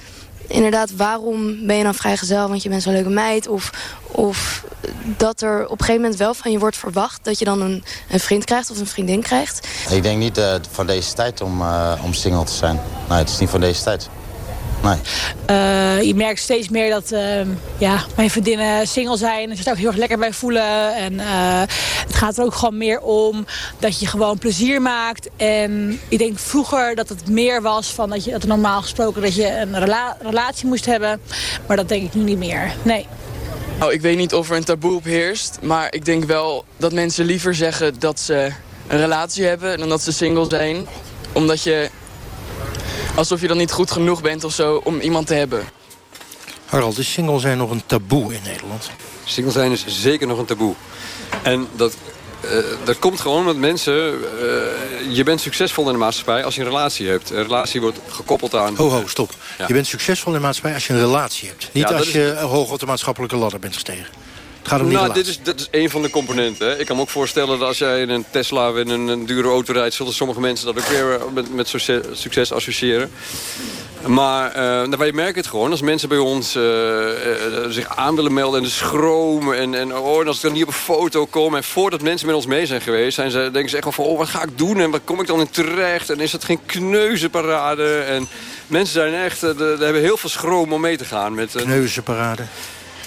Inderdaad, 0.47 0.95
waarom 0.95 1.65
ben 1.67 1.75
je 1.75 1.83
dan 1.83 1.95
vrijgezel? 1.95 2.47
Want 2.47 2.63
je 2.63 2.69
bent 2.69 2.83
zo'n 2.83 2.93
leuke 2.93 3.09
meid. 3.09 3.47
Of, 3.47 3.71
of 4.07 4.63
dat 5.17 5.41
er 5.41 5.63
op 5.63 5.71
een 5.71 5.85
gegeven 5.85 6.01
moment 6.01 6.19
wel 6.19 6.33
van 6.33 6.51
je 6.51 6.59
wordt 6.59 6.77
verwacht... 6.77 7.23
dat 7.23 7.39
je 7.39 7.45
dan 7.45 7.61
een, 7.61 7.83
een 8.09 8.19
vriend 8.19 8.45
krijgt 8.45 8.71
of 8.71 8.79
een 8.79 8.87
vriendin 8.87 9.21
krijgt. 9.21 9.67
Ik 9.89 10.03
denk 10.03 10.19
niet 10.19 10.41
van 10.71 10.87
deze 10.87 11.13
tijd 11.13 11.41
om, 11.41 11.61
om 12.03 12.13
single 12.13 12.43
te 12.43 12.53
zijn. 12.53 12.79
Nee, 13.09 13.17
het 13.17 13.29
is 13.29 13.39
niet 13.39 13.49
van 13.49 13.59
deze 13.59 13.83
tijd. 13.83 14.09
Nee. 14.85 14.99
Eh, 15.45 16.01
je 16.01 16.15
merkt 16.15 16.39
steeds 16.39 16.69
meer 16.69 16.89
dat 16.89 17.11
ehm, 17.11 17.47
ja, 17.77 18.03
mijn 18.15 18.29
vriendinnen 18.29 18.87
single 18.87 19.17
zijn. 19.17 19.49
En 19.49 19.55
zich 19.55 19.65
daar 19.65 19.73
ook 19.73 19.79
heel 19.79 19.89
erg 19.89 19.97
lekker 19.97 20.17
bij 20.17 20.33
voelen. 20.33 20.95
En 20.95 21.19
eh, 21.19 21.61
het 22.07 22.15
gaat 22.15 22.37
er 22.37 22.43
ook 22.43 22.55
gewoon 22.55 22.77
meer 22.77 22.99
om 22.99 23.45
dat 23.79 23.99
je 23.99 24.07
gewoon 24.07 24.37
plezier 24.37 24.81
maakt. 24.81 25.29
En 25.37 25.99
ik 26.09 26.17
denk 26.17 26.39
vroeger 26.39 26.95
dat 26.95 27.09
het 27.09 27.29
meer 27.29 27.61
was 27.61 27.87
van 27.87 28.09
dat 28.09 28.23
je 28.23 28.31
dat 28.31 28.43
normaal 28.43 28.81
gesproken 28.81 29.21
dat 29.21 29.35
je 29.35 29.57
een 29.57 29.79
rela- 29.79 30.17
relatie 30.21 30.67
moest 30.67 30.85
hebben. 30.85 31.21
Maar 31.67 31.77
dat 31.77 31.89
denk 31.89 32.03
ik 32.03 32.13
nu 32.13 32.23
niet 32.23 32.37
meer. 32.37 32.73
Nee. 32.81 33.07
Nou, 33.79 33.93
ik 33.93 34.01
weet 34.01 34.17
niet 34.17 34.33
of 34.33 34.49
er 34.49 34.55
een 34.55 34.63
taboe 34.63 34.95
op 34.95 35.03
heerst. 35.03 35.57
Maar 35.61 35.93
ik 35.93 36.05
denk 36.05 36.23
wel 36.23 36.65
dat 36.77 36.93
mensen 36.93 37.25
liever 37.25 37.55
zeggen 37.55 37.99
dat 37.99 38.19
ze 38.19 38.51
een 38.87 38.99
relatie 38.99 39.45
hebben... 39.45 39.77
dan 39.77 39.89
dat 39.89 40.01
ze 40.01 40.11
single 40.11 40.45
zijn. 40.49 40.87
Omdat 41.33 41.63
je... 41.63 41.89
Alsof 43.15 43.41
je 43.41 43.47
dan 43.47 43.57
niet 43.57 43.71
goed 43.71 43.91
genoeg 43.91 44.21
bent 44.21 44.43
of 44.43 44.53
zo 44.53 44.81
om 44.83 44.99
iemand 44.99 45.27
te 45.27 45.33
hebben. 45.33 45.63
Harald, 46.65 46.97
is 46.97 47.11
single 47.11 47.39
zijn 47.39 47.57
nog 47.57 47.71
een 47.71 47.83
taboe 47.85 48.33
in 48.33 48.41
Nederland? 48.43 48.89
Single 49.25 49.51
zijn 49.51 49.71
is 49.71 49.85
zeker 49.87 50.27
nog 50.27 50.37
een 50.37 50.45
taboe. 50.45 50.73
En 51.43 51.67
dat, 51.75 51.95
eh, 52.41 52.49
dat 52.83 52.99
komt 52.99 53.19
gewoon 53.21 53.39
omdat 53.39 53.55
mensen... 53.55 53.93
eh, 53.93 55.15
je 55.15 55.23
bent 55.23 55.41
succesvol 55.41 55.85
in 55.85 55.91
de 55.93 55.97
maatschappij 55.99 56.43
als 56.43 56.55
je 56.55 56.61
een 56.61 56.67
relatie 56.67 57.07
hebt. 57.07 57.29
Een 57.29 57.43
relatie 57.43 57.81
wordt 57.81 57.99
gekoppeld 58.09 58.55
aan... 58.55 58.75
Ho, 58.75 58.89
ho, 58.89 59.03
stop. 59.07 59.33
Ja. 59.57 59.67
Je 59.67 59.73
bent 59.73 59.87
succesvol 59.87 60.33
in 60.33 60.37
de 60.39 60.45
maatschappij 60.45 60.73
als 60.73 60.87
je 60.87 60.93
een 60.93 60.99
relatie 60.99 61.47
hebt. 61.47 61.69
Niet 61.71 61.89
Ja, 61.89 61.95
als 61.95 62.07
is- 62.07 62.13
je 62.13 62.35
hoog 62.39 62.71
op 62.71 62.79
de 62.79 62.85
maatschappelijke 62.85 63.35
ladder 63.35 63.59
bent 63.59 63.73
gestegen. 63.73 64.07
Gaat 64.67 64.81
om 64.81 64.91
nou, 64.91 65.13
dit 65.13 65.27
is, 65.27 65.39
dit 65.43 65.59
is 65.59 65.67
één 65.69 65.89
van 65.89 66.01
de 66.01 66.09
componenten. 66.09 66.67
Hè. 66.67 66.79
Ik 66.79 66.85
kan 66.85 66.95
me 66.95 67.01
ook 67.01 67.09
voorstellen 67.09 67.59
dat 67.59 67.67
als 67.67 67.77
jij 67.77 68.01
in 68.01 68.09
een 68.09 68.25
Tesla 68.29 68.69
in 68.69 68.89
een, 68.89 69.07
een 69.07 69.25
dure 69.25 69.47
auto 69.47 69.73
rijdt... 69.73 69.93
zullen 69.93 70.13
sommige 70.13 70.39
mensen 70.39 70.65
dat 70.65 70.77
ook 70.77 70.87
weer 70.87 71.15
eh, 71.15 71.21
met, 71.33 71.53
met 71.53 71.67
succes, 71.67 72.01
succes 72.11 72.51
associëren. 72.51 73.11
Maar 74.07 74.51
nou, 74.55 74.97
wij 74.97 75.11
merken 75.11 75.35
het 75.35 75.47
gewoon. 75.47 75.71
Als 75.71 75.81
mensen 75.81 76.09
bij 76.09 76.17
ons 76.17 76.55
eh, 76.55 76.63
zich 77.69 77.95
aan 77.95 78.15
willen 78.15 78.33
melden 78.33 78.59
en 78.59 78.65
de 78.65 78.71
schromen... 78.71 79.57
En, 79.57 79.75
en, 79.75 79.97
oh, 79.97 80.21
en 80.21 80.27
als 80.27 80.35
ik 80.35 80.41
dan 80.41 80.53
niet 80.53 80.61
op 80.61 80.67
een 80.67 80.73
foto 80.73 81.25
kom... 81.25 81.55
en 81.55 81.63
voordat 81.63 82.01
mensen 82.01 82.27
met 82.27 82.35
ons 82.35 82.45
mee 82.45 82.65
zijn 82.65 82.81
geweest... 82.81 83.15
Zijn 83.15 83.31
ze, 83.31 83.49
denken 83.51 83.69
ze 83.69 83.75
echt 83.75 83.83
wel 83.83 83.93
van, 83.93 84.05
oh, 84.05 84.17
wat 84.17 84.27
ga 84.27 84.43
ik 84.43 84.57
doen? 84.57 84.79
En 84.79 84.91
waar 84.91 84.99
kom 84.99 85.19
ik 85.19 85.27
dan 85.27 85.39
in 85.39 85.49
terecht? 85.49 86.09
En 86.09 86.19
is 86.19 86.31
dat 86.31 86.43
geen 86.43 86.59
kneuzenparade? 86.65 87.99
En 87.99 88.27
mensen 88.67 88.93
zijn 88.93 89.13
echt... 89.13 89.39
de, 89.41 89.55
de 89.55 89.83
hebben 89.83 90.01
heel 90.01 90.17
veel 90.17 90.29
schroom 90.29 90.73
om 90.73 90.81
mee 90.81 90.97
te 90.97 91.05
gaan. 91.05 91.33
Met, 91.33 91.51
Kneuzenparade. 91.51 92.43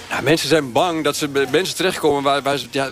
Ja, 0.08 0.20
mensen 0.20 0.48
zijn 0.48 0.72
bang 0.72 1.04
dat 1.04 1.16
ze 1.16 1.46
mensen 1.50 1.76
terechtkomen 1.76 2.22
waar, 2.22 2.42
waar 2.42 2.58
ze... 2.58 2.66
Ja, 2.70 2.90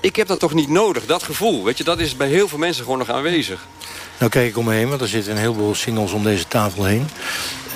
ik 0.00 0.16
heb 0.16 0.26
dat 0.26 0.38
toch 0.38 0.54
niet 0.54 0.68
nodig, 0.68 1.06
dat 1.06 1.22
gevoel. 1.22 1.64
Weet 1.64 1.78
je, 1.78 1.84
dat 1.84 1.98
is 1.98 2.16
bij 2.16 2.28
heel 2.28 2.48
veel 2.48 2.58
mensen 2.58 2.84
gewoon 2.84 2.98
nog 2.98 3.10
aanwezig. 3.10 3.66
Nou 4.18 4.30
kijk 4.30 4.48
ik 4.48 4.56
om 4.56 4.64
me 4.64 4.74
heen, 4.74 4.88
want 4.88 5.00
er 5.00 5.08
zitten 5.08 5.32
een 5.32 5.38
heleboel 5.38 5.74
singles 5.74 6.12
om 6.12 6.22
deze 6.22 6.48
tafel 6.48 6.84
heen. 6.84 7.08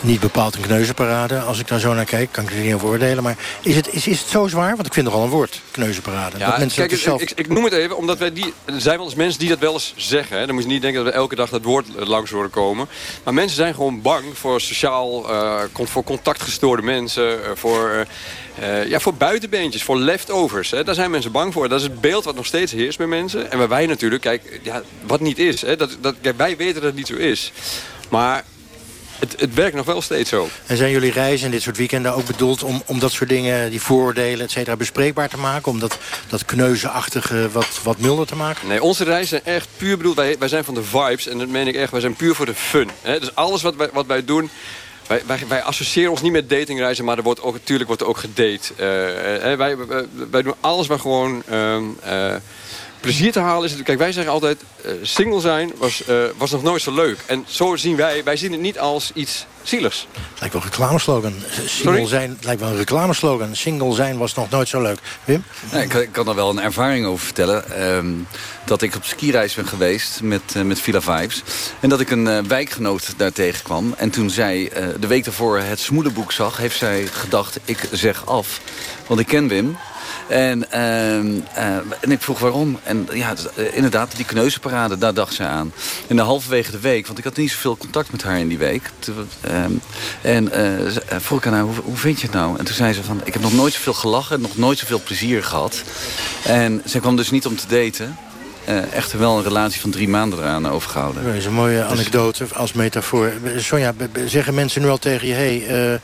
Niet 0.02 0.20
bepaald 0.20 0.54
een 0.54 0.62
kneuzenparade. 0.62 1.40
Als 1.40 1.58
ik 1.58 1.68
daar 1.68 1.78
zo 1.78 1.94
naar 1.94 2.04
kijk, 2.04 2.32
kan 2.32 2.44
ik 2.44 2.50
er 2.50 2.56
niet 2.56 2.74
over 2.74 2.88
oordelen. 2.88 3.22
Maar 3.22 3.36
is 3.62 3.76
het, 3.76 3.92
is, 3.92 4.06
is 4.06 4.20
het 4.20 4.28
zo 4.28 4.46
zwaar? 4.46 4.74
Want 4.74 4.86
ik 4.86 4.92
vind 4.92 5.06
nogal 5.06 5.22
een 5.22 5.30
woord, 5.30 5.60
kneuzenparade. 5.70 6.38
Ja, 6.38 6.46
dat 6.50 6.58
mensen 6.58 6.78
kijk, 6.78 6.92
ik, 6.92 6.98
zelf... 6.98 7.20
ik, 7.20 7.32
ik 7.34 7.48
noem 7.48 7.64
het 7.64 7.72
even, 7.72 7.96
omdat 7.96 8.18
wij 8.18 8.32
die... 8.32 8.52
Er 8.64 8.80
zijn 8.80 8.96
wel 8.96 9.06
eens 9.06 9.14
mensen 9.14 9.40
die 9.40 9.48
dat 9.48 9.58
wel 9.58 9.72
eens 9.72 9.92
zeggen. 9.96 10.38
Hè. 10.38 10.46
Dan 10.46 10.54
moet 10.54 10.64
je 10.64 10.70
niet 10.70 10.82
denken 10.82 11.04
dat 11.04 11.12
we 11.12 11.18
elke 11.18 11.34
dag 11.34 11.50
dat 11.50 11.62
woord 11.62 11.86
langs 11.96 12.30
horen 12.30 12.50
komen. 12.50 12.88
Maar 13.24 13.34
mensen 13.34 13.56
zijn 13.56 13.74
gewoon 13.74 14.02
bang 14.02 14.24
voor 14.32 14.60
sociaal... 14.60 15.30
eh, 15.30 15.62
voor 15.74 16.04
contactgestoorde 16.04 16.82
mensen. 16.82 17.44
eh, 17.44 17.50
voor, 17.54 18.06
eh, 18.60 18.88
ja, 18.88 19.00
voor 19.00 19.14
buitenbeentjes, 19.14 19.82
voor 19.82 19.96
leftovers. 19.96 20.70
Hè. 20.70 20.84
Daar 20.84 20.94
zijn 20.94 21.10
mensen 21.10 21.32
bang 21.32 21.52
voor. 21.52 21.68
Dat 21.68 21.78
is 21.78 21.86
het 21.86 22.00
beeld 22.00 22.24
wat 22.24 22.34
nog 22.34 22.46
steeds 22.46 22.72
heerst 22.72 22.98
bij 22.98 23.06
mensen. 23.06 23.50
En 23.50 23.58
waar 23.58 23.68
wij 23.68 23.86
natuurlijk, 23.86 24.22
kijk, 24.22 24.60
ja, 24.62 24.82
wat 25.06 25.20
niet 25.20 25.38
is. 25.38 25.60
Hè. 25.60 25.76
Dat, 25.76 25.96
dat, 26.00 26.14
kijk, 26.20 26.36
wij 26.36 26.56
weten 26.56 26.74
dat 26.74 26.82
het 26.82 26.94
niet 26.94 27.06
zo 27.06 27.14
is. 27.14 27.52
Maar 28.08 28.44
het, 29.20 29.40
het 29.40 29.54
werkt 29.54 29.76
nog 29.76 29.86
wel 29.86 30.02
steeds 30.02 30.30
zo. 30.30 30.48
En 30.66 30.76
zijn 30.76 30.90
jullie 30.90 31.12
reizen 31.12 31.46
en 31.46 31.52
dit 31.52 31.62
soort 31.62 31.76
weekenden 31.76 32.14
ook 32.14 32.26
bedoeld 32.26 32.62
om, 32.62 32.82
om 32.86 32.98
dat 32.98 33.12
soort 33.12 33.28
dingen, 33.28 33.70
die 33.70 33.80
vooroordelen, 33.80 34.44
et 34.44 34.50
cetera, 34.50 34.76
bespreekbaar 34.76 35.28
te 35.28 35.38
maken? 35.38 35.72
Om 35.72 35.78
dat, 35.78 35.98
dat 36.28 36.44
kneuzenachtige 36.44 37.50
wat, 37.52 37.80
wat 37.82 37.98
milder 37.98 38.26
te 38.26 38.36
maken? 38.36 38.68
Nee, 38.68 38.82
onze 38.82 39.04
reizen 39.04 39.28
zijn 39.28 39.56
echt 39.56 39.68
puur 39.76 39.96
bedoeld. 39.96 40.16
Wij, 40.16 40.36
wij 40.38 40.48
zijn 40.48 40.64
van 40.64 40.74
de 40.74 40.82
vibes 40.82 41.26
en 41.26 41.38
dat 41.38 41.48
meen 41.48 41.68
ik 41.68 41.74
echt. 41.74 41.90
Wij 41.90 42.00
zijn 42.00 42.14
puur 42.14 42.34
voor 42.34 42.46
de 42.46 42.54
fun. 42.54 42.90
Hè? 43.02 43.20
Dus 43.20 43.34
alles 43.34 43.62
wat 43.62 43.76
wij, 43.76 43.88
wat 43.92 44.06
wij 44.06 44.24
doen... 44.24 44.50
Wij, 45.06 45.22
wij, 45.26 45.38
wij 45.48 45.62
associëren 45.62 46.10
ons 46.10 46.22
niet 46.22 46.32
met 46.32 46.50
datingreizen, 46.50 47.04
maar 47.04 47.16
er 47.16 47.22
wordt 47.22 47.42
ook, 47.42 47.52
natuurlijk 47.52 47.88
wordt 47.88 48.02
er 48.02 48.08
ook 48.08 48.18
gedate. 48.18 48.74
Eh, 48.76 49.52
eh, 49.52 49.58
wij, 49.58 49.76
wij, 50.30 50.42
doen 50.42 50.54
alles 50.60 50.86
waar 50.86 50.98
gewoon 50.98 51.42
ehm, 51.48 51.84
eh, 52.02 52.34
plezier 53.00 53.32
te 53.32 53.40
halen 53.40 53.68
is. 53.70 53.82
Kijk, 53.82 53.98
wij 53.98 54.12
zeggen 54.12 54.32
altijd, 54.32 54.62
eh, 54.84 54.92
single 55.02 55.40
zijn 55.40 55.72
was, 55.78 56.04
eh, 56.04 56.16
was 56.36 56.50
nog 56.50 56.62
nooit 56.62 56.82
zo 56.82 56.94
leuk. 56.94 57.18
En 57.26 57.44
zo 57.48 57.76
zien 57.76 57.96
wij, 57.96 58.24
wij 58.24 58.36
zien 58.36 58.52
het 58.52 58.60
niet 58.60 58.78
als 58.78 59.10
iets 59.14 59.46
zieligs. 59.62 60.06
Lijkt 60.38 60.54
wel 60.54 60.62
een 60.62 60.68
reclameslogan. 60.70 61.32
Single 61.50 61.66
Sorry? 61.66 62.06
zijn, 62.06 62.38
lijkt 62.40 62.60
wel 62.60 62.70
een 62.70 62.76
reclameslogan. 62.76 63.56
Single 63.56 63.94
zijn 63.94 64.18
was 64.18 64.34
nog 64.34 64.50
nooit 64.50 64.68
zo 64.68 64.82
leuk. 64.82 64.98
Wim? 65.24 65.44
Nee, 65.72 65.82
ik, 65.82 65.88
kan- 65.88 66.00
ik 66.00 66.12
kan 66.12 66.28
er 66.28 66.34
wel 66.34 66.50
een 66.50 66.60
ervaring 66.60 67.06
over 67.06 67.24
vertellen. 67.24 67.70
ehm, 67.76 68.06
dat 68.64 68.82
ik 68.82 68.94
op 68.96 69.04
skireis 69.04 69.54
ben 69.54 69.66
geweest 69.66 70.20
met, 70.22 70.40
eh, 70.54 70.62
met 70.62 70.80
Villa 70.80 71.00
Vibes. 71.00 71.42
En 71.80 71.88
dat 71.88 72.00
ik 72.00 72.10
een 72.10 72.48
wijkgenoot 72.48 73.12
daar 73.16 73.32
tegenkwam. 73.32 73.94
En 73.96 74.10
toen 74.10 74.30
zij 74.30 74.70
eh, 74.72 74.86
de 75.00 75.06
week 75.06 75.24
daarvoor 75.24 75.58
het 75.58 75.80
smoelenboek 75.80 76.32
zag... 76.32 76.56
heeft 76.56 76.78
zij 76.78 77.06
gedacht, 77.12 77.58
ik 77.64 77.78
zeg 77.92 78.26
af. 78.26 78.60
Want 79.06 79.20
ik 79.20 79.26
ken 79.26 79.48
Wim. 79.48 79.76
En, 80.30 80.70
ehm, 80.72 81.40
eh, 81.54 81.64
en 82.00 82.10
ik 82.10 82.20
vroeg 82.22 82.38
waarom. 82.38 82.78
En 82.82 83.08
ja, 83.12 83.34
eh, 83.56 83.64
inderdaad, 83.76 84.16
die 84.16 84.24
kneuzenparade, 84.24 84.98
daar 84.98 85.14
dacht 85.14 85.34
zij 85.34 85.46
aan. 85.46 85.72
En 86.08 86.16
de 86.16 86.22
halverwege 86.22 86.70
de 86.70 86.78
week, 86.80 87.06
want 87.06 87.18
ik 87.18 87.24
had 87.24 87.36
niet 87.36 87.50
zoveel 87.50 87.76
contact 87.76 88.12
met 88.12 88.22
haar 88.22 88.38
in 88.38 88.48
die 88.48 88.58
week. 88.58 88.90
Ehm, 89.40 89.70
en 90.22 90.52
eh, 90.52 90.90
ze- 90.90 91.02
vroeg 91.18 91.38
ik 91.38 91.46
aan 91.46 91.52
haar, 91.52 91.62
hoe, 91.62 91.74
hoe 91.84 91.96
vind 91.96 92.20
je 92.20 92.26
het 92.26 92.34
nou? 92.34 92.58
En 92.58 92.64
toen 92.64 92.74
zei 92.74 92.92
ze 92.92 93.02
van, 93.02 93.20
ik 93.24 93.32
heb 93.32 93.42
nog 93.42 93.52
nooit 93.52 93.72
zoveel 93.72 93.92
gelachen, 93.94 94.40
nog 94.40 94.56
nooit 94.56 94.78
zoveel 94.78 95.00
plezier 95.04 95.44
gehad. 95.44 95.82
En 96.44 96.82
zij 96.84 97.00
kwam 97.00 97.16
dus 97.16 97.30
niet 97.30 97.46
om 97.46 97.56
te 97.56 97.66
daten. 97.66 98.16
Eh, 98.64 98.92
echter 98.92 99.18
wel 99.18 99.36
een 99.36 99.42
relatie 99.44 99.80
van 99.80 99.90
drie 99.90 100.08
maanden 100.08 100.38
eraan 100.38 100.68
overgehouden. 100.68 101.24
Dat 101.24 101.34
is 101.34 101.44
een 101.44 101.52
mooie 101.52 101.84
anekdote 101.84 102.46
als 102.54 102.72
metafoor. 102.72 103.32
Sonja, 103.56 103.92
zeggen 104.26 104.54
mensen 104.54 104.82
nu 104.82 104.88
al 104.88 104.98
tegen 104.98 105.26
je... 105.28 105.34
Hey, 105.34 105.66
eh, 105.92 105.98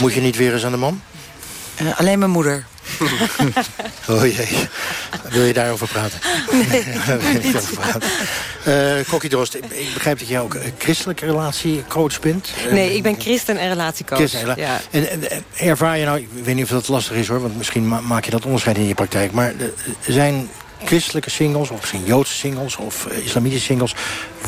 moet 0.00 0.12
je 0.14 0.20
niet 0.20 0.36
weer 0.36 0.52
eens 0.52 0.64
aan 0.64 0.70
de 0.72 0.76
man? 0.78 1.00
Eh, 1.74 1.98
alleen 1.98 2.18
mijn 2.18 2.30
moeder. 2.30 2.64
Oh 4.08 4.22
jee. 4.26 4.48
Wil 5.30 5.44
je 5.44 5.52
daarover 5.52 5.88
praten? 5.88 6.18
Nee, 6.70 6.84
Daar 7.06 7.18
wil 7.20 7.32
niet. 7.42 7.56
over 7.56 7.74
praten. 7.76 8.08
Eh 8.64 9.08
Kokkie 9.08 9.30
Drost, 9.30 9.54
ik 9.54 9.64
ik 9.64 9.94
begrijp 9.94 10.18
dat 10.18 10.28
jij 10.28 10.40
ook 10.40 10.54
een 10.54 10.72
christelijke 10.78 11.24
relatiecoach 11.26 12.20
bent. 12.20 12.50
Eh, 12.66 12.72
Nee, 12.72 12.94
ik 12.96 13.02
ben 13.02 13.20
christen 13.20 13.56
en 13.58 13.68
relatiecoach. 13.68 14.18
Christen, 14.18 14.54
Ja. 14.56 14.80
En, 14.90 15.10
en- 15.30 15.44
ervaar 15.56 15.98
je 15.98 16.04
nou, 16.04 16.18
ik 16.18 16.28
weet 16.44 16.54
niet 16.54 16.64
of 16.64 16.70
dat 16.70 16.88
lastig 16.88 17.16
is 17.16 17.28
hoor... 17.28 17.40
want 17.40 17.56
misschien 17.56 17.88
ma- 17.88 18.00
maak 18.00 18.24
je 18.24 18.30
dat 18.30 18.44
onderscheid 18.44 18.76
in 18.76 18.86
je 18.86 18.94
praktijk... 18.94 19.32
maar 19.32 19.48
eh, 19.58 19.66
zijn 20.08 20.48
christelijke 20.84 21.30
singles, 21.30 21.70
of 21.70 21.78
misschien 21.80 22.04
Joodse 22.04 22.34
singles... 22.34 22.76
of 22.76 23.06
eh, 23.06 23.24
islamitische 23.24 23.64
singles, 23.64 23.94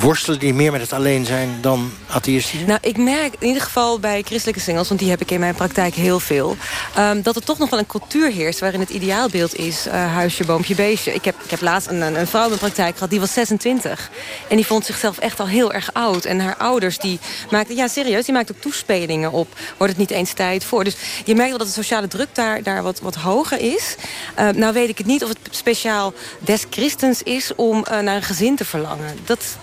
worstelen 0.00 0.38
die 0.38 0.54
meer 0.54 0.72
met 0.72 0.80
het 0.80 0.92
alleen 0.92 1.24
zijn 1.24 1.58
dan 1.60 1.92
atheïstische? 2.06 2.66
Nou, 2.66 2.78
ik 2.82 2.96
merk 2.96 3.34
in 3.38 3.46
ieder 3.46 3.62
geval 3.62 3.98
bij 3.98 4.22
christelijke 4.22 4.60
singles... 4.60 4.88
want 4.88 5.00
die 5.00 5.10
heb 5.10 5.20
ik 5.20 5.30
in 5.30 5.40
mijn 5.40 5.54
praktijk 5.54 5.94
heel 5.94 6.20
veel... 6.20 6.56
ehm, 6.94 7.22
dat 7.22 7.36
er 7.36 7.44
toch 7.44 7.58
nog 7.58 7.70
wel 7.70 7.78
een 7.78 7.86
cultuur 7.86 8.30
heerst... 8.30 8.60
waarin 8.60 8.80
het 8.80 8.90
ideaalbeeld 8.90 9.56
is 9.56 9.86
eh, 9.86 10.12
huisje, 10.12 10.44
boompje, 10.44 10.74
beestje. 10.74 11.14
Ik 11.14 11.24
heb, 11.24 11.34
ik 11.44 11.50
heb 11.50 11.60
laatst 11.60 11.88
een, 11.88 12.00
een 12.00 12.26
vrouw 12.26 12.42
in 12.42 12.48
mijn 12.48 12.60
praktijk 12.60 12.94
gehad, 12.94 13.10
die 13.10 13.20
was 13.20 13.32
26. 13.32 14.10
En 14.48 14.56
die 14.56 14.66
vond 14.66 14.84
zichzelf 14.84 15.18
echt 15.18 15.40
al 15.40 15.48
heel 15.48 15.72
erg 15.72 15.92
oud. 15.92 16.24
En 16.24 16.40
haar 16.40 16.56
ouders, 16.56 16.98
die 16.98 17.18
maakten... 17.50 17.76
Ja, 17.76 17.88
serieus, 17.88 18.24
die 18.24 18.34
maakten 18.34 18.54
ook 18.54 18.60
toespelingen 18.60 19.32
op. 19.32 19.48
Wordt 19.76 19.92
het 19.92 20.02
niet 20.08 20.18
eens 20.18 20.32
tijd 20.32 20.64
voor? 20.64 20.84
Dus 20.84 20.96
je 21.24 21.34
merkt 21.34 21.50
wel 21.50 21.58
dat 21.58 21.66
de 21.66 21.72
sociale 21.72 22.08
druk 22.08 22.28
daar, 22.32 22.62
daar 22.62 22.82
wat, 22.82 23.00
wat 23.00 23.14
hoger 23.14 23.58
is. 23.58 23.96
Eh, 24.34 24.48
nou 24.48 24.72
weet 24.72 24.88
ik 24.88 24.98
het 24.98 25.06
niet 25.06 25.22
of 25.22 25.28
het 25.28 25.38
speciaal 25.50 26.12
des 26.38 26.64
christens 26.70 27.22
is... 27.22 27.54
om 27.54 27.84
eh, 27.84 27.98
naar 28.00 28.16
een 28.16 28.22
gezin 28.22 28.56
te 28.56 28.64
verlangen. 28.64 29.18
Dat, 29.24 29.56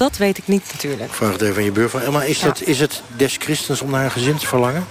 dat 0.00 0.16
weet 0.16 0.38
ik 0.38 0.46
niet 0.46 0.64
natuurlijk. 0.72 1.12
Vraag 1.14 1.32
het 1.32 1.42
even 1.42 1.56
aan 1.56 1.64
je 1.64 1.72
buurvrouw. 1.72 2.02
Emma, 2.02 2.22
is, 2.22 2.40
dat, 2.40 2.60
is 2.62 2.80
het 2.80 3.02
des 3.16 3.36
christens 3.38 3.80
om 3.80 3.90
naar 3.90 4.04
een 4.04 4.10
gezin 4.10 4.36
te 4.36 4.46
verlangen? 4.46 4.86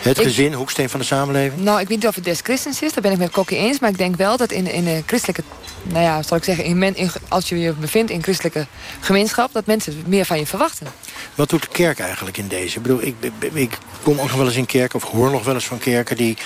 Het 0.00 0.18
Ik- 0.18 0.22
gezin, 0.22 0.52
hoeksteen 0.52 0.88
van 0.88 1.00
de 1.00 1.06
samenleving? 1.06 1.62
Nou, 1.62 1.80
ik 1.80 1.88
weet 1.88 1.98
niet 1.98 2.06
of 2.06 2.14
het 2.14 2.24
des 2.24 2.40
christens 2.40 2.82
is, 2.82 2.92
daar 2.92 3.02
ben 3.02 3.12
ik 3.12 3.18
met 3.18 3.30
Kokkie 3.30 3.58
eens. 3.58 3.78
Maar 3.78 3.90
ik 3.90 3.98
denk 3.98 4.16
wel 4.16 4.36
dat 4.36 4.52
in, 4.52 4.66
in 4.72 4.86
een 4.86 5.02
christelijke, 5.06 5.42
nou 5.82 6.04
ja, 6.04 6.22
zal 6.22 6.36
ik 6.36 6.44
zeggen, 6.44 6.64
in 6.64 6.78
men, 6.78 6.96
in, 6.96 7.10
als 7.28 7.48
je 7.48 7.58
je 7.58 7.72
bevindt 7.72 8.10
in 8.10 8.22
christelijke 8.22 8.66
gemeenschap, 9.00 9.52
dat 9.52 9.66
mensen 9.66 10.02
meer 10.06 10.24
van 10.24 10.38
je 10.38 10.46
verwachten. 10.46 10.86
Wat 11.34 11.48
doet 11.48 11.62
de 11.62 11.68
kerk 11.72 11.98
eigenlijk 11.98 12.36
in 12.36 12.48
deze? 12.48 12.76
Ik 12.76 12.82
bedoel, 12.82 13.02
ik, 13.02 13.14
ik, 13.20 13.52
ik 13.52 13.78
kom 14.02 14.20
ook 14.20 14.28
nog 14.28 14.36
wel 14.36 14.46
eens 14.46 14.56
in 14.56 14.66
kerken, 14.66 15.02
of 15.02 15.10
hoor 15.10 15.30
nog 15.30 15.44
wel 15.44 15.54
eens 15.54 15.66
van 15.66 15.78
kerken... 15.78 16.16
die, 16.16 16.36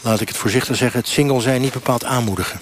laat 0.00 0.20
ik 0.20 0.28
het 0.28 0.36
voorzichtig 0.36 0.76
zeggen, 0.76 1.00
het 1.00 1.08
single 1.08 1.40
zijn 1.40 1.60
niet 1.60 1.72
bepaald 1.72 2.04
aanmoedigen. 2.04 2.60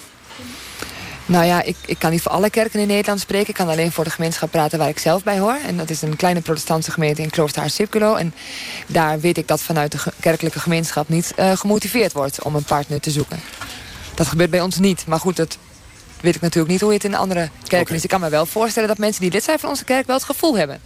Nou 1.27 1.45
ja, 1.45 1.61
ik, 1.61 1.75
ik 1.85 1.99
kan 1.99 2.11
niet 2.11 2.21
voor 2.21 2.31
alle 2.31 2.49
kerken 2.49 2.79
in 2.79 2.87
Nederland 2.87 3.19
spreken. 3.19 3.47
Ik 3.47 3.55
kan 3.55 3.67
alleen 3.67 3.91
voor 3.91 4.03
de 4.03 4.09
gemeenschap 4.09 4.51
praten 4.51 4.79
waar 4.79 4.89
ik 4.89 4.99
zelf 4.99 5.23
bij 5.23 5.39
hoor. 5.39 5.57
En 5.65 5.77
dat 5.77 5.89
is 5.89 6.01
een 6.01 6.15
kleine 6.15 6.41
protestantse 6.41 6.91
gemeente 6.91 7.21
in 7.21 7.29
Kloosterhaar-Sipculo. 7.29 8.15
En 8.15 8.33
daar 8.87 9.19
weet 9.19 9.37
ik 9.37 9.47
dat 9.47 9.61
vanuit 9.61 9.91
de 9.91 9.97
kerkelijke 10.19 10.59
gemeenschap 10.59 11.09
niet 11.09 11.33
eh, 11.35 11.57
gemotiveerd 11.57 12.13
wordt 12.13 12.43
om 12.43 12.55
een 12.55 12.63
partner 12.63 12.99
te 12.99 13.11
zoeken. 13.11 13.39
Dat 14.13 14.27
gebeurt 14.27 14.49
bij 14.49 14.61
ons 14.61 14.77
niet. 14.79 15.05
Maar 15.07 15.19
goed, 15.19 15.35
dat 15.35 15.57
weet 16.21 16.35
ik 16.35 16.41
natuurlijk 16.41 16.71
niet 16.71 16.81
hoe 16.81 16.93
het 16.93 17.03
in 17.03 17.15
andere 17.15 17.49
kerken 17.67 17.95
is. 17.95 18.03
Ik 18.03 18.09
kan 18.09 18.19
me 18.19 18.29
wel 18.29 18.45
voorstellen 18.45 18.87
dat 18.87 18.97
mensen 18.97 19.21
die 19.21 19.31
lid 19.31 19.43
zijn 19.43 19.59
van 19.59 19.69
onze 19.69 19.83
kerk 19.83 20.07
wel 20.07 20.15
het 20.15 20.25
gevoel 20.25 20.57
hebben. 20.57 20.81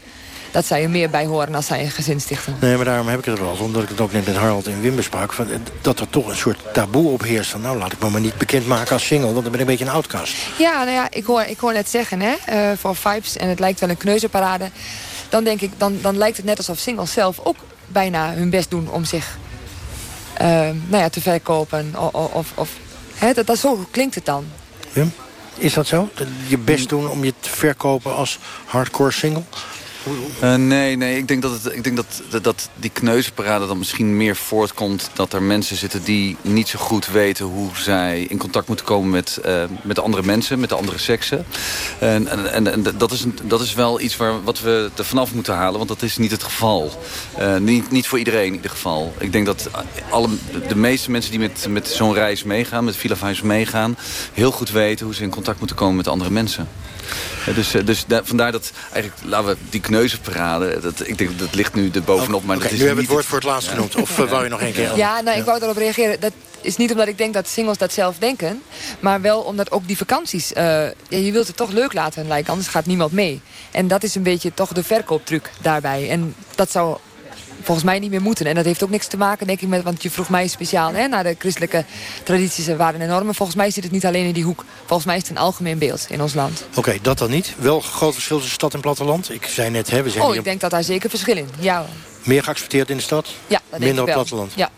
Dat 0.51 0.65
zij 0.65 0.83
er 0.83 0.89
meer 0.89 1.09
bij 1.09 1.25
horen 1.25 1.55
als 1.55 1.65
zij 1.65 1.83
een 1.83 1.91
gezin 1.91 2.21
stichten. 2.21 2.55
Nee, 2.59 2.75
maar 2.75 2.85
daarom 2.85 3.07
heb 3.07 3.19
ik 3.19 3.25
het 3.25 3.37
er 3.37 3.43
wel 3.43 3.51
over. 3.51 3.65
Omdat 3.65 3.83
ik 3.83 3.89
het 3.89 4.01
ook 4.01 4.11
net 4.11 4.25
met 4.25 4.35
Harold 4.35 4.67
en 4.67 4.81
Wim 4.81 4.95
besprak. 4.95 5.33
Van, 5.33 5.49
eh, 5.49 5.55
dat 5.81 5.99
er 5.99 6.09
toch 6.09 6.27
een 6.27 6.35
soort 6.35 6.59
taboe 6.73 7.11
op 7.11 7.21
heerst. 7.21 7.51
Van, 7.51 7.61
nou, 7.61 7.77
laat 7.77 7.91
ik 7.91 7.99
me 7.99 8.09
maar 8.09 8.21
niet 8.21 8.37
bekendmaken 8.37 8.93
als 8.93 9.05
single. 9.05 9.31
Want 9.31 9.43
dan 9.43 9.51
ben 9.51 9.53
ik 9.53 9.59
een 9.59 9.71
beetje 9.71 9.85
een 9.85 9.91
outcast. 9.91 10.35
Ja, 10.57 10.77
nou 10.77 10.91
ja, 10.91 11.07
ik 11.11 11.25
hoor, 11.25 11.41
ik 11.41 11.59
hoor 11.59 11.73
net 11.73 11.89
zeggen, 11.89 12.21
hè, 12.21 12.33
eh, 12.45 12.77
voor 12.77 12.95
vibes 12.95 13.37
en 13.37 13.49
het 13.49 13.59
lijkt 13.59 13.79
wel 13.79 13.89
een 13.89 13.97
kneuzenparade. 13.97 14.69
Dan 15.29 15.43
denk 15.43 15.61
ik, 15.61 15.71
dan, 15.77 15.97
dan 16.01 16.17
lijkt 16.17 16.37
het 16.37 16.45
net 16.45 16.57
alsof 16.57 16.77
singles 16.77 17.11
zelf 17.11 17.39
ook 17.43 17.57
bijna 17.87 18.33
hun 18.33 18.49
best 18.49 18.69
doen 18.69 18.89
om 18.89 19.05
zich 19.05 19.37
nou 20.37 20.75
ja, 20.89 21.09
te 21.09 21.21
verkopen. 21.21 21.93
Of, 21.97 22.33
of, 22.33 22.51
of 22.55 22.69
hè, 23.15 23.33
dat, 23.33 23.47
dat, 23.47 23.57
zo 23.57 23.85
klinkt 23.91 24.15
het 24.15 24.25
dan. 24.25 24.45
Wim, 24.93 25.13
is 25.57 25.73
dat 25.73 25.87
zo? 25.87 26.09
Je 26.47 26.57
best 26.57 26.89
doen 26.89 27.09
om 27.09 27.23
je 27.23 27.33
te 27.39 27.49
verkopen 27.49 28.15
als 28.15 28.39
hardcore 28.65 29.11
single? 29.11 29.43
Uh, 30.43 30.55
nee, 30.55 30.95
nee. 30.95 31.17
Ik 31.17 31.27
denk, 31.27 31.41
dat, 31.41 31.63
het, 31.63 31.75
ik 31.75 31.83
denk 31.83 31.95
dat, 31.95 32.43
dat, 32.43 32.69
die 32.75 32.89
kneuzenparade 32.89 33.67
dan 33.67 33.77
misschien 33.77 34.17
meer 34.17 34.35
voortkomt... 34.35 35.09
dat 35.13 35.33
er 35.33 35.43
mensen 35.43 35.75
zitten 35.77 36.03
die 36.03 36.37
niet 36.41 36.67
zo 36.67 36.79
goed 36.79 37.07
weten... 37.07 37.45
hoe 37.45 37.69
zij 37.75 38.21
in 38.21 38.37
contact 38.37 38.67
moeten 38.67 38.85
komen 38.85 39.09
met, 39.09 39.39
uh, 39.45 39.63
met 39.83 39.99
andere 39.99 40.23
mensen, 40.23 40.59
met 40.59 40.69
de 40.69 40.75
andere 40.75 40.97
seksen. 40.97 41.45
En, 41.99 42.27
en, 42.51 42.67
en, 42.67 42.97
dat, 42.97 43.11
is 43.11 43.25
dat 43.43 43.61
is 43.61 43.73
wel 43.73 43.99
iets 43.99 44.17
waar, 44.17 44.43
wat 44.43 44.59
we 44.59 44.89
er 44.97 45.05
vanaf 45.05 45.33
moeten 45.33 45.53
halen, 45.53 45.77
want 45.77 45.89
dat 45.89 46.01
is 46.01 46.17
niet 46.17 46.31
het 46.31 46.43
geval. 46.43 46.91
Uh, 47.39 47.57
niet, 47.57 47.91
niet 47.91 48.07
voor 48.07 48.17
iedereen 48.17 48.47
in 48.47 48.53
ieder 48.53 48.71
geval. 48.71 49.13
Ik 49.19 49.31
denk 49.31 49.45
dat 49.45 49.69
alle, 50.09 50.29
de 50.67 50.75
meeste 50.75 51.11
mensen 51.11 51.31
die 51.31 51.39
met, 51.39 51.65
met 51.69 51.87
zo'n 51.87 52.13
reis 52.13 52.43
meegaan... 52.43 52.83
met 52.83 52.95
Villa 52.95 53.15
meegaan... 53.43 53.97
heel 54.33 54.51
goed 54.51 54.69
weten 54.69 55.05
hoe 55.05 55.15
ze 55.15 55.23
in 55.23 55.29
contact 55.29 55.57
moeten 55.57 55.75
komen 55.75 55.95
met 55.95 56.07
andere 56.07 56.29
mensen. 56.31 56.67
Dus, 57.55 57.71
dus 57.85 58.05
vandaar 58.23 58.51
dat 58.51 58.71
eigenlijk, 58.91 59.23
laten 59.25 59.47
we 59.47 59.57
die 59.69 59.81
kneuzenparade, 59.81 60.79
dat, 60.79 61.07
ik 61.07 61.17
denk 61.17 61.39
dat 61.39 61.55
ligt 61.55 61.73
nu 61.73 61.89
er 61.93 62.03
bovenop. 62.03 62.43
Maar 62.43 62.55
okay, 62.55 62.67
dat 62.67 62.77
is 62.77 62.79
nu 62.79 62.85
hebben 62.85 63.05
we 63.05 63.09
het 63.09 63.11
woord 63.11 63.25
voor 63.25 63.37
het 63.37 63.47
laatst 63.47 63.69
genoemd. 63.69 63.95
Of 63.95 64.17
uh, 64.17 64.29
wou 64.29 64.43
je 64.43 64.49
nog 64.49 64.61
één 64.61 64.73
keer? 64.73 64.97
Ja, 64.97 65.21
nou, 65.21 65.37
ik 65.39 65.45
wou 65.45 65.61
erop 65.61 65.77
reageren. 65.77 66.19
Dat 66.19 66.33
is 66.61 66.77
niet 66.77 66.91
omdat 66.91 67.07
ik 67.07 67.17
denk 67.17 67.33
dat 67.33 67.47
singles 67.47 67.77
dat 67.77 67.93
zelf 67.93 68.17
denken. 68.17 68.61
Maar 68.99 69.21
wel 69.21 69.39
omdat 69.41 69.71
ook 69.71 69.87
die 69.87 69.97
vakanties... 69.97 70.51
Uh, 70.51 70.57
ja, 70.57 70.93
je 71.07 71.31
wilt 71.31 71.47
het 71.47 71.57
toch 71.57 71.71
leuk 71.71 71.93
laten 71.93 72.27
lijken, 72.27 72.51
anders 72.51 72.69
gaat 72.69 72.85
niemand 72.85 73.11
mee. 73.11 73.41
En 73.71 73.87
dat 73.87 74.03
is 74.03 74.15
een 74.15 74.23
beetje 74.23 74.53
toch 74.53 74.69
de 74.73 74.83
verkooptruc 74.83 75.49
daarbij. 75.61 76.09
En 76.09 76.35
dat 76.55 76.71
zou 76.71 76.97
volgens 77.63 77.85
mij 77.85 77.99
niet 77.99 78.09
meer 78.09 78.21
moeten. 78.21 78.45
En 78.45 78.55
dat 78.55 78.65
heeft 78.65 78.83
ook 78.83 78.89
niks 78.89 79.07
te 79.07 79.17
maken, 79.17 79.47
denk 79.47 79.61
ik, 79.61 79.67
met... 79.67 79.83
want 79.83 80.03
je 80.03 80.11
vroeg 80.11 80.29
mij 80.29 80.47
speciaal 80.47 80.93
hè, 80.93 81.07
naar 81.07 81.23
de 81.23 81.35
christelijke 81.39 81.85
tradities 82.23 82.67
en 82.67 82.77
waarden 82.77 83.01
en 83.01 83.07
normen. 83.07 83.35
Volgens 83.35 83.57
mij 83.57 83.71
zit 83.71 83.83
het 83.83 83.91
niet 83.91 84.05
alleen 84.05 84.25
in 84.25 84.33
die 84.33 84.43
hoek. 84.43 84.65
Volgens 84.85 85.05
mij 85.05 85.15
is 85.15 85.21
het 85.21 85.31
een 85.31 85.37
algemeen 85.37 85.77
beeld 85.77 86.05
in 86.09 86.21
ons 86.21 86.33
land. 86.33 86.63
Oké, 86.75 86.97
dat 87.01 87.17
dan 87.17 87.29
niet. 87.29 87.53
Wel 87.57 87.79
groot 87.79 88.13
verschil 88.13 88.37
tussen 88.37 88.55
stad 88.55 88.73
en 88.73 88.81
platteland. 88.81 89.31
Ik 89.33 89.45
zei 89.45 89.69
net, 89.69 89.89
hè, 89.89 90.03
we 90.03 90.09
zijn 90.09 90.23
Oh, 90.23 90.35
ik 90.35 90.43
denk 90.43 90.61
dat 90.61 90.71
daar 90.71 90.83
zeker 90.83 91.09
verschil 91.09 91.37
in. 91.37 91.49
Ja. 91.59 91.85
Meer 92.23 92.43
geaccepteerd 92.43 92.89
in 92.89 92.97
de 92.97 93.03
stad? 93.03 93.27
Ja, 93.47 93.59
dat 93.69 93.79
denk 93.79 93.83
Minder 93.83 93.89
ik 93.89 93.95
wel. 93.95 94.05
op 94.07 94.13
platteland? 94.13 94.51
Ja. 94.55 94.69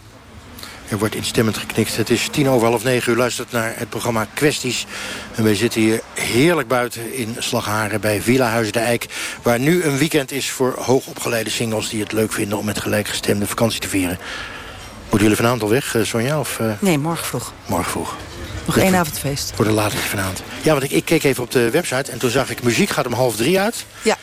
Er 0.94 1.00
wordt 1.00 1.16
instemmend 1.16 1.58
geknikt. 1.58 1.98
Het 1.98 2.10
is 2.10 2.28
tien 2.32 2.50
over 2.50 2.68
half 2.68 2.84
negen. 2.84 3.14
U 3.14 3.16
luistert 3.16 3.52
naar 3.52 3.74
het 3.76 3.89
programma 3.89 4.28
Kwesties. 4.34 4.86
En 5.36 5.44
wij 5.44 5.56
zitten 5.56 5.82
hier 5.82 6.02
heerlijk 6.14 6.68
buiten 6.68 7.14
in 7.14 7.36
Slagharen 7.39 8.02
bij 8.02 8.22
Villa 8.22 8.48
Huis 8.48 8.72
de 8.72 8.80
Eik. 8.80 9.06
Waar 9.41 9.60
nu 9.60 9.84
een 9.84 9.98
weekend 9.98 10.32
is 10.32 10.50
voor 10.50 10.76
hoogopgeleide 10.80 11.50
singles... 11.50 11.89
die 11.89 12.02
het 12.02 12.12
leuk 12.12 12.34
vinden 12.34 12.58
om 12.58 12.66
met 12.66 12.80
gelijkgestemde 12.80 13.48
vakantie 13.48 13.80
te 13.80 13.88
vieren. 13.88 14.18
Moeten 15.02 15.20
jullie 15.20 15.36
vanavond 15.36 15.62
al 15.62 15.70
weg, 15.70 15.96
eh, 15.96 16.04
Sonja? 16.04 16.39
Of, 16.39 16.60
uh... 16.60 16.72
Nee, 16.80 16.98
morgen 16.98 17.26
vroeg. 17.26 17.54
Morgen 17.66 17.91
vroeg. 17.91 18.16
Nog 18.66 18.78
één 18.78 18.96
avondfeest. 18.96 19.52
Voor 19.56 19.66
de 19.66 19.72
later 19.72 19.98
vanavond. 19.98 20.44
Ja, 20.62 20.72
want 20.72 20.84
ik, 20.84 20.91
ik, 20.91 21.06
keek 21.06 21.24
even 21.24 21.44
op 21.44 21.52
de 21.52 21.70
website 21.70 22.12
en 22.12 22.18
toen 22.18 22.30
zag 22.30 22.50
ik... 22.50 22.64
muziek 22.64 22.89
gaat 22.89 23.06
om 23.06 23.14
half 23.14 23.36
drie 23.36 23.60
uit. 23.60 23.86
Ja. 24.02 24.18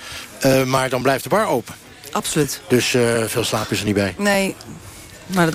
Uh, 0.47 0.64
maar 0.64 0.89
dan 0.89 1.03
blijft 1.03 1.23
de 1.23 1.29
bar 1.29 1.47
open. 1.47 1.75
Absoluut. 2.12 2.61
Dus 2.68 2.93
uh, 2.93 3.25
veel 3.27 3.45
slaap 3.45 3.71
is 3.71 3.79
er 3.79 3.85
niet 3.85 3.95
bij. 3.95 4.14
Nee, 4.18 4.55
maar 5.27 5.49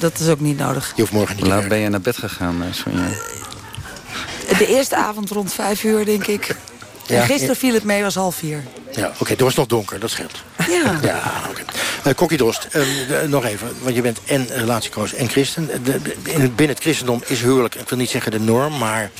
dat, 0.00 0.18
is 0.18 0.28
ook 0.28 0.40
niet 0.40 0.58
nodig. 0.58 0.92
Je 0.94 1.00
hoeft 1.00 1.12
morgen 1.12 1.36
niet 1.36 1.46
Laat 1.46 1.68
ben 1.68 1.78
je 1.78 1.88
naar 1.88 2.00
bed 2.00 2.16
gegaan, 2.16 2.64
Sonja? 2.70 3.08
De 4.58 4.66
eerste 4.66 4.96
avond 4.96 5.30
rond 5.30 5.52
vijf 5.52 5.84
uur, 5.84 6.04
denk 6.04 6.26
ik. 6.26 6.56
Ja, 7.06 7.20
en 7.20 7.26
gisteren 7.26 7.56
viel 7.56 7.74
het 7.74 7.84
mee, 7.84 8.02
was 8.02 8.14
half 8.14 8.34
vier. 8.34 8.64
Ja, 8.92 9.06
oké, 9.06 9.20
okay, 9.20 9.32
het 9.32 9.40
was 9.40 9.54
nog 9.54 9.66
donker, 9.66 10.00
dat 10.00 10.10
scheelt. 10.10 10.42
Ja. 10.70 10.98
ja 11.02 11.32
oké. 11.48 11.60
Okay. 11.60 11.64
Uh, 12.06 12.14
Kokkie 12.14 12.38
Drost, 12.38 12.66
de, 12.72 13.24
nog 13.28 13.44
even, 13.44 13.68
want 13.82 13.94
je 13.94 14.02
bent 14.02 14.18
en 14.24 14.46
relatiecoach 14.54 15.14
en 15.14 15.28
christen. 15.28 15.66
De, 15.66 16.02
de, 16.02 16.14
binnen 16.24 16.68
het 16.68 16.80
christendom 16.80 17.22
is 17.26 17.40
huwelijk, 17.40 17.74
ik 17.74 17.88
wil 17.88 17.98
niet 17.98 18.10
zeggen 18.10 18.30
de 18.30 18.40
norm... 18.40 18.78
maar 18.78 19.10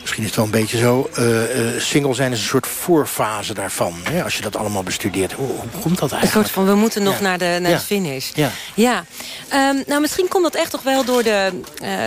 misschien 0.00 0.22
is 0.22 0.28
het 0.28 0.36
wel 0.36 0.44
een 0.44 0.50
beetje 0.50 0.78
zo... 0.78 1.10
Uh, 1.18 1.80
single 1.80 2.14
zijn 2.14 2.32
is 2.32 2.38
een 2.38 2.46
soort 2.46 2.66
voorfase 2.66 3.54
daarvan. 3.54 3.94
Hè, 4.02 4.24
als 4.24 4.36
je 4.36 4.42
dat 4.42 4.56
allemaal 4.56 4.82
bestudeert. 4.82 5.32
Hoe, 5.32 5.46
hoe 5.46 5.80
komt 5.80 5.98
dat 5.98 6.12
eigenlijk? 6.12 6.22
Een 6.22 6.30
soort 6.30 6.50
van, 6.50 6.66
we 6.66 6.74
moeten 6.74 7.02
nog 7.02 7.14
ja. 7.14 7.22
naar, 7.22 7.38
de, 7.38 7.58
naar 7.60 7.70
ja. 7.70 7.76
de 7.76 7.82
finish. 7.82 8.30
Ja. 8.34 8.50
ja. 8.74 9.04
Um, 9.52 9.82
nou, 9.86 10.00
misschien 10.00 10.28
komt 10.28 10.42
dat 10.42 10.54
echt 10.54 10.70
toch 10.70 10.82
wel 10.82 11.04
door 11.04 11.22
de, 11.22 11.50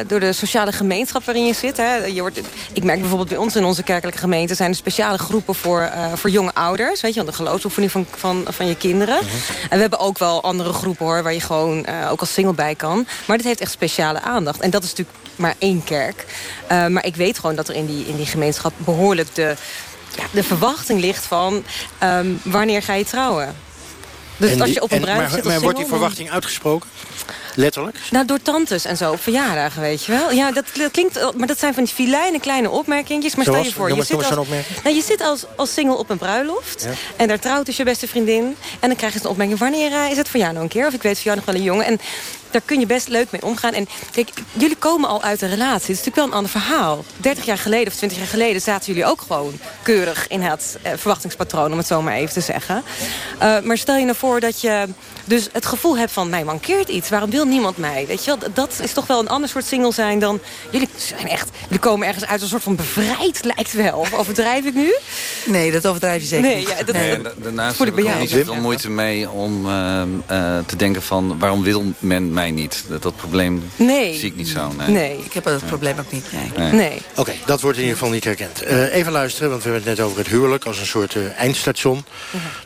door 0.07 0.19
de 0.19 0.33
sociale 0.33 0.71
gemeenschap 0.71 1.25
waarin 1.25 1.45
je 1.45 1.53
zit. 1.53 1.77
Hè. 1.77 1.95
Je 1.95 2.21
wordt, 2.21 2.39
ik 2.73 2.83
merk 2.83 2.99
bijvoorbeeld 2.99 3.29
bij 3.29 3.37
ons 3.37 3.55
in 3.55 3.63
onze 3.63 3.83
kerkelijke 3.83 4.19
gemeente... 4.19 4.55
zijn 4.55 4.69
er 4.69 4.75
speciale 4.75 5.17
groepen 5.17 5.55
voor, 5.55 5.91
voor 6.13 6.29
jonge 6.29 6.53
ouders. 6.53 7.01
Weet 7.01 7.13
je, 7.13 7.23
de 7.23 7.33
geloofsoefening 7.33 7.91
van, 7.91 8.05
van, 8.15 8.45
van 8.49 8.67
je 8.67 8.75
kinderen. 8.80 9.17
En 9.69 9.75
we 9.75 9.82
hebben 9.82 9.99
ook 9.99 10.17
wel 10.17 10.43
andere 10.43 10.73
groepen 10.73 11.05
hoor, 11.05 11.23
waar 11.23 11.34
je 11.34 11.41
gewoon 11.41 11.86
uh, 11.89 12.11
ook 12.11 12.19
als 12.19 12.34
single 12.34 12.53
bij 12.53 12.75
kan. 12.75 13.07
Maar 13.25 13.38
dit 13.38 13.45
heeft 13.45 13.59
echt 13.59 13.71
speciale 13.71 14.21
aandacht. 14.21 14.59
En 14.59 14.69
dat 14.69 14.84
is 14.84 14.89
natuurlijk 14.89 15.17
maar 15.36 15.55
één 15.59 15.84
kerk. 15.84 16.25
Uh, 16.71 16.88
maar 16.88 17.05
ik 17.05 17.15
weet 17.15 17.39
gewoon 17.39 17.55
dat 17.55 17.67
er 17.67 17.75
in 17.75 17.86
die, 17.86 18.05
in 18.05 18.15
die 18.15 18.25
gemeenschap 18.25 18.73
behoorlijk 18.77 19.36
de, 19.36 19.55
ja, 20.15 20.23
de 20.32 20.43
verwachting 20.43 20.99
ligt 20.99 21.25
van... 21.25 21.63
Um, 22.03 22.39
wanneer 22.43 22.82
ga 22.82 22.93
je 22.93 23.05
trouwen? 23.05 23.55
Dus 24.38 24.51
en 24.51 24.61
als 24.61 24.69
je 24.69 24.82
op 24.82 24.91
een 24.91 24.97
en, 24.97 25.03
bruiloft 25.03 25.34
maar, 25.34 25.45
maar 25.45 25.61
wordt 25.61 25.77
die 25.77 25.88
verwachting 25.88 26.32
uitgesproken? 26.32 26.89
Letterlijk? 27.60 27.97
Nou, 28.12 28.26
door 28.26 28.41
tantes 28.41 28.86
en 28.86 28.97
zo, 28.97 29.12
op 29.12 29.22
verjaardagen, 29.22 29.82
weet 29.82 30.05
je 30.05 30.12
wel. 30.12 30.32
Ja, 30.32 30.51
dat, 30.51 30.66
dat 30.74 30.91
klinkt... 30.91 31.38
Maar 31.38 31.47
dat 31.47 31.60
zijn 31.60 31.74
van 31.74 31.84
die 31.84 31.93
filijne 31.93 32.39
kleine 32.39 32.70
opmerkingjes. 32.70 33.36
Maar 33.36 33.45
Zoals? 33.45 33.60
stel 33.60 33.70
je 33.70 33.76
voor, 33.76 33.97
je 33.97 34.03
zit, 34.03 34.38
als, 34.38 34.47
nou, 34.84 34.95
je 34.95 35.01
zit 35.01 35.22
als, 35.22 35.45
als 35.55 35.74
single 35.74 35.95
op 35.95 36.10
een 36.10 36.18
bruiloft. 36.18 36.84
Ja. 36.84 36.91
En 37.16 37.28
daar 37.28 37.39
trouwt 37.39 37.66
dus 37.66 37.78
je 37.78 37.84
beste 37.84 38.07
vriendin. 38.07 38.55
En 38.80 38.88
dan 38.89 38.95
krijg 38.97 39.14
je 39.14 39.20
een 39.20 39.30
opmerking, 39.30 39.60
wanneer 39.60 39.91
eh, 39.91 40.12
is 40.12 40.18
het 40.18 40.30
voor 40.30 40.39
jou 40.39 40.53
nog 40.53 40.62
een 40.62 40.70
keer? 40.70 40.88
Of 40.88 40.93
ik 40.93 41.01
weet 41.01 41.16
voor 41.16 41.26
jou 41.26 41.36
nog 41.36 41.45
wel 41.45 41.55
een 41.55 41.64
jongen. 41.64 41.86
En 41.86 41.99
daar 42.51 42.61
kun 42.65 42.79
je 42.79 42.85
best 42.85 43.07
leuk 43.07 43.31
mee 43.31 43.41
omgaan. 43.43 43.73
En 43.73 43.87
kijk, 44.11 44.29
jullie 44.53 44.75
komen 44.75 45.09
al 45.09 45.21
uit 45.23 45.41
een 45.41 45.49
relatie. 45.49 45.71
Het 45.73 45.81
is 45.89 46.05
natuurlijk 46.05 46.15
wel 46.15 46.25
een 46.25 46.33
ander 46.33 46.51
verhaal. 46.51 47.03
30 47.17 47.45
jaar 47.45 47.57
geleden 47.57 47.87
of 47.87 47.93
20 47.95 48.17
jaar 48.17 48.27
geleden 48.27 48.61
zaten 48.61 48.87
jullie 48.93 49.09
ook 49.09 49.21
gewoon 49.21 49.53
keurig 49.81 50.27
in 50.27 50.41
het 50.41 50.77
eh, 50.81 50.91
verwachtingspatroon, 50.95 51.71
om 51.71 51.77
het 51.77 51.87
zo 51.87 52.01
maar 52.01 52.13
even 52.13 52.33
te 52.33 52.41
zeggen. 52.41 52.83
Eh, 53.37 53.59
maar 53.59 53.77
stel 53.77 53.95
je 53.97 54.05
nou 54.05 54.17
voor 54.17 54.39
dat 54.39 54.61
je 54.61 54.87
dus 55.25 55.47
het 55.51 55.65
gevoel 55.65 55.97
hebt 55.97 56.11
van, 56.11 56.29
mij 56.29 56.43
mankeert 56.43 56.89
iets. 56.89 57.09
Waarom 57.09 57.29
wil 57.29 57.45
niemand 57.45 57.77
mij? 57.77 58.05
Weet 58.07 58.25
je 58.25 58.35
wel, 58.39 58.49
dat 58.53 58.79
is 58.83 58.93
toch 58.93 59.07
wel 59.07 59.19
een 59.19 59.29
ander 59.29 59.49
soort 59.49 59.65
single 59.65 59.93
zijn 59.93 60.19
dan... 60.19 60.39
Jullie 60.71 60.89
zijn 60.95 61.27
echt, 61.29 61.49
jullie 61.63 61.79
komen 61.79 62.07
ergens 62.07 62.25
uit 62.25 62.41
een 62.41 62.47
soort 62.47 62.63
van 62.63 62.75
bevrijd, 62.75 63.43
lijkt 63.43 63.73
wel. 63.73 63.97
Of 63.99 64.13
overdrijf 64.13 64.65
ik 64.65 64.73
nu? 64.73 64.93
Nee, 65.45 65.71
dat 65.71 65.87
overdrijf 65.87 66.21
je 66.21 66.27
zeker 66.27 66.45
Nee, 66.49 66.55
niet. 66.57 66.67
ja, 66.69 66.83
dat- 66.83 66.95
Nee, 66.95 67.21
daarnaast 67.37 67.75
voel 67.75 67.85
heb 67.85 67.95
ik 67.97 67.99
ik 67.99 68.05
bij 68.05 68.13
jou. 68.13 68.19
niet 68.19 68.29
zoveel 68.29 68.61
moeite 68.61 68.89
mee 68.89 69.29
om 69.29 69.65
uh, 69.65 70.01
uh, 70.31 70.57
te 70.65 70.75
denken 70.75 71.01
van... 71.01 71.39
waarom 71.39 71.63
wil 71.63 71.83
men 71.99 72.33
mij 72.33 72.38
niet? 72.47 72.83
Dat, 72.87 73.01
dat 73.01 73.15
probleem 73.15 73.69
Nee. 73.75 74.15
zie 74.17 74.29
ik 74.29 74.35
niet 74.35 74.47
zo. 74.47 74.71
Nee. 74.77 74.87
Nee. 74.87 75.17
Ik 75.25 75.33
heb 75.33 75.43
dat 75.43 75.65
probleem 75.65 75.99
ook 75.99 76.11
niet. 76.11 76.25
Nee. 76.31 76.51
Nee. 76.57 76.71
Nee. 76.71 77.01
Oké, 77.15 77.33
dat 77.45 77.61
wordt 77.61 77.77
in 77.77 77.83
ieder 77.83 77.97
geval 77.97 78.13
niet 78.13 78.23
herkend. 78.23 78.61
Eh, 78.61 78.93
even 78.95 79.11
luisteren, 79.11 79.49
want 79.49 79.63
we 79.63 79.69
hebben 79.69 79.87
het 79.89 79.97
net 79.97 80.07
over 80.07 80.17
het 80.19 80.27
huwelijk 80.27 80.65
als 80.65 80.79
een 80.79 80.85
soort 80.85 81.15
eh, 81.15 81.21
eindstation. 81.37 82.05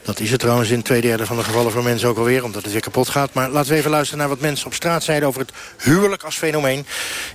Dat 0.04 0.20
is 0.20 0.32
het 0.32 0.40
trouwens 0.40 0.70
in 0.70 0.82
twee 0.82 1.02
derde 1.02 1.26
van 1.26 1.38
de 1.38 1.44
gevallen 1.44 1.72
voor 1.72 1.84
mensen 1.84 2.10
ook 2.10 2.18
alweer, 2.18 2.44
omdat 2.44 2.64
het 2.64 2.72
weer 2.72 2.82
kapot 2.82 3.10
gaat. 3.10 3.34
Maar 3.34 3.50
laten 3.50 3.72
we 3.72 3.78
even 3.78 3.92
luisteren 3.92 4.20
naar 4.20 4.30
wat 4.30 4.40
mensen 4.40 4.66
op 4.66 4.74
straat 4.74 5.04
zeiden 5.04 5.28
over 5.28 5.42
het 5.42 5.52
huwelijk 5.78 6.24
als 6.24 6.38
fenomeen. 6.38 6.86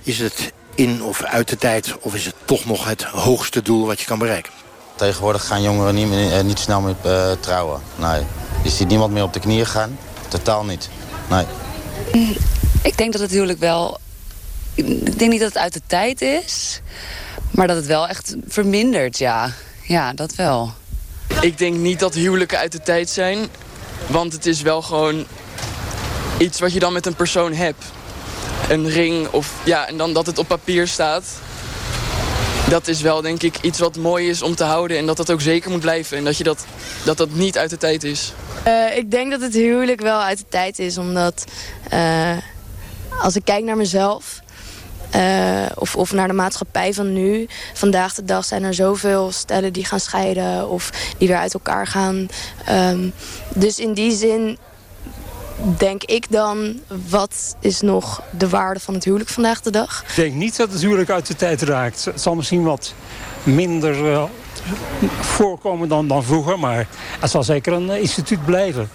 Is 0.03 0.19
het 0.19 0.51
in 0.75 1.03
of 1.03 1.23
uit 1.23 1.47
de 1.49 1.57
tijd, 1.57 1.95
of 1.99 2.15
is 2.15 2.25
het 2.25 2.35
toch 2.45 2.65
nog 2.65 2.85
het 2.85 3.03
hoogste 3.03 3.61
doel 3.61 3.85
wat 3.85 3.99
je 3.99 4.05
kan 4.05 4.19
bereiken? 4.19 4.51
Tegenwoordig 4.95 5.45
gaan 5.45 5.61
jongeren 5.61 5.95
niet, 5.95 6.07
meer, 6.09 6.31
eh, 6.37 6.43
niet 6.43 6.59
snel 6.59 6.81
meer 6.81 6.95
eh, 7.01 7.31
trouwen. 7.39 7.81
Nee. 7.95 8.21
Je 8.63 8.69
ziet 8.69 8.87
niemand 8.87 9.13
meer 9.13 9.23
op 9.23 9.33
de 9.33 9.39
knieën 9.39 9.65
gaan. 9.65 9.97
Totaal 10.27 10.63
niet. 10.63 10.89
Nee. 11.29 11.45
Ik 12.83 12.97
denk 12.97 13.11
dat 13.11 13.21
het 13.21 13.31
huwelijk 13.31 13.59
wel... 13.59 13.99
Ik 14.73 15.19
denk 15.19 15.31
niet 15.31 15.39
dat 15.39 15.53
het 15.53 15.57
uit 15.57 15.73
de 15.73 15.81
tijd 15.87 16.21
is. 16.21 16.81
Maar 17.51 17.67
dat 17.67 17.75
het 17.75 17.85
wel 17.85 18.07
echt 18.07 18.35
vermindert, 18.47 19.17
ja. 19.17 19.53
Ja, 19.83 20.13
dat 20.13 20.35
wel. 20.35 20.73
Ik 21.41 21.57
denk 21.57 21.75
niet 21.75 21.99
dat 21.99 22.13
huwelijken 22.13 22.57
uit 22.57 22.71
de 22.71 22.81
tijd 22.81 23.09
zijn. 23.09 23.47
Want 24.07 24.33
het 24.33 24.45
is 24.45 24.61
wel 24.61 24.81
gewoon 24.81 25.25
iets 26.37 26.59
wat 26.59 26.73
je 26.73 26.79
dan 26.79 26.93
met 26.93 27.05
een 27.05 27.15
persoon 27.15 27.53
hebt. 27.53 27.85
Een 28.69 28.89
ring 28.89 29.27
of 29.27 29.53
ja, 29.63 29.87
en 29.87 29.97
dan 29.97 30.13
dat 30.13 30.25
het 30.25 30.37
op 30.37 30.47
papier 30.47 30.87
staat. 30.87 31.25
Dat 32.69 32.87
is 32.87 33.01
wel 33.01 33.21
denk 33.21 33.43
ik 33.43 33.61
iets 33.61 33.79
wat 33.79 33.97
mooi 33.97 34.29
is 34.29 34.41
om 34.41 34.55
te 34.55 34.63
houden 34.63 34.97
en 34.97 35.05
dat 35.05 35.17
dat 35.17 35.31
ook 35.31 35.41
zeker 35.41 35.71
moet 35.71 35.79
blijven. 35.79 36.17
En 36.17 36.23
dat 36.23 36.37
je 36.37 36.43
dat, 36.43 36.65
dat, 37.03 37.17
dat 37.17 37.29
niet 37.31 37.57
uit 37.57 37.69
de 37.69 37.77
tijd 37.77 38.03
is. 38.03 38.33
Eh, 38.63 38.97
ik 38.97 39.11
denk 39.11 39.31
dat 39.31 39.41
het 39.41 39.53
huwelijk 39.53 40.01
wel 40.01 40.21
uit 40.21 40.37
de 40.37 40.45
tijd 40.49 40.79
is, 40.79 40.97
omdat 40.97 41.45
eh, 41.89 42.37
als 43.21 43.35
ik 43.35 43.45
kijk 43.45 43.63
naar 43.63 43.77
mezelf 43.77 44.39
eh, 45.09 45.65
of, 45.75 45.95
of 45.95 46.11
naar 46.11 46.27
de 46.27 46.33
maatschappij 46.33 46.93
van 46.93 47.13
nu, 47.13 47.47
vandaag 47.73 48.13
de 48.13 48.23
dag 48.23 48.45
zijn 48.45 48.63
er 48.63 48.73
zoveel 48.73 49.31
stellen 49.31 49.73
die 49.73 49.85
gaan 49.85 49.99
scheiden 49.99 50.69
of 50.69 50.89
die 51.17 51.27
weer 51.27 51.37
uit 51.37 51.53
elkaar 51.53 51.87
gaan. 51.87 52.27
Ehm, 52.65 53.09
dus 53.55 53.79
in 53.79 53.93
die 53.93 54.11
zin 54.11 54.57
denk 55.77 56.03
ik 56.03 56.25
dan, 56.31 56.79
wat 57.09 57.55
is 57.59 57.81
nog 57.81 58.21
de 58.37 58.49
waarde 58.49 58.79
van 58.79 58.93
het 58.93 59.03
huwelijk 59.03 59.29
vandaag 59.29 59.61
de 59.61 59.71
dag? 59.71 60.03
Ik 60.07 60.15
denk 60.15 60.33
niet 60.33 60.57
dat 60.57 60.71
het 60.71 60.81
huwelijk 60.81 61.09
uit 61.09 61.27
de 61.27 61.35
tijd 61.35 61.61
raakt. 61.61 62.05
Het 62.05 62.21
zal 62.21 62.35
misschien 62.35 62.63
wat 62.63 62.93
minder 63.43 64.13
eh, 64.13 64.23
voorkomen 65.19 65.89
dan, 65.89 66.07
dan 66.07 66.23
vroeger, 66.23 66.59
maar 66.59 66.87
het 67.19 67.29
zal 67.29 67.43
zeker 67.43 67.73
een 67.73 67.89
eh, 67.89 67.99
instituut 67.99 68.45
blijven. 68.45 68.89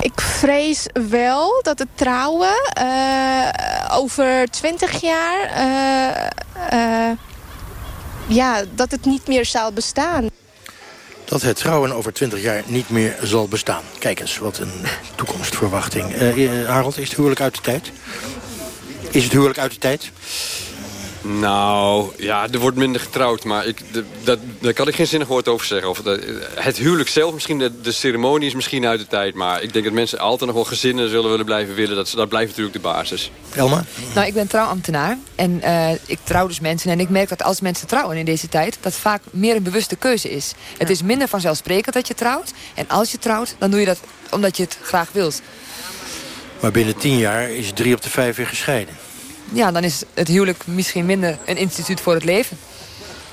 Ik 0.00 0.20
vrees 0.20 0.86
wel 1.10 1.60
dat 1.62 1.78
het 1.78 1.88
trouwen 1.94 2.72
uh, 2.82 3.48
over 3.90 4.50
twintig 4.50 5.00
jaar... 5.00 5.50
Ja, 8.26 8.62
dat 8.74 8.90
het 8.90 9.04
niet 9.04 9.26
meer 9.26 9.46
zal 9.46 9.72
bestaan. 9.72 10.28
Dat 11.32 11.42
het 11.42 11.56
trouwen 11.56 11.92
over 11.92 12.12
twintig 12.12 12.42
jaar 12.42 12.62
niet 12.66 12.90
meer 12.90 13.16
zal 13.22 13.48
bestaan. 13.48 13.82
Kijk 13.98 14.20
eens, 14.20 14.38
wat 14.38 14.58
een 14.58 14.72
toekomstverwachting. 15.16 16.16
Harold, 16.66 16.98
is 16.98 17.08
het 17.08 17.16
huwelijk 17.16 17.40
uit 17.40 17.54
de 17.54 17.60
tijd? 17.60 17.92
Is 19.10 19.24
het 19.24 19.32
huwelijk 19.32 19.58
uit 19.58 19.72
de 19.72 19.78
tijd? 19.78 20.10
Nou, 21.22 22.12
ja, 22.16 22.46
er 22.52 22.58
wordt 22.58 22.76
minder 22.76 23.00
getrouwd, 23.00 23.44
maar 23.44 23.66
ik, 23.66 23.82
de, 23.92 24.04
dat, 24.24 24.38
daar 24.60 24.72
kan 24.72 24.88
ik 24.88 24.94
geen 24.94 25.06
zinnig 25.06 25.28
woord 25.28 25.48
over 25.48 25.66
zeggen. 25.66 25.88
Of 25.88 25.98
de, 25.98 26.42
het 26.54 26.76
huwelijk 26.76 27.08
zelf, 27.08 27.32
misschien 27.32 27.58
de, 27.58 27.80
de, 27.80 27.92
ceremonie 27.92 28.48
is 28.48 28.54
misschien 28.54 28.86
uit 28.86 29.00
de 29.00 29.06
tijd... 29.06 29.34
maar 29.34 29.62
ik 29.62 29.72
denk 29.72 29.84
dat 29.84 29.94
mensen 29.94 30.18
altijd 30.18 30.46
nog 30.46 30.54
wel 30.54 30.64
gezinnen 30.64 31.10
zullen 31.10 31.30
willen 31.30 31.44
blijven 31.44 31.74
willen. 31.74 31.96
Dat, 31.96 32.12
dat 32.16 32.28
blijft 32.28 32.48
natuurlijk 32.48 32.76
de 32.76 32.82
basis. 32.82 33.30
Elma? 33.54 33.84
Nou, 34.14 34.26
ik 34.26 34.34
ben 34.34 34.46
trouwambtenaar 34.46 35.18
en 35.34 35.60
uh, 35.64 35.90
ik 36.06 36.18
trouw 36.22 36.46
dus 36.46 36.60
mensen. 36.60 36.90
En 36.90 37.00
ik 37.00 37.08
merk 37.08 37.28
dat 37.28 37.42
als 37.42 37.60
mensen 37.60 37.86
trouwen 37.86 38.16
in 38.16 38.24
deze 38.24 38.48
tijd... 38.48 38.78
dat 38.80 38.94
vaak 38.94 39.22
meer 39.30 39.56
een 39.56 39.62
bewuste 39.62 39.96
keuze 39.96 40.30
is. 40.30 40.52
Het 40.78 40.90
is 40.90 41.02
minder 41.02 41.28
vanzelfsprekend 41.28 41.94
dat 41.94 42.08
je 42.08 42.14
trouwt. 42.14 42.52
En 42.74 42.88
als 42.88 43.10
je 43.10 43.18
trouwt, 43.18 43.54
dan 43.58 43.70
doe 43.70 43.80
je 43.80 43.86
dat 43.86 44.00
omdat 44.30 44.56
je 44.56 44.62
het 44.62 44.78
graag 44.82 45.08
wilt. 45.12 45.42
Maar 46.60 46.70
binnen 46.70 46.96
tien 46.96 47.18
jaar 47.18 47.50
is 47.50 47.72
drie 47.74 47.94
op 47.94 48.02
de 48.02 48.10
vijf 48.10 48.36
weer 48.36 48.46
gescheiden 48.46 48.94
ja, 49.52 49.72
dan 49.72 49.84
is 49.84 50.02
het 50.14 50.28
huwelijk 50.28 50.66
misschien 50.66 51.06
minder 51.06 51.38
een 51.44 51.56
instituut 51.56 52.00
voor 52.00 52.14
het 52.14 52.24
leven. 52.24 52.58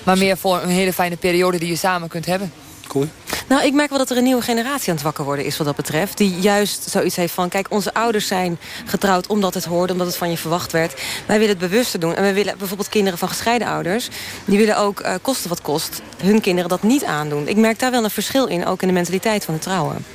Maar 0.04 0.18
meer 0.18 0.38
voor 0.38 0.62
een 0.62 0.70
hele 0.70 0.94
fijne 0.94 1.18
periode 1.18 1.58
die 1.58 1.68
je 1.70 1.76
samen 1.76 2.08
kunt 2.08 2.26
hebben. 2.26 2.52
Cool. 2.88 3.08
Nou, 3.48 3.64
ik 3.64 3.74
merk 3.74 3.90
wel 3.90 3.98
dat 3.98 4.10
er 4.10 4.18
een 4.18 4.24
nieuwe 4.24 4.42
generatie 4.42 4.90
aan 4.90 4.96
het 4.96 5.04
wakker 5.04 5.24
worden 5.24 5.46
is 5.46 5.58
wat 5.58 5.68
dat 5.68 5.76
betreft. 5.76 6.18
Die 6.18 6.40
juist 6.40 6.90
zoiets 6.90 7.16
heeft 7.16 7.34
van, 7.34 7.50
kijk, 7.50 7.68
onze 7.70 7.94
ouders 7.94 8.28
zijn 8.28 8.60
getrouwd 8.86 9.28
omdat 9.28 9.54
het 9.54 9.66
hoorde, 9.66 9.94
omdat 9.94 10.08
het 10.08 10.16
van 10.16 10.30
je 10.30 10.38
verwacht 10.38 10.72
werd. 10.72 11.02
Wij 11.26 11.40
willen 11.40 11.58
het 11.60 11.70
bewuster 11.70 12.00
doen. 12.00 12.16
En 12.16 12.22
wij 12.22 12.34
willen 12.34 12.58
bijvoorbeeld 12.58 12.90
kinderen 12.90 13.20
van 13.20 13.28
gescheiden 13.28 13.68
ouders, 13.68 14.10
die 14.46 14.58
willen 14.58 14.78
ook 14.78 15.00
uh, 15.00 15.14
kosten 15.22 15.50
wat 15.50 15.62
kost, 15.62 16.02
hun 16.18 16.42
kinderen 16.42 16.70
dat 16.70 16.84
niet 16.84 17.04
aandoen. 17.04 17.48
Ik 17.48 17.58
merk 17.58 17.80
daar 17.80 17.92
wel 17.92 18.04
een 18.04 18.10
verschil 18.10 18.46
in, 18.46 18.66
ook 18.66 18.82
in 18.82 18.88
de 18.88 18.94
mentaliteit 18.94 19.46
van 19.46 19.54
het 19.54 19.64
trouwen. 19.64 20.06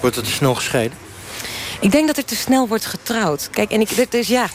Wordt 0.00 0.16
het 0.16 0.26
snel 0.26 0.54
gescheiden? 0.54 1.05
Ik 1.80 1.92
denk 1.92 2.06
dat 2.06 2.16
er 2.16 2.24
te 2.24 2.36
snel 2.36 2.68
wordt 2.68 2.86
getrouwd. 2.86 3.48
Kijk, 3.50 3.70
en 3.70 3.80
ik, 3.80 4.10
dus 4.10 4.28
ja, 4.28 4.48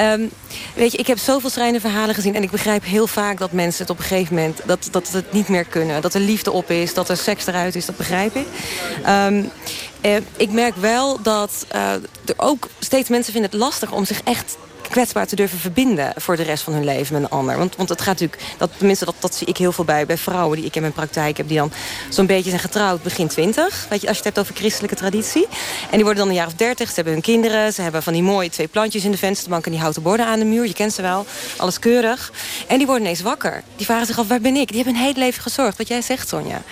Um, 0.00 0.30
weet 0.74 0.92
je, 0.92 0.98
ik 0.98 1.06
heb 1.06 1.18
zoveel 1.18 1.50
schrijnende 1.50 1.80
verhalen 1.80 2.14
gezien... 2.14 2.34
en 2.34 2.42
ik 2.42 2.50
begrijp 2.50 2.84
heel 2.84 3.06
vaak 3.06 3.38
dat 3.38 3.52
mensen 3.52 3.82
het 3.82 3.90
op 3.90 3.98
een 3.98 4.04
gegeven 4.04 4.34
moment... 4.34 4.60
dat, 4.64 4.88
dat 4.90 5.08
het 5.08 5.32
niet 5.32 5.48
meer 5.48 5.64
kunnen, 5.64 6.02
dat 6.02 6.14
er 6.14 6.20
liefde 6.20 6.50
op 6.50 6.70
is... 6.70 6.94
dat 6.94 7.08
er 7.08 7.16
seks 7.16 7.46
eruit 7.46 7.74
is, 7.74 7.86
dat 7.86 7.96
begrijp 7.96 8.34
ik. 8.34 8.46
Um, 9.08 9.50
eh, 10.00 10.16
ik 10.36 10.50
merk 10.50 10.76
wel 10.76 11.22
dat 11.22 11.66
uh, 11.74 11.92
er 12.24 12.34
ook 12.36 12.68
steeds 12.78 13.08
mensen 13.08 13.32
vinden 13.32 13.50
het 13.50 13.60
lastig... 13.60 13.92
om 13.92 14.04
zich 14.04 14.22
echt 14.22 14.56
kwetsbaar 14.90 15.26
te 15.26 15.36
durven 15.36 15.58
verbinden 15.58 16.12
voor 16.16 16.36
de 16.36 16.42
rest 16.42 16.62
van 16.62 16.72
hun 16.72 16.84
leven 16.84 17.14
met 17.14 17.22
een 17.22 17.28
ander. 17.38 17.58
Want, 17.58 17.76
want 17.76 17.88
het 17.88 18.00
gaat 18.00 18.20
natuurlijk, 18.20 18.42
dat, 18.58 18.70
tenminste 18.76 19.04
dat, 19.04 19.14
dat 19.18 19.34
zie 19.34 19.46
ik 19.46 19.56
heel 19.56 19.72
veel 19.72 19.84
bij, 19.84 20.06
bij 20.06 20.18
vrouwen 20.18 20.56
die 20.56 20.66
ik 20.66 20.74
in 20.74 20.80
mijn 20.80 20.92
praktijk 20.92 21.36
heb, 21.36 21.48
die 21.48 21.56
dan 21.56 21.72
zo'n 22.08 22.26
beetje 22.26 22.48
zijn 22.48 22.62
getrouwd 22.62 23.02
begin 23.02 23.28
twintig. 23.28 23.86
Weet 23.88 24.00
je, 24.00 24.08
als 24.08 24.16
je 24.16 24.24
het 24.24 24.34
hebt 24.34 24.38
over 24.38 24.54
christelijke 24.54 24.96
traditie. 24.96 25.46
En 25.82 25.96
die 25.96 26.04
worden 26.04 26.16
dan 26.16 26.28
een 26.28 26.34
jaar 26.34 26.46
of 26.46 26.54
dertig, 26.54 26.88
ze 26.88 26.94
hebben 26.94 27.12
hun 27.12 27.22
kinderen, 27.22 27.72
ze 27.72 27.82
hebben 27.82 28.02
van 28.02 28.12
die 28.12 28.22
mooie 28.22 28.50
twee 28.50 28.68
plantjes 28.68 29.04
in 29.04 29.10
de 29.10 29.18
vensterbank 29.18 29.64
en 29.64 29.70
die 29.70 29.80
houten 29.80 30.02
borden 30.02 30.26
aan 30.26 30.38
de 30.38 30.44
muur. 30.44 30.66
Je 30.66 30.74
kent 30.74 30.92
ze 30.92 31.02
wel, 31.02 31.26
alles 31.56 31.78
keurig. 31.78 32.32
En 32.66 32.76
die 32.76 32.86
worden 32.86 33.04
ineens 33.04 33.20
wakker. 33.20 33.62
Die 33.76 33.86
vragen 33.86 34.06
zich 34.06 34.18
af, 34.18 34.28
waar 34.28 34.40
ben 34.40 34.56
ik? 34.56 34.68
Die 34.68 34.76
hebben 34.76 34.94
hun 34.94 35.04
hele 35.04 35.18
leven 35.18 35.42
gezorgd, 35.42 35.78
wat 35.78 35.88
jij 35.88 36.02
zegt, 36.02 36.28
Sonja. 36.28 36.62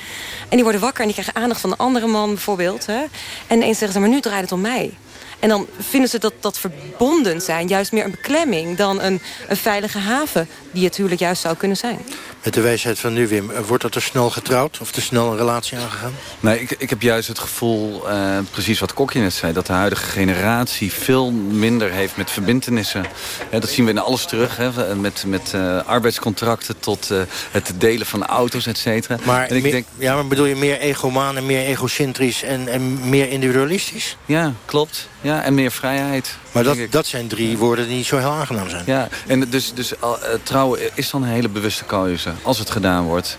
En 0.48 0.56
die 0.56 0.62
worden 0.62 0.80
wakker 0.80 1.00
en 1.00 1.06
die 1.06 1.22
krijgen 1.22 1.42
aandacht 1.42 1.60
van 1.60 1.70
een 1.70 1.76
andere 1.76 2.06
man 2.06 2.28
bijvoorbeeld. 2.28 2.86
Hè? 2.86 3.04
En 3.46 3.56
ineens 3.56 3.78
zeggen 3.78 3.92
ze, 3.92 4.00
maar 4.00 4.08
nu 4.08 4.20
draait 4.20 4.42
het 4.42 4.52
om 4.52 4.60
mij. 4.60 4.92
En 5.38 5.48
dan 5.48 5.66
vinden 5.78 6.10
ze 6.10 6.18
dat 6.18 6.32
dat 6.40 6.58
verbonden 6.58 7.40
zijn 7.40 7.68
juist 7.68 7.92
meer 7.92 8.04
een 8.04 8.10
beklemming... 8.10 8.76
dan 8.76 9.00
een, 9.00 9.20
een 9.48 9.56
veilige 9.56 9.98
haven 9.98 10.48
die 10.70 10.84
het 10.84 10.96
huwelijk 10.96 11.20
juist 11.20 11.42
zou 11.42 11.56
kunnen 11.56 11.76
zijn. 11.76 11.98
Met 12.42 12.54
de 12.54 12.60
wijsheid 12.60 12.98
van 12.98 13.12
nu, 13.12 13.28
Wim, 13.28 13.50
wordt 13.66 13.84
er 13.84 13.90
te 13.90 14.00
snel 14.00 14.30
getrouwd... 14.30 14.78
of 14.80 14.90
te 14.90 15.00
snel 15.00 15.30
een 15.30 15.36
relatie 15.36 15.78
aangegaan? 15.78 16.12
Nee, 16.40 16.60
ik, 16.60 16.70
ik 16.78 16.90
heb 16.90 17.02
juist 17.02 17.28
het 17.28 17.38
gevoel, 17.38 18.10
uh, 18.10 18.38
precies 18.50 18.78
wat 18.78 18.94
Kokje 18.94 19.20
net 19.20 19.32
zei... 19.32 19.52
dat 19.52 19.66
de 19.66 19.72
huidige 19.72 20.04
generatie 20.04 20.92
veel 20.92 21.30
minder 21.30 21.90
heeft 21.90 22.16
met 22.16 22.30
verbindenissen. 22.30 23.04
dat 23.50 23.68
zien 23.68 23.84
we 23.84 23.90
in 23.90 23.98
alles 23.98 24.24
terug, 24.24 24.56
hè, 24.56 24.96
met, 24.96 25.24
met 25.26 25.52
uh, 25.54 25.82
arbeidscontracten... 25.86 26.78
tot 26.80 27.10
uh, 27.12 27.20
het 27.50 27.72
delen 27.78 28.06
van 28.06 28.26
auto's, 28.26 28.66
et 28.66 28.78
cetera. 28.78 29.16
Maar, 29.24 29.46
en 29.46 29.56
ik 29.56 29.70
denk, 29.70 29.86
ja, 29.96 30.14
maar 30.14 30.26
bedoel 30.26 30.46
je 30.46 30.56
meer 30.56 30.78
egomaan 30.78 31.36
en 31.36 31.46
meer 31.46 31.66
egocentrisch... 31.66 32.42
en, 32.42 32.68
en 32.68 33.08
meer 33.08 33.28
individualistisch? 33.28 34.16
Ja, 34.26 34.52
klopt. 34.64 35.08
Ja, 35.20 35.42
en 35.42 35.54
meer 35.54 35.70
vrijheid. 35.70 36.36
Maar 36.52 36.64
dat, 36.64 36.78
dat 36.90 37.06
zijn 37.06 37.26
drie 37.28 37.58
woorden 37.58 37.86
die 37.86 37.96
niet 37.96 38.06
zo 38.06 38.16
heel 38.16 38.30
aangenaam 38.30 38.68
zijn. 38.68 38.82
Ja, 38.86 39.08
en 39.26 39.50
dus, 39.50 39.72
dus 39.74 39.92
uh, 39.92 40.12
trouwen 40.42 40.80
is 40.94 41.10
dan 41.10 41.22
een 41.22 41.28
hele 41.28 41.48
bewuste 41.48 41.84
keuze. 41.84 42.32
Als 42.42 42.58
het 42.58 42.70
gedaan 42.70 43.04
wordt. 43.04 43.38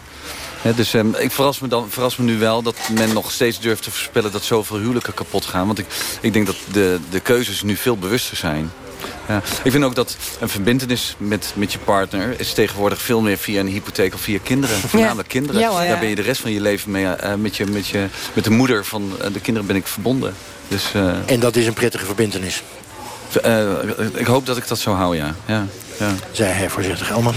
dus 0.76 0.93
um, 0.93 1.16
ik 1.16 1.32
verras 1.32 1.60
me, 1.60 1.68
dan, 1.68 1.89
verras 1.89 2.18
me 2.18 2.26
nu 2.26 2.38
wel 2.38 2.62
dat 2.62 2.76
men 2.91 3.14
nog 3.14 3.32
steeds 3.32 3.60
durft 3.60 3.84
te 3.84 3.91
voorspellen... 3.91 4.32
dat 4.32 4.43
zoveel 4.43 4.78
huwelijken 4.78 5.14
kapot 5.14 5.45
gaan. 5.45 5.66
Want 5.66 5.80
ik, 5.80 5.86
ik 6.22 6.34
denk 6.34 6.45
dat 6.45 6.55
de, 6.72 6.99
de 7.10 7.20
keuzes 7.20 7.62
nu 7.62 7.76
veel 7.76 7.97
bewuster 7.97 8.38
zijn. 8.38 8.72
Ja. 9.28 9.41
Ik 9.64 9.72
vind 9.72 9.84
ook 9.84 9.95
dat 9.95 10.18
een 10.39 10.49
verbindenis 10.49 11.16
met, 11.18 11.53
met 11.55 11.74
je 11.74 11.80
partner... 11.80 12.39
is 12.39 12.53
tegenwoordig 12.53 13.01
veel 13.01 13.22
meer 13.22 13.38
via 13.38 13.60
een 13.60 13.68
hypotheek 13.68 14.14
of 14.14 14.22
via 14.22 14.39
kinderen. 14.43 14.78
Voornamelijk 14.78 15.28
kinderen. 15.28 15.62
Ja, 15.62 15.72
Daar 15.72 15.99
ben 15.99 16.10
je 16.10 16.16
de 16.16 16.22
rest 16.22 16.41
van 16.41 16.51
je 16.51 16.62
leven 16.62 16.91
mee. 16.91 17.03
Uh, 17.05 17.34
met, 17.36 17.57
je, 17.57 17.66
met, 17.66 17.88
je, 17.88 18.07
met 18.34 18.43
de 18.43 18.49
moeder 18.49 18.86
van 18.86 19.12
uh, 19.18 19.34
de 19.34 19.39
kinderen 19.39 19.68
ben 19.68 19.76
ik 19.76 19.88
verbonden. 19.88 20.36
Dus, 20.68 20.93
uh, 20.95 21.14
en 21.26 21.39
dat 21.39 21.55
is 21.55 21.68
een 21.68 21.74
prettige 21.74 22.05
verbindenis? 22.05 22.64
Ik 24.14 24.26
hoop 24.26 24.46
dat 24.46 24.58
ik 24.58 24.68
dat 24.68 24.80
zo 24.80 24.92
hou, 24.94 25.16
ja. 25.16 25.36
ja 25.46 25.66
ja. 26.00 26.14
Zei 26.32 26.52
hij 26.52 26.70
voorzichtig, 26.70 27.10
Elman. 27.10 27.34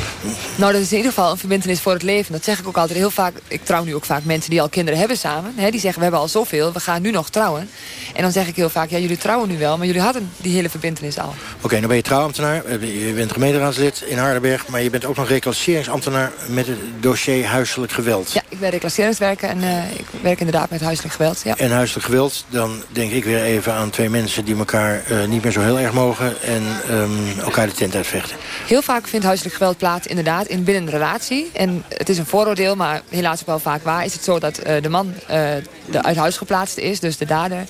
Nou, 0.57 0.73
dat 0.73 0.81
is 0.81 0.91
in 0.91 0.97
ieder 0.97 1.13
geval 1.13 1.31
een 1.31 1.39
verbindenis 1.39 1.81
voor 1.81 1.93
het 1.93 2.03
leven. 2.03 2.33
Dat 2.33 2.45
zeg 2.45 2.59
ik 2.59 2.69
ook 2.69 2.77
altijd 2.77 2.99
heel 2.99 3.11
vaak. 3.11 3.35
Ik 3.49 3.65
trouw 3.65 3.85
nu 3.85 3.95
ook 3.95 4.05
vaak 4.05 4.25
mensen 4.25 4.51
die 4.51 4.61
al 4.61 4.69
kinderen 4.69 4.99
hebben 4.99 5.17
samen. 5.17 5.53
Hè, 5.57 5.71
die 5.71 5.81
zeggen, 5.81 5.99
we 5.99 6.03
hebben 6.03 6.21
al 6.21 6.29
zoveel, 6.29 6.73
we 6.73 6.81
gaan 6.81 7.03
nu 7.03 7.11
nog 7.11 7.31
trouwen. 7.31 7.71
En 8.15 8.23
dan 8.23 8.33
zeg 8.33 8.47
ik 8.47 8.57
heel 8.57 8.71
vaak, 8.71 8.91
ja, 8.91 8.99
jullie 8.99 9.17
trouwen 9.17 9.49
nu 9.49 9.59
wel... 9.59 9.77
maar 9.77 9.87
jullie 9.87 10.01
hadden 10.01 10.31
die 10.37 10.55
hele 10.55 10.71
verbindenis 10.71 11.19
al. 11.19 11.29
Oké, 11.29 11.65
okay, 11.65 11.79
dan 11.79 11.89
ben 11.89 11.97
je 11.97 12.03
trouwambtenaar. 12.03 12.81
Je 12.81 13.13
bent 13.15 13.33
gemeenteraadslid 13.33 14.03
in 14.07 14.19
Hardenberg... 14.19 14.67
maar 14.67 14.83
je 14.83 14.91
bent 14.91 15.05
ook 15.05 15.17
nog 15.17 15.29
reclasseringsambtenaar 15.29 16.33
met 16.47 16.67
het 16.67 16.79
dossier 17.01 17.47
huiselijk 17.47 17.93
geweld. 17.93 18.33
Ja, 18.33 18.43
ik 18.49 18.61
ben 18.61 18.71
reclasseringswerker 18.71 19.49
en 19.49 19.59
uh, 19.59 19.93
ik 19.93 20.07
werk 20.21 20.39
inderdaad 20.39 20.71
met 20.71 20.81
huiselijk 20.81 21.15
geweld. 21.15 21.41
Ja. 21.45 21.57
En 21.57 21.71
huiselijk 21.71 22.05
geweld, 22.05 22.45
dan 22.49 22.83
denk 22.89 23.13
ik 23.13 23.25
weer 23.25 23.43
even 23.43 23.73
aan 23.73 23.91
twee 23.91 24.11
mensen... 24.11 24.45
die 24.45 24.57
elkaar 24.57 25.03
uh, 25.11 25.25
niet 25.25 25.43
meer 25.43 25.53
zo 25.53 25.61
heel 25.61 25.79
erg 25.79 25.93
mogen 25.93 26.43
en 26.43 26.63
um, 26.91 27.41
elkaar 27.41 27.67
de 27.67 27.73
tent 27.73 27.95
uitvechten. 27.95 28.37
Heel 28.67 28.83
vaak 28.83 29.09
vindt 29.09 29.27
huiselijk 29.27 29.55
geweld 29.55 29.77
plaats 29.77 30.07
inderdaad 30.07 30.47
in 30.47 30.65
binnen 30.65 30.83
een 30.83 30.91
relatie. 30.91 31.51
En 31.53 31.85
het 31.89 32.09
is 32.09 32.19
een 32.19 32.27
vooroordeel, 32.27 32.77
maar 32.77 33.03
helaas 33.09 33.41
ook 33.41 33.47
wel 33.47 33.59
vaak 33.59 33.85
waar. 33.85 34.05
Is 34.05 34.13
het 34.13 34.25
zo 34.25 34.39
dat 34.39 34.67
uh, 34.67 34.83
de 34.83 34.89
man 34.89 35.07
uh, 35.07 35.27
de 35.91 36.03
uit 36.03 36.17
huis 36.17 36.37
geplaatst 36.37 36.79
is, 36.79 37.01
dus 37.01 37.17
de 37.17 37.27
dader. 37.27 37.65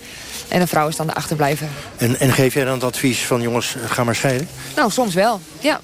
En 0.49 0.61
een 0.61 0.69
vrouw 0.69 0.89
is 0.89 0.97
dan 0.97 1.07
de 1.07 1.15
achterblijver. 1.15 1.69
En, 1.97 2.21
en 2.21 2.33
geef 2.33 2.55
jij 2.55 2.65
dan 2.65 2.75
het 2.75 2.85
advies 2.85 3.19
van 3.19 3.41
jongens, 3.41 3.77
ga 3.87 4.05
maar 4.05 4.15
scheiden? 4.15 4.49
Nou, 4.77 4.91
soms 4.91 5.15
wel, 5.15 5.41
ja. 5.61 5.81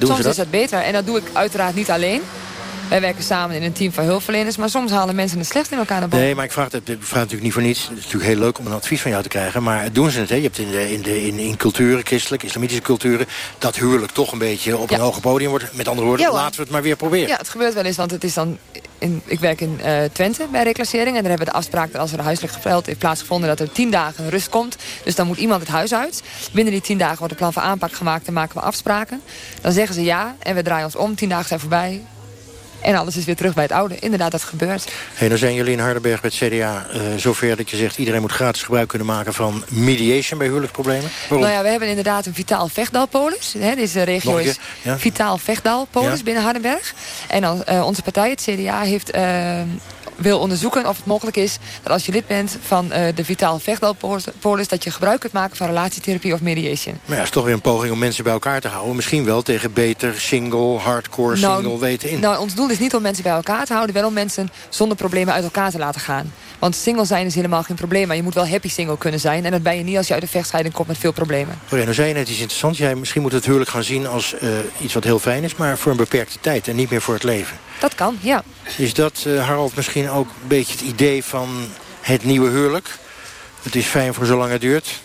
soms 0.00 0.16
dat? 0.16 0.26
is 0.26 0.36
dat 0.36 0.50
beter. 0.50 0.78
En 0.78 0.92
dat 0.92 1.06
doe 1.06 1.18
ik 1.18 1.24
uiteraard 1.32 1.74
niet 1.74 1.90
alleen. 1.90 2.22
Wij 2.88 3.00
werken 3.00 3.24
samen 3.24 3.56
in 3.56 3.62
een 3.62 3.72
team 3.72 3.92
van 3.92 4.04
hulpverleners... 4.04 4.56
maar 4.56 4.70
soms 4.70 4.90
halen 4.90 5.14
mensen 5.14 5.38
het 5.38 5.46
slecht 5.46 5.72
in 5.72 5.78
elkaar 5.78 6.00
naar 6.00 6.08
boven. 6.08 6.24
Nee, 6.24 6.34
maar 6.34 6.44
ik 6.44 6.52
vraag, 6.52 6.72
het, 6.72 6.88
ik 6.88 6.96
vraag 7.00 7.14
natuurlijk 7.14 7.42
niet 7.42 7.52
voor 7.52 7.62
niets. 7.62 7.80
Het 7.82 7.98
is 7.98 8.04
natuurlijk 8.04 8.30
heel 8.30 8.40
leuk 8.40 8.58
om 8.58 8.66
een 8.66 8.72
advies 8.72 9.00
van 9.00 9.10
jou 9.10 9.22
te 9.22 9.28
krijgen. 9.28 9.62
Maar 9.62 9.92
doen 9.92 10.10
ze 10.10 10.20
het, 10.20 10.28
hè? 10.28 10.34
Je 10.34 10.42
hebt 10.42 10.58
in, 10.58 10.70
de, 10.70 10.92
in, 10.92 11.02
de, 11.02 11.26
in, 11.26 11.38
in 11.38 11.56
culturen, 11.56 12.06
christelijke, 12.06 12.46
islamitische 12.46 12.82
culturen... 12.82 13.26
dat 13.58 13.76
huwelijk 13.76 14.12
toch 14.12 14.32
een 14.32 14.38
beetje 14.38 14.76
op 14.76 14.90
een 14.90 15.00
hoger 15.00 15.20
podium 15.20 15.50
wordt. 15.50 15.72
Met 15.72 15.88
andere 15.88 16.06
woorden, 16.06 16.32
laten 16.32 16.56
we 16.56 16.62
het 16.62 16.70
maar 16.70 16.82
weer 16.82 16.96
proberen. 16.96 17.28
Ja, 17.28 17.36
het 17.36 17.48
gebeurt 17.48 17.74
wel 17.74 17.84
eens, 17.84 17.96
want 17.96 18.10
het 18.10 18.24
is 18.24 18.34
dan... 18.34 18.58
In, 18.98 19.22
ik 19.24 19.40
werk 19.40 19.60
in 19.60 19.80
uh, 19.84 19.98
Twente 20.12 20.46
bij 20.50 20.62
reclassering. 20.62 21.16
En 21.16 21.22
daar 21.22 21.30
hebben 21.30 21.46
we 21.46 21.52
de 21.52 21.58
afspraak 21.58 21.92
dat 21.92 22.00
als 22.00 22.12
er 22.12 22.18
een 22.18 22.24
huiselijk 22.24 22.54
geweld 22.54 22.86
heeft 22.86 22.98
plaatsgevonden... 22.98 23.48
dat 23.48 23.60
er 23.60 23.72
tien 23.72 23.90
dagen 23.90 24.30
rust 24.30 24.48
komt. 24.48 24.76
Dus 25.04 25.14
dan 25.14 25.26
moet 25.26 25.38
iemand 25.38 25.60
het 25.60 25.70
huis 25.70 25.94
uit. 25.94 26.22
Binnen 26.52 26.72
die 26.72 26.82
tien 26.82 26.98
dagen 26.98 27.18
wordt 27.18 27.32
een 27.32 27.38
plan 27.38 27.52
van 27.52 27.62
aanpak 27.62 27.92
gemaakt 27.92 28.26
en 28.26 28.32
maken 28.32 28.54
we 28.54 28.62
afspraken. 28.62 29.20
Dan 29.60 29.72
zeggen 29.72 29.94
ze 29.94 30.02
ja 30.02 30.36
en 30.38 30.54
we 30.54 30.62
draaien 30.62 30.84
ons 30.84 30.96
om. 30.96 31.14
Tien 31.14 31.28
dagen 31.28 31.48
zijn 31.48 31.60
voorbij. 31.60 32.02
En 32.80 32.94
alles 32.94 33.16
is 33.16 33.24
weer 33.24 33.36
terug 33.36 33.54
bij 33.54 33.62
het 33.62 33.72
oude. 33.72 33.98
Inderdaad, 33.98 34.30
dat 34.30 34.42
gebeurt. 34.42 34.92
Hey, 35.14 35.28
nou 35.28 35.38
zijn 35.38 35.54
jullie 35.54 35.72
in 35.72 35.78
Hardenberg 35.78 36.22
met 36.22 36.34
CDA 36.34 36.86
uh, 36.94 37.00
zover 37.16 37.56
dat 37.56 37.70
je 37.70 37.76
zegt... 37.76 37.98
iedereen 37.98 38.20
moet 38.20 38.32
gratis 38.32 38.62
gebruik 38.62 38.88
kunnen 38.88 39.06
maken 39.06 39.34
van 39.34 39.64
mediation 39.68 40.38
bij 40.38 40.46
huwelijksproblemen? 40.46 41.10
Waarom? 41.28 41.40
Nou 41.40 41.52
ja, 41.52 41.62
we 41.62 41.68
hebben 41.68 41.88
inderdaad 41.88 42.26
een 42.26 42.34
vitaal 42.34 42.68
vechtdalpolis. 42.68 43.54
Hè, 43.58 43.74
deze 43.74 44.02
regio 44.02 44.36
is 44.36 44.58
ja? 44.82 44.98
vitaal 44.98 45.38
vechtdalpolis 45.38 46.18
ja? 46.18 46.24
binnen 46.24 46.42
Hardenberg. 46.42 46.94
En 47.28 47.40
dan, 47.40 47.64
uh, 47.70 47.86
onze 47.86 48.02
partij, 48.02 48.30
het 48.30 48.42
CDA, 48.42 48.80
heeft... 48.80 49.10
Wil 50.16 50.38
onderzoeken 50.38 50.88
of 50.88 50.96
het 50.96 51.06
mogelijk 51.06 51.36
is... 51.36 51.58
dat 51.82 51.92
als 51.92 52.06
je 52.06 52.12
lid 52.12 52.26
bent 52.26 52.56
van 52.62 52.84
uh, 52.84 52.98
de 53.14 53.24
Vitaal 53.24 53.58
Vechtbalpolis... 53.58 54.68
dat 54.68 54.84
je 54.84 54.90
gebruik 54.90 55.20
kunt 55.20 55.32
maken 55.32 55.56
van 55.56 55.66
relatietherapie 55.66 56.32
of 56.32 56.40
mediation. 56.40 56.98
Maar 57.04 57.14
ja, 57.14 57.14
het 57.14 57.24
is 57.24 57.30
toch 57.30 57.44
weer 57.44 57.54
een 57.54 57.60
poging 57.60 57.92
om 57.92 57.98
mensen 57.98 58.24
bij 58.24 58.32
elkaar 58.32 58.60
te 58.60 58.68
houden. 58.68 58.96
Misschien 58.96 59.24
wel 59.24 59.42
tegen 59.42 59.72
beter 59.72 60.20
single, 60.20 60.78
hardcore, 60.78 61.36
Nou, 61.36 61.62
single 61.62 61.78
weten 61.78 62.10
in. 62.10 62.20
Nou, 62.20 62.38
ons 62.38 62.54
doel 62.54 62.70
is 62.70 62.78
niet 62.78 62.94
om 62.94 63.02
mensen 63.02 63.22
bij 63.22 63.32
elkaar 63.32 63.66
te 63.66 63.72
houden... 63.72 63.94
wel 63.94 64.06
om 64.06 64.12
mensen 64.12 64.50
zonder 64.68 64.96
problemen 64.96 65.34
uit 65.34 65.44
elkaar 65.44 65.70
te 65.70 65.78
laten 65.78 66.00
gaan. 66.00 66.32
Want 66.58 66.76
single 66.76 67.04
zijn 67.04 67.26
is 67.26 67.34
helemaal 67.34 67.62
geen 67.62 67.76
probleem. 67.76 68.06
Maar 68.06 68.16
je 68.16 68.22
moet 68.22 68.34
wel 68.34 68.48
happy 68.48 68.68
single 68.68 68.98
kunnen 68.98 69.20
zijn. 69.20 69.44
En 69.44 69.50
dat 69.50 69.62
ben 69.62 69.76
je 69.76 69.82
niet 69.82 69.96
als 69.96 70.06
je 70.06 70.14
uit 70.14 70.22
een 70.22 70.28
vechtscheiding 70.28 70.74
komt 70.74 70.88
met 70.88 70.98
veel 70.98 71.12
problemen. 71.12 71.58
Ja, 71.68 71.76
nou 71.76 71.94
zei 71.94 72.08
je 72.08 72.14
net 72.14 72.28
iets 72.28 72.38
interessants. 72.38 72.78
Jij 72.78 72.94
misschien 72.94 73.22
moet 73.22 73.32
het 73.32 73.44
huwelijk 73.44 73.70
gaan 73.70 73.84
zien 73.84 74.06
als 74.06 74.34
uh, 74.42 74.50
iets 74.78 74.94
wat 74.94 75.04
heel 75.04 75.18
fijn 75.18 75.44
is... 75.44 75.54
maar 75.56 75.78
voor 75.78 75.90
een 75.90 75.96
beperkte 75.96 76.38
tijd 76.40 76.68
en 76.68 76.76
niet 76.76 76.90
meer 76.90 77.02
voor 77.02 77.14
het 77.14 77.22
leven. 77.22 77.56
Dat 77.80 77.94
kan, 77.94 78.18
ja. 78.20 78.42
Is 78.76 78.94
dat, 78.94 79.24
uh, 79.26 79.46
Harold, 79.46 79.76
misschien 79.76 80.10
ook 80.10 80.26
een 80.26 80.48
beetje 80.48 80.72
het 80.72 80.80
idee 80.80 81.24
van 81.24 81.68
het 82.00 82.24
nieuwe 82.24 82.50
huwelijk? 82.50 82.88
Het 83.62 83.74
is 83.74 83.86
fijn 83.86 84.14
voor 84.14 84.26
zolang 84.26 84.50
het 84.50 84.60
duurt. 84.60 85.00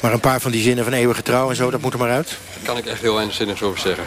Maar 0.00 0.12
een 0.12 0.20
paar 0.20 0.40
van 0.40 0.50
die 0.50 0.62
zinnen 0.62 0.84
van 0.84 0.92
eeuwige 0.92 1.22
trouw 1.22 1.50
en 1.50 1.56
zo, 1.56 1.70
dat 1.70 1.80
moet 1.80 1.92
er 1.92 1.98
maar 1.98 2.10
uit. 2.10 2.28
Daar 2.28 2.64
kan 2.64 2.76
ik 2.76 2.86
echt 2.86 3.00
heel 3.00 3.14
weinig 3.14 3.34
zinnigs 3.34 3.62
over 3.62 3.78
zeggen. 3.78 4.04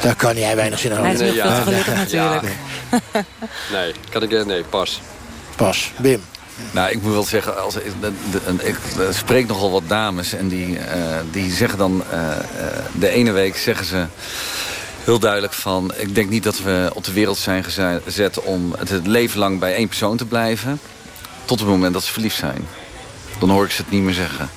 Daar 0.00 0.16
kan 0.16 0.36
jij 0.36 0.56
weinig 0.56 0.78
zin 0.78 0.92
over 0.92 1.06
is 1.06 1.18
Nee, 1.18 1.34
ja. 1.34 1.60
gelukkig 1.60 1.94
natuurlijk. 1.94 2.42
Nee, 2.42 2.52
nee 3.72 3.92
kan 4.10 4.22
ik, 4.22 4.46
nee, 4.46 4.64
pas. 4.64 5.00
Pas, 5.56 5.92
Wim. 5.96 6.22
Nou, 6.70 6.90
ik 6.90 7.02
moet 7.02 7.12
wel 7.12 7.24
zeggen, 7.24 7.62
als, 7.62 7.74
de, 7.74 8.12
de, 8.30 8.66
ik 8.66 8.76
spreek 9.10 9.46
nogal 9.46 9.70
wat 9.70 9.88
dames... 9.88 10.32
en 10.32 10.48
die, 10.48 10.68
uh, 10.68 10.80
die 11.30 11.52
zeggen 11.52 11.78
dan... 11.78 12.04
Uh, 12.12 12.18
uh, 12.20 12.36
de 12.92 13.08
ene 13.08 13.30
week 13.30 13.56
zeggen 13.56 13.86
ze 13.86 14.06
heel 15.06 15.18
duidelijk 15.18 15.52
van... 15.52 15.92
ik 15.96 16.14
denk 16.14 16.30
niet 16.30 16.42
dat 16.42 16.58
we 16.58 16.90
op 16.94 17.04
de 17.04 17.12
wereld 17.12 17.38
zijn 17.38 17.64
gezet 18.04 18.40
om 18.40 18.74
het 18.78 19.06
leven 19.06 19.38
lang 19.38 19.58
bij 19.58 19.74
één 19.74 19.88
persoon 19.88 20.16
te 20.16 20.24
blijven... 20.24 20.80
tot 21.44 21.58
het 21.60 21.68
moment 21.68 21.92
dat 21.92 22.04
ze 22.04 22.12
verliefd 22.12 22.36
zijn. 22.36 22.66
Dan 23.38 23.50
hoor 23.50 23.64
ik 23.64 23.70
ze 23.70 23.82
het 23.82 23.90
niet 23.90 24.02
meer 24.02 24.14
zeggen. 24.14 24.50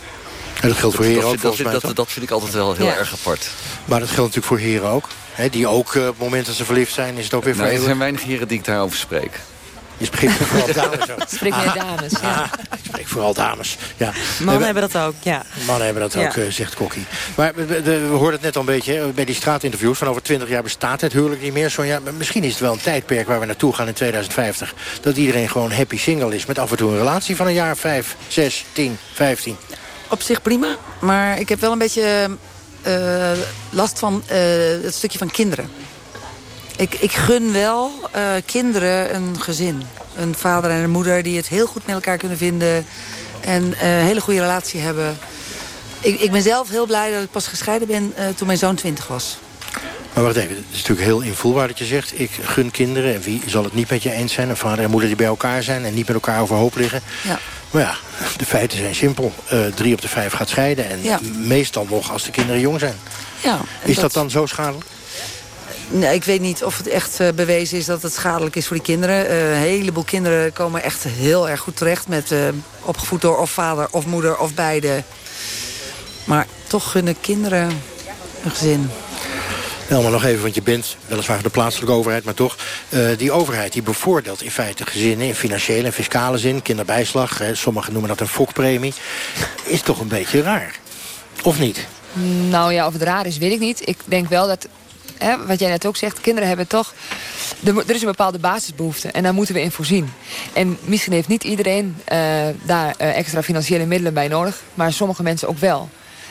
En 0.62 0.68
dat 0.68 0.78
geldt 0.78 0.96
voor 0.96 1.06
heren 1.06 1.24
ook, 1.24 1.32
dat, 1.32 1.40
volgens 1.42 1.64
mij, 1.64 1.80
dat, 1.80 1.96
dat, 1.96 2.12
vind 2.12 2.26
ik 2.26 2.32
altijd 2.32 2.54
wel 2.54 2.74
heel 2.74 2.86
Ja. 2.86 2.98
erg 2.98 3.14
apart. 3.14 3.50
Maar 3.86 4.00
dat 4.00 4.10
geldt 4.10 4.36
natuurlijk 4.36 4.62
voor 4.62 4.72
heren 4.72 4.90
ook. 4.90 5.08
Hè, 5.32 5.50
die 5.50 5.68
ook 5.68 5.96
eh, 5.96 6.02
op 6.02 6.08
het 6.08 6.18
moment 6.18 6.46
dat 6.46 6.56
ze 6.56 6.66
verliefd 6.66 6.94
zijn, 6.94 7.18
is 7.18 7.24
het 7.24 7.34
ook 7.34 7.44
weer 7.44 7.56
Nou, 7.56 7.70
er 7.70 7.82
zijn 7.82 7.98
weinig 7.98 8.24
heren 8.24 8.48
die 8.48 8.58
ik 8.58 8.66
daarover 8.66 8.98
spreek. 8.98 9.40
Je 10.00 10.06
spreekt 10.06 10.34
vooral 10.34 10.74
dames 10.74 11.10
ook. 11.12 11.20
Spreek 11.28 11.56
meer 11.56 11.74
dames, 11.76 12.12
ja. 12.22 12.44
Ik 12.72 12.80
spreek 12.86 13.08
vooral 13.08 13.34
dames, 13.34 13.78
ja. 13.98 14.12
Mannen 14.44 14.66
hebben 14.66 14.90
dat 14.90 15.02
ook, 15.02 15.14
ja. 15.20 15.44
Mannen 15.66 15.86
hebben 15.86 16.04
dat 16.04 16.16
ook, 16.16 16.34
Ja. 16.36 16.42
eh, 16.42 16.52
zegt 16.52 16.74
Kokkie. 16.76 17.06
Maar 17.36 17.52
we, 17.56 17.66
we- 17.66 17.82
we 18.00 18.08
hoorden 18.08 18.32
het 18.34 18.42
net 18.42 18.56
al 18.56 18.62
een 18.62 18.68
beetje 18.68 18.94
hè, 18.94 19.08
bij 19.08 19.26
die 19.26 19.36
straatinterviews. 19.36 19.98
Van 19.98 20.08
over 20.08 20.22
20 20.22 20.50
jaar 20.50 20.64
bestaat 20.64 21.02
het 21.02 21.14
huwelijk 21.14 21.42
niet 21.42 21.54
meer. 21.54 21.70
Sonja, 21.70 22.00
misschien 22.18 22.44
is 22.44 22.52
het 22.52 22.60
wel 22.60 22.74
een 22.74 22.82
tijdperk 22.82 23.28
waar 23.28 23.40
we 23.40 23.46
naartoe 23.46 23.74
gaan 23.76 23.88
in 23.88 23.94
2050. 23.94 24.74
Dat 25.02 25.18
iedereen 25.18 25.50
gewoon 25.50 25.72
happy 25.72 25.98
single 25.98 26.36
is. 26.36 26.46
Met 26.46 26.60
af 26.60 26.72
en 26.72 26.78
toe 26.78 26.92
een 26.92 26.98
relatie 26.98 27.36
van 27.36 27.48
een 27.48 27.54
jaar 27.54 27.78
5, 27.78 28.16
6, 28.28 28.66
10, 28.72 28.98
15. 29.14 29.58
Op 30.10 30.22
zich 30.22 30.42
prima, 30.42 30.76
maar 31.00 31.40
ik 31.40 31.50
heb 31.50 31.60
wel 31.60 31.72
een 31.72 31.78
beetje 31.78 32.30
eh, 32.82 33.32
last 33.70 34.00
van 34.00 34.24
eh, 34.28 34.38
het 34.84 34.94
stukje 34.96 35.18
van 35.18 35.32
kinderen. 35.32 35.70
Ik, 36.80 36.96
ik 37.00 37.12
gun 37.12 37.54
wel 37.54 37.92
eh, 38.12 38.32
kinderen 38.46 39.16
een 39.16 39.42
gezin. 39.42 39.84
Een 40.16 40.36
vader 40.36 40.72
en 40.72 40.84
een 40.84 40.90
moeder 40.90 41.24
die 41.24 41.38
het 41.38 41.48
heel 41.48 41.68
goed 41.68 41.86
met 41.86 41.96
elkaar 41.96 42.18
kunnen 42.18 42.38
vinden. 42.38 42.86
En 43.42 43.74
eh, 43.80 44.00
een 44.00 44.06
hele 44.06 44.22
goede 44.22 44.40
relatie 44.40 44.80
hebben. 44.80 45.18
Ik, 46.00 46.20
ik 46.20 46.32
ben 46.32 46.42
zelf 46.42 46.70
heel 46.70 46.86
blij 46.86 47.12
dat 47.12 47.24
ik 47.24 47.32
pas 47.32 47.48
gescheiden 47.48 47.88
ben 47.88 48.14
eh, 48.16 48.28
toen 48.36 48.48
mijn 48.48 48.60
zoon 48.60 48.76
20 48.76 49.08
was. 49.08 49.38
Maar 50.14 50.24
wacht 50.24 50.36
even, 50.36 50.56
het 50.56 50.66
is 50.72 50.78
natuurlijk 50.78 51.08
heel 51.08 51.22
invoelbaar 51.22 51.68
dat 51.68 51.78
je 51.78 51.86
zegt... 51.86 52.20
ik 52.20 52.32
gun 52.42 52.72
kinderen, 52.72 53.14
en 53.14 53.22
wie 53.22 53.42
zal 53.46 53.64
het 53.64 53.74
niet 53.74 53.90
met 53.90 54.04
je 54.04 54.12
eens 54.12 54.34
zijn... 54.34 54.50
een 54.50 54.58
vader 54.58 54.84
en 54.84 54.90
moeder 54.90 55.08
die 55.10 55.18
bij 55.18 55.28
elkaar 55.28 55.64
zijn 55.64 55.86
en 55.86 55.94
niet 55.94 56.08
met 56.08 56.16
elkaar 56.16 56.42
overhoop 56.42 56.76
liggen. 56.76 57.02
Ja. 57.24 57.40
Maar 57.72 57.82
ja, 57.82 57.96
de 58.38 58.46
feiten 58.46 58.78
zijn 58.78 58.96
simpel. 58.96 59.34
Drie 59.76 59.94
op 59.94 60.02
de 60.02 60.08
vijf 60.08 60.34
gaat 60.34 60.50
scheiden. 60.50 60.90
En 60.90 61.04
Ja. 61.04 61.20
meestal 61.38 61.88
nog 61.90 62.12
als 62.12 62.24
de 62.24 62.32
kinderen 62.32 62.62
jong 62.62 62.80
zijn. 62.80 62.96
Ja, 63.44 63.60
Is 63.84 63.96
dat 63.96 64.14
dan 64.14 64.30
zo 64.30 64.46
schadelijk? 64.46 64.86
Nee, 65.92 66.14
ik 66.14 66.24
weet 66.24 66.42
niet 66.42 66.64
of 66.64 66.78
het 66.78 66.88
echt 66.88 67.20
eh, 67.20 67.28
bewezen 67.36 67.78
is 67.78 67.86
dat 67.86 68.02
het 68.02 68.14
schadelijk 68.14 68.56
is 68.56 68.68
voor 68.68 68.76
die 68.76 68.86
kinderen. 68.86 69.28
Eh, 69.28 69.52
een 69.52 69.58
heleboel 69.58 70.04
kinderen 70.04 70.54
komen 70.54 70.84
echt 70.84 71.04
heel 71.04 71.50
erg 71.50 71.60
goed 71.60 71.76
terecht... 71.76 72.08
met 72.08 72.32
eh, 72.32 72.40
opgevoed 72.82 73.22
door 73.22 73.38
of 73.38 73.52
vader 73.52 73.88
of 73.92 74.06
moeder 74.06 74.38
of 74.38 74.54
beide. 74.54 75.04
Maar 76.24 76.48
toch 76.68 76.92
gunnen 76.92 77.20
kinderen 77.22 77.82
een 78.44 78.52
gezin. 78.52 78.90
Elma, 79.90 80.10
nog 80.10 80.24
even, 80.24 80.42
want 80.42 80.56
je 80.56 80.62
bent 80.62 80.98
weliswaar 81.08 81.42
de 81.42 81.50
plaatselijke 81.50 81.94
overheid... 81.94 82.24
maar 82.24 82.34
toch, 82.34 82.58
eh, 82.90 83.18
die 83.18 83.32
overheid 83.32 83.74
die 83.74 83.82
bevoordeelt 83.82 84.42
in 84.42 84.52
feite 84.52 84.86
gezinnen... 84.86 85.28
in 85.28 85.36
financiële 85.36 85.86
en 85.86 85.94
fiscale 85.94 86.38
zin, 86.38 86.62
kinderbijslag... 86.62 87.38
Hè, 87.38 87.56
sommigen 87.56 87.92
noemen 87.92 88.10
dat 88.10 88.20
een 88.20 88.28
fokpremie... 88.28 88.94
is 89.64 89.82
toch 89.82 90.00
een 90.00 90.08
beetje 90.08 90.42
raar. 90.42 90.76
Of 91.44 91.60
niet? 91.60 91.88
Nou 92.50 92.74
ja, 92.74 92.88
of 92.88 92.94
het 92.94 93.02
raar 93.02 93.26
is, 93.26 93.38
weet 93.38 93.52
ik 93.52 93.60
niet. 93.60 93.88
Ik 93.88 93.98
denk 94.06 94.30
wel 94.30 94.48
dat, 94.48 94.68
hè, 95.20 95.46
wat 95.46 95.60
jij 95.60 95.70
net 95.70 95.86
ook 95.86 95.98
zegt, 95.98 96.22
kinderen 96.22 96.48
hebben 96.48 96.68
toch... 96.68 96.94
Er, 97.66 97.78
er 97.78 97.96
is 97.96 98.02
een 98.02 98.08
bepaalde 98.08 98.40
basisbehoefte 98.40 99.12
en 99.12 99.24
daar 99.24 99.34
moeten 99.34 99.54
we 99.54 99.62
in 99.62 99.72
voorzien. 99.72 100.12
En 100.54 100.78
misschien 100.84 101.14
heeft 101.14 101.28
niet 101.28 101.44
iedereen 101.44 101.98
eh, 102.06 102.20
daar 102.64 102.96
eh, 102.98 103.18
extra 103.18 103.44
financiële 103.44 103.86
middelen 103.86 104.14
bij 104.14 104.28
nodig... 104.28 104.62
maar 104.74 104.94
sommige 104.94 105.24
mensen 105.24 105.48
ook 105.48 105.58
wel. 105.58 105.90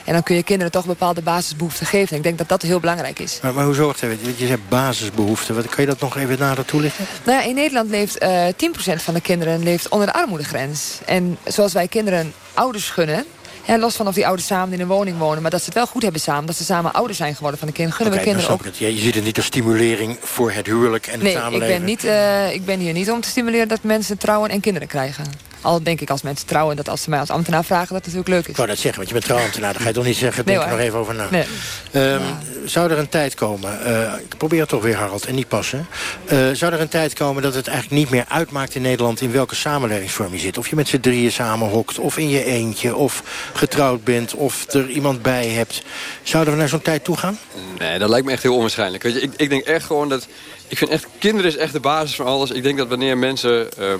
En 0.08 0.14
dan 0.14 0.22
kun 0.22 0.34
je 0.36 0.42
kinderen 0.42 0.72
toch 0.72 0.86
bepaalde 0.86 1.22
basisbehoeften 1.22 1.86
geven. 1.86 2.10
En 2.10 2.16
ik 2.16 2.22
denk 2.22 2.38
dat 2.38 2.48
dat 2.48 2.62
heel 2.62 2.80
belangrijk 2.80 3.18
is. 3.18 3.38
Maar, 3.42 3.54
maar 3.54 3.64
hoe 3.64 3.74
zorgt 3.74 4.00
het? 4.00 4.18
Je 4.36 4.46
zegt 4.46 4.68
basisbehoeften. 4.68 5.54
Wat, 5.54 5.68
kan 5.68 5.84
je 5.84 5.90
dat 5.90 6.00
nog 6.00 6.16
even 6.16 6.38
nader 6.38 6.64
toelichten? 6.64 7.06
Nou 7.24 7.38
ja, 7.38 7.48
in 7.48 7.54
Nederland 7.54 7.90
leeft 7.90 8.18
eh 8.18 8.46
10% 8.46 9.02
van 9.02 9.14
de 9.14 9.20
kinderen 9.20 9.62
leeft 9.62 9.88
onder 9.88 10.06
de 10.06 10.12
armoedegrens. 10.12 10.98
En 11.04 11.38
zoals 11.44 11.72
wij 11.72 11.88
kinderen 11.88 12.32
ouders 12.54 12.90
gunnen... 12.90 13.24
Ja, 13.68 13.78
los 13.78 13.96
van 13.96 14.06
of 14.08 14.14
die 14.14 14.26
ouders 14.26 14.46
samen 14.48 14.74
in 14.74 14.80
een 14.80 14.86
woning 14.86 15.18
wonen... 15.18 15.42
maar 15.42 15.50
dat 15.50 15.60
ze 15.60 15.66
het 15.66 15.74
wel 15.74 15.86
goed 15.86 16.02
hebben 16.02 16.20
samen. 16.20 16.46
Dat 16.46 16.56
ze 16.56 16.64
samen 16.64 16.92
ouders 16.92 17.18
zijn 17.18 17.34
geworden 17.34 17.58
van 17.58 17.68
de 17.68 17.74
kinderen. 17.74 18.00
Gunnen 18.00 18.18
we 18.18 18.24
kinderen 18.24 18.50
ook 18.50 18.60
ik 18.60 18.66
het. 18.66 18.78
Je, 18.78 18.94
je 18.94 19.00
ziet 19.00 19.14
het 19.14 19.24
niet 19.24 19.36
als 19.36 19.46
stimulering 19.46 20.16
voor 20.20 20.52
het 20.52 20.66
huwelijk 20.66 21.06
en 21.06 21.12
het 21.12 21.22
Nee, 21.22 21.32
ik 21.32 21.38
samenleven. 21.38 21.76
ben, 21.76 21.84
niet, 21.84 22.04
eh, 22.04 22.54
ik 22.54 22.64
ben 22.64 22.78
hier 22.78 22.92
niet 22.92 23.10
om 23.10 23.20
te 23.20 23.28
stimuleren 23.28 23.68
dat 23.68 23.82
mensen 23.82 24.18
trouwen 24.18 24.50
en 24.50 24.60
kinderen 24.60 24.88
krijgen. 24.88 25.24
Al 25.68 25.82
denk 25.82 26.00
ik 26.00 26.10
als 26.10 26.22
mensen 26.22 26.46
trouwen, 26.46 26.76
dat 26.76 26.88
als 26.88 27.02
ze 27.02 27.10
mij 27.10 27.18
als 27.18 27.30
ambtenaar 27.30 27.64
vragen... 27.64 27.94
dat 27.94 28.04
het 28.04 28.14
natuurlijk 28.14 28.28
leuk 28.28 28.42
is. 28.42 28.50
Ik 28.50 28.56
wou 28.56 28.68
dat 28.68 28.78
zeggen, 28.78 28.96
want 28.96 29.06
je 29.08 29.14
bent 29.14 29.24
trouwambtenaar. 29.26 29.72
Daar 29.72 29.82
ga 29.82 29.88
je 29.88 29.94
toch 29.94 30.04
niet 30.04 30.16
zeggen, 30.16 30.44
Nee, 30.44 30.54
denk 30.54 30.66
er 30.66 30.70
hoor. 30.70 30.78
nog 30.78 30.86
even 30.88 30.98
over 30.98 31.14
na. 31.14 31.28
Nee. 31.30 31.44
Ehm, 31.92 32.22
Zou 32.64 32.90
er 32.90 32.98
een 32.98 33.08
tijd 33.08 33.34
komen, 33.34 33.84
eh, 33.84 34.12
ik 34.20 34.36
probeer 34.38 34.60
het 34.60 34.68
toch 34.68 34.82
weer 34.82 34.96
Harald, 34.96 35.26
en 35.26 35.34
niet 35.34 35.48
passen. 35.48 35.86
Eh, 36.24 36.38
zou 36.52 36.72
er 36.72 36.80
een 36.80 36.88
tijd 36.88 37.12
komen 37.14 37.42
dat 37.42 37.54
het 37.54 37.66
eigenlijk 37.66 38.00
niet 38.00 38.10
meer 38.10 38.24
uitmaakt 38.28 38.74
in 38.74 38.82
Nederland... 38.82 39.20
in 39.20 39.32
welke 39.32 39.54
samenlevingsvorm 39.54 40.32
je 40.32 40.38
zit? 40.38 40.58
Of 40.58 40.68
je 40.68 40.76
met 40.76 40.88
z'n 40.88 41.00
drieën 41.00 41.32
samen 41.32 41.68
hokt, 41.68 41.98
of 41.98 42.16
in 42.18 42.28
je 42.28 42.44
eentje... 42.44 42.96
of 42.96 43.22
getrouwd 43.54 44.04
bent, 44.04 44.34
of 44.34 44.72
er 44.74 44.88
iemand 44.88 45.22
bij 45.22 45.46
hebt. 45.48 45.82
Zouden 46.22 46.52
we 46.52 46.58
naar 46.58 46.68
zo'n 46.68 46.82
tijd 46.82 47.04
toe 47.04 47.16
gaan? 47.16 47.38
Nee, 47.78 47.98
dat 47.98 48.08
lijkt 48.08 48.26
me 48.26 48.32
echt 48.32 48.42
heel 48.42 48.54
onwaarschijnlijk. 48.54 49.02
Weet 49.02 49.14
je, 49.14 49.20
ik, 49.20 49.32
ik 49.36 49.48
denk 49.48 49.64
echt 49.64 49.86
gewoon 49.86 50.08
dat... 50.08 50.26
Ik 50.68 50.78
vind 50.78 50.90
echt, 50.90 51.06
kinderen 51.18 51.50
is 51.50 51.56
echt 51.56 51.72
de 51.72 51.80
basis 51.80 52.14
van 52.16 52.26
alles. 52.26 52.50
Ik 52.50 52.62
denk 52.62 52.78
dat 52.78 52.88
wanneer 52.88 53.18
mensen 53.18 53.72
ehm, 53.78 53.98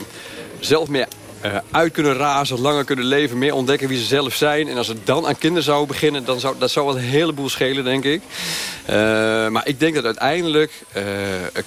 zelf 0.61 0.89
meer 0.89 1.07
eh, 1.41 1.57
uit 1.71 1.93
kunnen 1.93 2.15
razen, 2.17 2.61
langer 2.61 2.85
kunnen 2.85 3.05
leven, 3.05 3.39
meer 3.39 3.55
ontdekken 3.55 3.89
wie 3.89 3.99
ze 3.99 4.05
zelf 4.05 4.35
zijn. 4.35 4.69
En 4.69 4.77
als 4.77 4.89
het 4.89 5.07
dan 5.07 5.27
aan 5.27 5.39
kinderen 5.39 5.65
zou 5.65 5.87
beginnen, 5.87 6.25
dan 6.25 6.41
zou 6.41 6.55
dat 6.59 6.71
zou 6.71 6.87
wel 6.87 6.97
een 6.97 7.03
heleboel 7.03 7.49
schelen, 7.49 7.85
denk 7.85 8.05
ik. 8.05 8.23
Eh, 8.85 8.95
maar 9.49 9.67
ik 9.69 9.81
denk 9.81 9.95
dat 9.95 10.05
uiteindelijk 10.05 10.73
eh, 10.93 11.03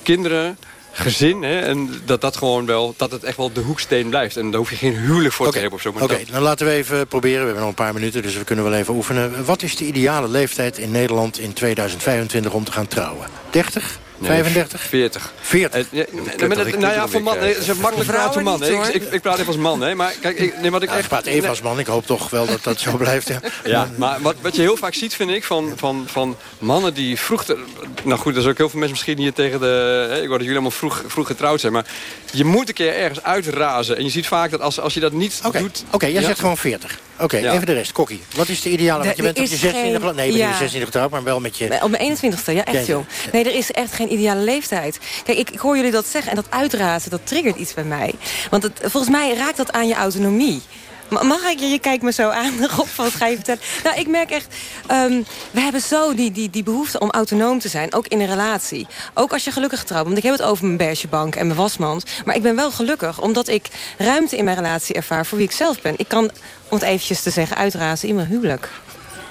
kinderen, 0.04 0.58
gezin, 0.94 1.44
hè, 1.44 1.60
en 1.60 2.02
dat 2.06 2.22
dat 2.22 2.38
gewoon 2.38 2.66
wel, 2.66 2.94
dat 2.98 3.12
het 3.12 3.24
echt 3.24 3.38
wel 3.38 3.52
de 3.54 3.62
hoeksteen 3.62 4.10
blijft. 4.10 4.38
En 4.38 4.50
daar 4.52 4.60
hoef 4.60 4.70
je 4.70 4.76
geen 4.76 4.96
huwelijk 4.98 5.34
voor 5.34 5.52
te 5.52 5.60
hebben 5.60 5.76
of 5.76 5.82
zo. 5.82 5.90
Oké, 5.90 6.08
dat- 6.08 6.20
dan 6.32 6.42
laten 6.42 6.66
we 6.66 6.72
even 6.74 7.08
proberen. 7.08 7.38
We 7.40 7.44
hebben 7.46 7.60
nog 7.62 7.70
een 7.70 7.86
paar 7.86 7.94
minuten, 7.94 8.22
dus 8.22 8.38
we 8.38 8.44
kunnen 8.44 8.66
wel 8.66 8.74
even 8.74 8.94
oefenen. 8.94 9.46
Wat 9.46 9.62
is 9.64 9.76
de 9.76 9.86
ideale 9.86 10.28
leeftijd 10.28 10.78
in 10.78 10.92
Nederland 10.92 11.40
in 11.40 11.54
2025 11.54 12.54
om 12.54 12.64
te 12.64 12.72
gaan 12.72 12.88
trouwen? 12.88 13.28
30? 13.50 14.00
Nee, 14.22 14.30
35? 14.32 14.82
40. 14.82 15.34
40? 15.42 15.80
Eh, 15.80 15.86
ja, 15.92 16.06
nee, 16.12 16.48
maar 16.48 16.58
dat- 16.58 16.78
nou 16.78 16.94
ja, 16.94 17.08
voor 17.08 17.22
man, 17.24 17.40
nee, 17.40 17.56
een 17.70 17.78
makkelijk 17.80 18.10
praat 18.10 18.34
voor 18.34 18.44
man. 18.44 18.62
hè. 18.64 18.70
Ik, 18.70 18.86
ik, 18.94 19.12
ik 19.12 19.22
praat 19.22 19.34
even 19.36 19.48
als 19.48 19.56
man, 19.58 19.82
hè. 19.82 19.96
Maar 19.96 20.14
kijk, 20.22 20.40
ik, 20.40 20.62
nee, 20.62 20.72
wat 20.72 20.82
ik 20.82 20.90
Ja, 20.90 20.94
echt... 20.96 21.04
ik 21.04 21.10
praat 21.10 21.26
even 21.26 21.50
als 21.50 21.62
man. 21.62 21.80
Ik 21.80 21.88
hoop 21.88 22.06
toch 22.06 22.30
wel 22.30 22.46
dat 22.46 22.64
dat 22.64 22.80
zo 22.80 22.98
blijft. 23.04 23.28
Ja. 23.28 23.40
Ja, 23.66 23.90
maar 23.98 24.18
wat, 24.22 24.36
wat 24.42 24.56
je 24.56 24.62
heel 24.62 24.78
vaak 24.78 24.94
ziet, 24.94 25.14
vind 25.16 25.30
ik, 25.30 25.44
van, 25.44 25.74
van, 25.76 26.04
van 26.08 26.38
mannen 26.60 26.94
die 26.94 27.20
vroeg... 27.20 27.46
te- 27.46 27.64
nou 28.04 28.20
goed, 28.20 28.36
er 28.36 28.40
zijn 28.42 28.52
ook 28.54 28.58
heel 28.58 28.70
veel 28.70 28.80
mensen 28.80 28.98
misschien 28.98 29.18
hier 29.18 29.34
tegen 29.34 29.60
de... 29.60 30.08
Hè, 30.10 30.16
ik 30.22 30.28
hoor 30.28 30.30
dat 30.30 30.40
jullie 30.40 30.52
allemaal 30.52 30.72
vroeg, 30.72 31.04
vroeg 31.08 31.28
getrouwd 31.28 31.60
zijn. 31.60 31.74
Maar 31.74 31.86
je 32.32 32.46
moet 32.46 32.68
een 32.68 32.74
keer 32.74 32.94
ergens 32.96 33.24
uitrazen. 33.24 33.98
En 33.98 34.04
je 34.04 34.10
ziet 34.10 34.28
vaak 34.28 34.52
dat 34.52 34.62
als, 34.62 34.80
als 34.80 34.94
je 34.94 35.00
dat 35.00 35.12
niet 35.12 35.42
doet... 35.52 35.84
Oké, 35.92 36.06
jij 36.06 36.22
Ja? 36.22 36.28
zegt 36.28 36.40
gewoon 36.40 36.58
40. 36.58 37.00
Oké, 37.20 37.38
Ja. 37.38 37.54
even 37.54 37.66
de 37.66 37.74
rest. 37.74 37.92
Kokkie, 37.92 38.22
wat 38.36 38.48
is 38.50 38.62
de 38.62 38.70
ideale? 38.70 39.04
Want 39.04 39.16
je 39.18 39.24
bent 39.24 39.40
op 39.40 39.46
je 39.46 39.52
is 39.54 39.60
16e 39.60 39.62
geen- 39.70 39.94
getrouwd. 39.94 40.16
Nee, 40.16 40.26
je 40.32 40.38
bent 40.38 40.44
ja. 40.60 40.66
op 40.66 40.72
je 40.72 40.80
16e 40.80 40.84
getrouwd, 40.84 41.10
maar 41.12 41.24
wel 41.24 41.40
met 41.40 41.58
je... 41.58 41.80
Op 41.84 41.90
mijn 41.90 42.18
21ste, 42.18 42.54
ja, 42.54 42.66
echt 42.66 42.86
joh. 42.86 43.06
Nee, 43.32 43.44
er 43.44 43.56
is 43.56 43.72
echt 43.72 43.94
geen 43.94 44.10
ideale 44.12 44.42
leeftijd. 44.42 45.00
Kijk, 45.24 45.38
ik, 45.38 45.50
ik 45.50 45.60
hoor 45.60 45.76
jullie 45.76 45.92
dat 45.92 46.08
zeggen 46.08 46.30
en 46.30 46.36
dat 46.36 46.46
uitrazen, 46.50 47.10
dat 47.12 47.22
triggert 47.28 47.56
iets 47.56 47.74
bij 47.74 47.84
mij. 47.84 48.14
Want 48.50 48.64
het, 48.64 48.80
volgens 48.82 49.12
mij 49.12 49.34
raakt 49.36 49.58
dat 49.58 49.72
aan 49.72 49.88
je 49.88 49.94
autonomie. 49.96 50.62
Ma- 51.10 51.24
Mag 51.24 51.44
ik 51.44 51.60
je? 51.60 51.66
Je 51.68 51.80
kijkt 51.80 52.04
me 52.04 52.12
zo 52.12 52.30
aan, 52.30 52.66
Rob, 52.76 52.88
wat 52.96 53.14
ga 53.14 53.28
je 53.28 53.36
vertellen? 53.36 53.62
Nou, 53.84 54.00
ik 54.00 54.08
merk 54.08 54.32
echt, 54.32 54.56
ehm, 54.88 55.22
we 55.52 55.60
hebben 55.62 55.82
zo 55.82 56.14
die, 56.16 56.32
die, 56.32 56.50
die 56.50 56.64
behoefte 56.64 57.00
om 57.00 57.10
autonoom 57.10 57.60
te 57.60 57.68
zijn. 57.70 57.94
Ook 57.94 58.08
in 58.08 58.20
een 58.20 58.28
relatie. 58.28 58.88
Ook 59.14 59.34
als 59.34 59.44
je 59.44 59.52
gelukkig 59.52 59.80
getrouwd 59.80 60.04
bent. 60.04 60.14
Want 60.16 60.26
ik 60.26 60.32
heb 60.32 60.40
het 60.42 60.50
over 60.52 60.66
mijn 60.66 60.78
bergebank 60.78 61.36
en 61.36 61.46
mijn 61.48 61.60
wasmand. 61.60 62.04
Maar 62.26 62.36
ik 62.36 62.42
ben 62.42 62.56
wel 62.56 62.72
gelukkig, 62.72 63.22
omdat 63.22 63.48
ik 63.48 63.68
ruimte 63.98 64.38
in 64.38 64.44
mijn 64.44 64.56
relatie 64.58 64.96
ervaar... 64.96 65.26
voor 65.26 65.38
wie 65.38 65.48
ik 65.48 65.54
zelf 65.54 65.82
ben. 65.82 65.94
Ik 65.98 66.08
kan, 66.08 66.24
om 66.70 66.78
het 66.78 66.82
eventjes 66.82 67.22
te 67.22 67.30
zeggen, 67.30 67.58
uitrazen 67.58 68.08
in 68.10 68.16
mijn 68.16 68.28
huwelijk. 68.28 68.70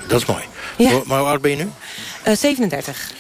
Dat 0.07 0.21
is 0.21 0.27
mooi. 0.27 0.43
Ja. 0.77 1.01
Maar 1.07 1.19
hoe 1.19 1.29
oud 1.29 1.41
ben 1.41 1.51
je 1.51 1.57
nu? 1.57 1.71
Eh 2.23 2.37
37. 2.37 3.13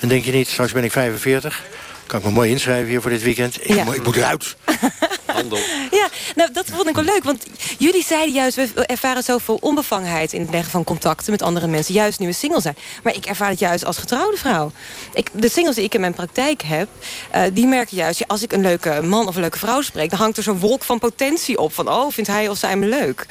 En 0.00 0.08
denk 0.08 0.24
je 0.24 0.32
niet, 0.32 0.48
straks 0.48 0.72
ben 0.72 0.84
ik 0.84 0.92
45. 0.92 1.62
Kan 2.06 2.18
ik 2.18 2.24
me 2.24 2.30
mooi 2.30 2.50
inschrijven 2.50 2.88
hier 2.88 3.00
voor 3.00 3.10
dit 3.10 3.22
weekend. 3.22 3.56
Ik, 3.68 3.74
Ja. 3.74 3.84
moet, 3.84 3.94
ik 3.94 4.04
moet 4.04 4.16
eruit. 4.16 4.56
Handel. 5.26 5.58
Ja, 5.90 6.08
nou, 6.34 6.52
dat 6.52 6.66
vond 6.72 6.88
ik 6.88 6.94
wel 6.94 7.04
leuk. 7.04 7.24
Want 7.24 7.46
jullie 7.78 8.04
zeiden 8.04 8.34
juist, 8.34 8.56
we 8.56 8.86
ervaren 8.86 9.22
zoveel 9.22 9.58
onbevangenheid... 9.60 10.32
in 10.32 10.40
het 10.40 10.50
leggen 10.50 10.70
van 10.70 10.84
contacten 10.84 11.30
met 11.30 11.42
andere 11.42 11.66
mensen. 11.66 11.94
Juist 11.94 12.18
nu 12.18 12.26
we 12.26 12.32
single 12.32 12.60
zijn. 12.60 12.76
Maar 13.02 13.14
ik 13.14 13.26
ervaar 13.26 13.48
het 13.48 13.58
juist 13.58 13.84
als 13.84 13.96
getrouwde 13.98 14.36
vrouw. 14.36 14.72
Ik, 15.14 15.30
de 15.32 15.48
singles 15.48 15.74
die 15.74 15.84
ik 15.84 15.94
in 15.94 16.00
mijn 16.00 16.14
praktijk 16.14 16.62
heb... 16.62 16.88
eh, 17.30 17.42
die 17.52 17.66
merken 17.66 17.96
juist, 17.96 18.18
ja, 18.18 18.24
als 18.28 18.42
ik 18.42 18.52
een 18.52 18.62
leuke 18.62 19.02
man 19.02 19.28
of 19.28 19.34
een 19.34 19.40
leuke 19.40 19.58
vrouw 19.58 19.80
spreek... 19.80 20.10
dan 20.10 20.18
hangt 20.18 20.36
er 20.36 20.42
zo'n 20.42 20.58
wolk 20.58 20.84
van 20.84 20.98
potentie 20.98 21.58
op. 21.58 21.72
Van, 21.74 21.88
oh, 21.90 22.12
vindt 22.12 22.30
hij 22.30 22.48
of 22.48 22.58
zij 22.58 22.76
me 22.76 22.86
leuk? 22.86 23.26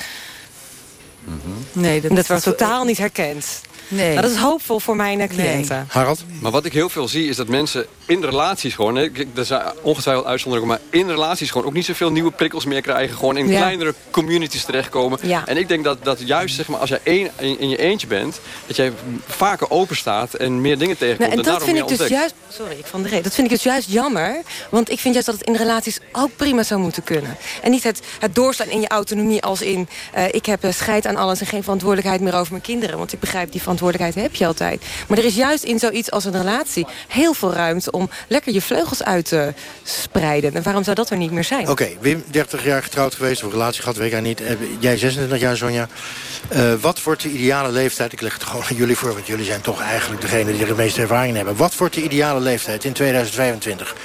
Nee, 1.71 2.01
dat, 2.01 2.15
dat 2.15 2.27
wordt 2.27 2.43
totaal 2.43 2.83
niet 2.83 2.97
herkend. 2.97 3.61
Nee. 3.87 4.13
Maar 4.13 4.21
dat 4.21 4.31
is 4.31 4.37
hoopvol 4.37 4.79
voor 4.79 4.95
mijn 4.95 5.19
eh, 5.21 5.27
cliënten. 5.29 5.85
Harald? 5.89 6.23
Maar 6.41 6.51
wat 6.51 6.65
ik 6.65 6.73
heel 6.73 6.89
veel 6.89 7.07
zie 7.07 7.29
is 7.29 7.35
dat 7.35 7.47
mensen 7.47 7.85
in 8.05 8.23
relaties 8.23 8.73
gewoon... 8.75 8.95
hè, 8.95 9.07
er 9.35 9.45
zijn 9.45 9.61
ongetwijfeld 9.81 10.25
uitzonderingen... 10.25 10.69
maar 10.75 10.99
in 11.01 11.09
relaties 11.09 11.51
gewoon 11.51 11.67
ook 11.67 11.73
niet 11.73 11.85
zoveel 11.85 12.11
nieuwe 12.11 12.31
prikkels 12.31 12.65
meer 12.65 12.81
krijgen. 12.81 13.17
Gewoon 13.17 13.37
in 13.37 13.47
Ja. 13.47 13.57
kleinere 13.57 13.93
communities 14.11 14.63
terechtkomen. 14.63 15.19
Ja. 15.21 15.43
En 15.45 15.57
ik 15.57 15.67
denk 15.67 15.83
dat, 15.83 16.03
dat 16.03 16.19
juist 16.25 16.55
zeg 16.55 16.67
maar, 16.67 16.79
als 16.79 16.89
jij 16.89 16.99
één, 17.03 17.29
in, 17.39 17.59
in 17.59 17.69
je 17.69 17.77
eentje 17.77 18.07
bent... 18.07 18.39
dat 18.67 18.75
jij 18.75 18.91
vaker 19.27 19.69
open 19.71 19.95
staat 19.95 20.33
en 20.33 20.61
meer 20.61 20.77
dingen 20.77 20.97
tegenkomt. 20.97 21.19
Nou, 21.19 21.31
en 21.31 21.37
dat 21.37 21.45
daarom 21.45 21.67
vind 21.75 21.91
ik 21.91 21.97
dus 21.97 22.07
juist. 22.07 22.33
Sorry, 22.49 22.75
ik 22.77 22.85
van 22.85 23.01
de 23.01 23.07
reden. 23.09 23.23
Dat 23.23 23.33
vind 23.33 23.47
ik 23.47 23.53
dus 23.53 23.63
juist 23.63 23.89
jammer. 23.91 24.41
Want 24.69 24.89
ik 24.91 24.99
vind 24.99 25.13
juist 25.13 25.29
dat 25.29 25.39
het 25.39 25.47
in 25.47 25.55
relaties 25.55 25.99
ook 26.11 26.29
prima 26.35 26.63
zou 26.63 26.79
moeten 26.79 27.03
kunnen. 27.03 27.37
En 27.61 27.71
niet 27.71 27.83
het, 27.83 27.99
het 28.19 28.35
doorslaan 28.35 28.69
in 28.69 28.81
je 28.81 28.87
autonomie 28.87 29.41
als 29.41 29.61
in. 29.61 29.87
eh, 30.13 30.23
ik 30.31 30.45
heb 30.45 30.63
eh, 30.63 30.71
scheid 30.71 31.07
aan 31.07 31.15
alles 31.15 31.39
en 31.39 31.45
geen 31.47 31.63
verantwoordelijkheid 31.63 32.21
meer 32.21 32.35
over 32.35 32.51
mijn 32.51 32.63
kinderen. 32.63 32.97
Want 32.97 33.13
ik 33.13 33.19
begrijp, 33.19 33.51
die 33.51 33.61
verantwoordelijkheid 33.77 34.27
heb 34.27 34.35
je 34.35 34.45
altijd. 34.45 34.83
Maar 35.07 35.17
er 35.17 35.25
is 35.25 35.35
juist 35.35 35.63
in 35.63 35.79
zoiets 35.79 36.11
als 36.11 36.25
een 36.25 36.31
relatie 36.31 36.85
heel 37.07 37.33
veel 37.33 37.53
ruimte 37.53 37.91
om 37.91 38.09
lekker 38.27 38.53
je 38.53 38.61
vleugels 38.61 39.03
uit 39.03 39.25
te 39.25 39.53
spreiden. 39.83 40.55
En 40.55 40.63
waarom 40.63 40.83
zou 40.83 40.95
dat 40.95 41.09
er 41.09 41.17
niet 41.17 41.31
meer 41.31 41.43
zijn? 41.43 41.69
Oké, 41.69 41.87
Wim, 41.99 42.23
30 42.27 42.63
jaar 42.63 42.83
getrouwd 42.83 43.15
geweest, 43.15 43.43
of 43.43 43.51
relatie 43.51 43.81
gehad, 43.81 43.97
weet 43.97 44.13
ik 44.13 44.21
niet. 44.21 44.41
Eh, 44.41 44.53
Jij 44.79 44.97
26 44.97 45.39
jaar, 45.39 45.57
Sonja. 45.57 45.87
Eh, 46.47 46.73
wat 46.81 47.03
wordt 47.03 47.21
de 47.21 47.29
ideale 47.29 47.71
leeftijd? 47.71 48.13
Ik 48.13 48.21
leg 48.21 48.33
het 48.33 48.43
gewoon 48.43 48.63
aan 48.69 48.75
jullie 48.75 48.97
voor, 48.97 49.13
want 49.13 49.27
jullie 49.27 49.45
zijn 49.45 49.61
toch 49.61 49.81
eigenlijk 49.81 50.21
degene 50.21 50.51
die 50.51 50.61
er 50.61 50.67
de 50.67 50.75
meeste 50.75 51.01
ervaring 51.01 51.29
in 51.29 51.35
hebben. 51.35 51.55
Wat 51.55 51.75
wordt 51.75 51.93
de 51.93 52.03
ideale 52.03 52.39
leeftijd 52.39 52.83
in 52.83 52.93
2025 52.93 53.95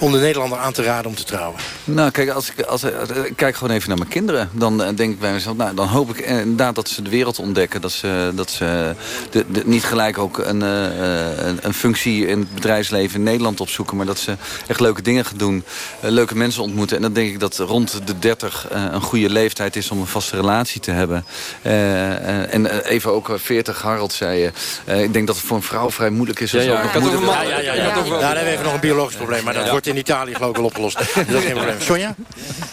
om 0.00 0.12
de 0.12 0.18
Nederlander 0.18 0.58
aan 0.58 0.72
te 0.72 0.82
raden 0.82 1.06
om 1.10 1.16
te 1.16 1.24
trouwen? 1.24 1.60
Nou, 1.84 2.10
kijk, 2.10 2.28
als 2.30 2.50
ik, 2.50 2.60
als, 2.64 2.82
ik 3.24 3.32
kijk 3.36 3.56
gewoon 3.56 3.74
even 3.76 3.88
naar 3.88 3.98
mijn 3.98 4.10
kinderen. 4.10 4.50
Dan 4.52 4.82
eh, 4.82 4.88
denk 4.94 5.12
ik 5.12 5.18
bij 5.20 5.32
mezelf, 5.32 5.56
nou, 5.56 5.74
dan 5.74 5.86
hoop 5.88 6.10
ik 6.10 6.18
eh, 6.20 6.38
inderdaad 6.40 6.74
dat 6.74 6.88
ze 6.88 7.02
de 7.02 7.10
wereld 7.10 7.38
ontdekken. 7.38 7.80
Dat 7.80 7.92
ze, 7.92 8.30
dat 8.34 8.50
ze 8.50 8.94
de, 9.30 9.44
de- 9.52 9.62
niet 9.64 9.84
gelijk 9.84 10.18
ook 10.18 10.38
een, 10.38 10.62
eh, 10.62 10.86
eh, 10.86 11.46
een, 11.46 11.58
een 11.62 11.74
functie 11.74 12.26
in 12.26 12.38
het 12.38 12.54
bedrijfsleven 12.54 13.18
in 13.18 13.22
Nederland 13.24 13.60
opzoeken. 13.60 13.96
Maar 13.96 14.06
dat 14.06 14.18
ze 14.18 14.36
echt 14.66 14.80
leuke 14.80 15.02
dingen 15.02 15.24
gaan 15.24 15.36
doen. 15.38 15.64
eh, 16.00 16.10
leuke 16.10 16.36
mensen 16.36 16.62
ontmoeten. 16.62 16.96
En 16.96 17.02
dan 17.02 17.12
denk 17.12 17.28
ik 17.28 17.40
dat 17.40 17.56
rond 17.58 18.00
de 18.06 18.18
30 18.18 18.66
eh, 18.70 18.84
een 18.90 19.00
goede 19.02 19.30
leeftijd 19.30 19.76
is 19.76 19.90
om 19.90 20.00
een 20.00 20.06
vaste 20.06 20.36
relatie 20.36 20.80
te 20.80 20.90
hebben. 20.90 21.24
Eh, 21.62 22.10
eh, 22.10 22.54
en 22.54 22.66
eh, 22.84 22.90
even 22.92 23.12
ook 23.12 23.28
eh, 23.28 23.34
40, 23.38 23.82
Harold 23.82 24.12
zei 24.12 24.38
je. 24.40 24.50
eh, 24.84 25.02
ik 25.02 25.12
denk 25.12 25.26
dat 25.26 25.36
het 25.36 25.44
voor 25.44 25.56
een 25.56 25.62
vrouw 25.62 25.90
vrij 25.90 26.10
moeilijk 26.10 26.40
is. 26.40 26.54
als 26.54 26.64
Ja, 26.64 26.70
ja, 26.72 26.82
Ja, 26.82 27.60
ja, 27.60 27.74
ja. 27.74 28.04
We 28.04 28.50
even 28.50 28.64
nog 28.64 28.74
een 28.74 28.80
biologisch 28.80 29.16
probleem, 29.16 29.44
maar 29.44 29.54
dat 29.54 29.64
Ja. 29.64 29.70
wordt 29.70 29.86
in 29.90 29.96
Italië 29.96 30.34
geloof 30.34 30.50
ik 30.50 30.56
wel 30.56 30.64
opgelost. 30.64 30.98
Dus 30.98 31.12
dat 31.14 31.26
is 31.28 31.44
geen 31.44 31.54
probleem. 31.54 31.80
Sonja? 31.90 32.14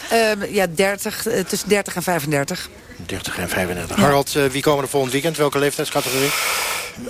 Ehm, 0.10 0.54
ja, 0.54 0.68
30, 0.76 1.28
eh, 1.28 1.44
tussen 1.44 1.70
30 1.70 1.96
en 1.96 2.04
35. 2.04 2.70
30 3.06 3.38
en 3.38 3.50
35. 3.50 3.96
Harald, 3.96 4.36
eh, 4.36 4.46
wie 4.46 4.62
komen 4.62 4.84
er 4.84 4.90
volgend 4.90 5.12
weekend? 5.12 5.38
Welke 5.38 5.60
leeftijdscategorie? 5.60 6.30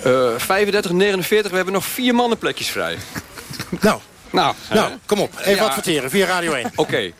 Eh, 0.02 0.28
35, 0.36 0.92
49, 0.92 1.50
we 1.50 1.56
hebben 1.56 1.74
nog 1.74 1.84
vier 1.84 2.14
mannenplekjes 2.14 2.68
vrij. 2.68 2.98
Nou, 3.80 4.00
Nou, 4.30 4.54
nou 4.72 4.90
hè? 4.90 4.96
kom 5.06 5.20
op. 5.20 5.32
Even 5.40 5.54
Ja. 5.54 5.64
adverteren 5.64 6.10
via 6.10 6.26
Radio 6.26 6.52
1. 6.52 6.70
Oké, 6.76 7.12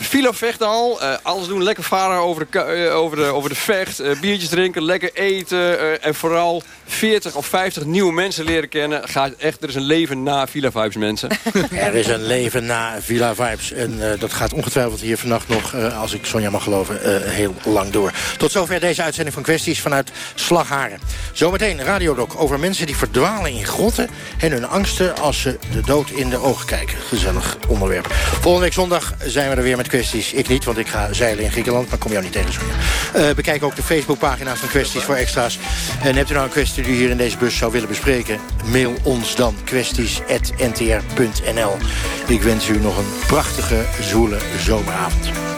Filo 0.00 0.32
vecht 0.32 0.62
al. 0.62 1.00
Eh, 1.02 1.14
alles 1.22 1.46
doen, 1.46 1.62
lekker 1.62 1.84
varen 1.84 2.18
over 2.18 2.46
de, 2.50 2.58
eh, 2.60 2.96
over 2.96 3.16
de, 3.16 3.22
over 3.24 3.48
de 3.48 3.54
vecht. 3.54 4.00
eh, 4.00 4.10
biertjes 4.20 4.48
drinken, 4.48 4.82
lekker 4.82 5.10
eten. 5.14 5.78
eh, 5.78 6.06
en 6.06 6.14
vooral 6.14 6.62
40 6.86 7.34
of 7.34 7.46
50 7.46 7.84
nieuwe 7.84 8.12
mensen 8.12 8.44
leren 8.44 8.68
kennen. 8.68 9.08
Gaat 9.08 9.32
echt, 9.38 9.62
er 9.62 9.68
is 9.68 9.74
een 9.74 9.82
leven 9.82 10.22
na 10.22 10.46
Villa 10.46 10.70
Vibes, 10.70 10.96
mensen. 10.96 11.28
Er 11.70 11.94
is 11.94 12.06
een 12.06 12.26
leven 12.26 12.66
na 12.66 12.96
Villa 13.00 13.34
Vibes. 13.34 13.72
En 13.72 14.12
eh, 14.12 14.20
dat 14.20 14.32
gaat 14.32 14.52
ongetwijfeld 14.52 15.00
hier 15.00 15.18
vannacht 15.18 15.48
nog, 15.48 15.72
eh, 15.74 16.00
als 16.00 16.12
ik 16.14 16.24
Sonja 16.26 16.50
mag 16.50 16.62
geloven, 16.62 17.02
eh, 17.02 17.30
heel 17.30 17.54
lang 17.64 17.90
door. 17.90 18.12
Tot 18.38 18.52
zover 18.52 18.80
deze 18.80 19.02
uitzending 19.02 19.34
van 19.34 19.42
Kwesties 19.42 19.80
vanuit 19.80 20.10
Slagharen. 20.34 20.98
Zometeen 21.32 21.82
Radiodoc 21.84 22.40
over 22.40 22.58
mensen 22.60 22.86
die 22.86 22.96
verdwalen 22.96 23.50
in 23.52 23.66
grotten... 23.66 24.08
en 24.38 24.52
hun 24.52 24.66
angsten 24.68 25.16
als 25.18 25.40
ze 25.40 25.58
de 25.72 25.80
dood 25.80 26.10
in 26.10 26.23
de 26.30 26.42
ogen 26.42 26.66
kijken. 26.66 26.98
Gezellig 27.08 27.56
onderwerp. 27.68 28.12
Volgende 28.12 28.60
week 28.60 28.72
zondag 28.72 29.14
zijn 29.24 29.50
we 29.50 29.56
er 29.56 29.62
weer 29.62 29.76
met 29.76 29.88
Kwesties. 29.88 30.32
Ik 30.32 30.48
niet, 30.48 30.64
want 30.64 30.78
ik 30.78 30.88
ga 30.88 31.12
zeilen 31.12 31.44
in 31.44 31.50
Griekenland, 31.50 31.88
maar 31.88 31.98
kom 31.98 32.10
jou 32.10 32.22
niet 32.22 32.32
tegen, 32.32 32.52
Sonja. 32.52 32.74
Eh, 33.12 33.34
bekijk 33.34 33.62
ook 33.62 33.76
de 33.76 33.82
Facebookpagina's 33.82 34.58
van 34.58 34.68
Kwesties 34.68 35.02
voor 35.02 35.14
extra's. 35.14 35.58
En 36.02 36.14
hebt 36.14 36.30
u 36.30 36.32
nou 36.32 36.44
een 36.44 36.52
kwestie 36.52 36.82
die 36.82 36.92
u 36.92 36.96
hier 36.96 37.10
in 37.10 37.16
deze 37.16 37.36
bus 37.36 37.56
zou 37.56 37.72
willen 37.72 37.88
bespreken... 37.88 38.40
mail 38.64 38.94
ons 39.02 39.36
dan 39.36 39.56
kwesties.ntr.nl. 39.64 41.76
Ik 42.26 42.42
wens 42.42 42.68
u 42.68 42.78
nog 42.78 42.98
een 42.98 43.12
prachtige, 43.26 43.84
zwoele 44.00 44.38
zomeravond. 44.58 45.53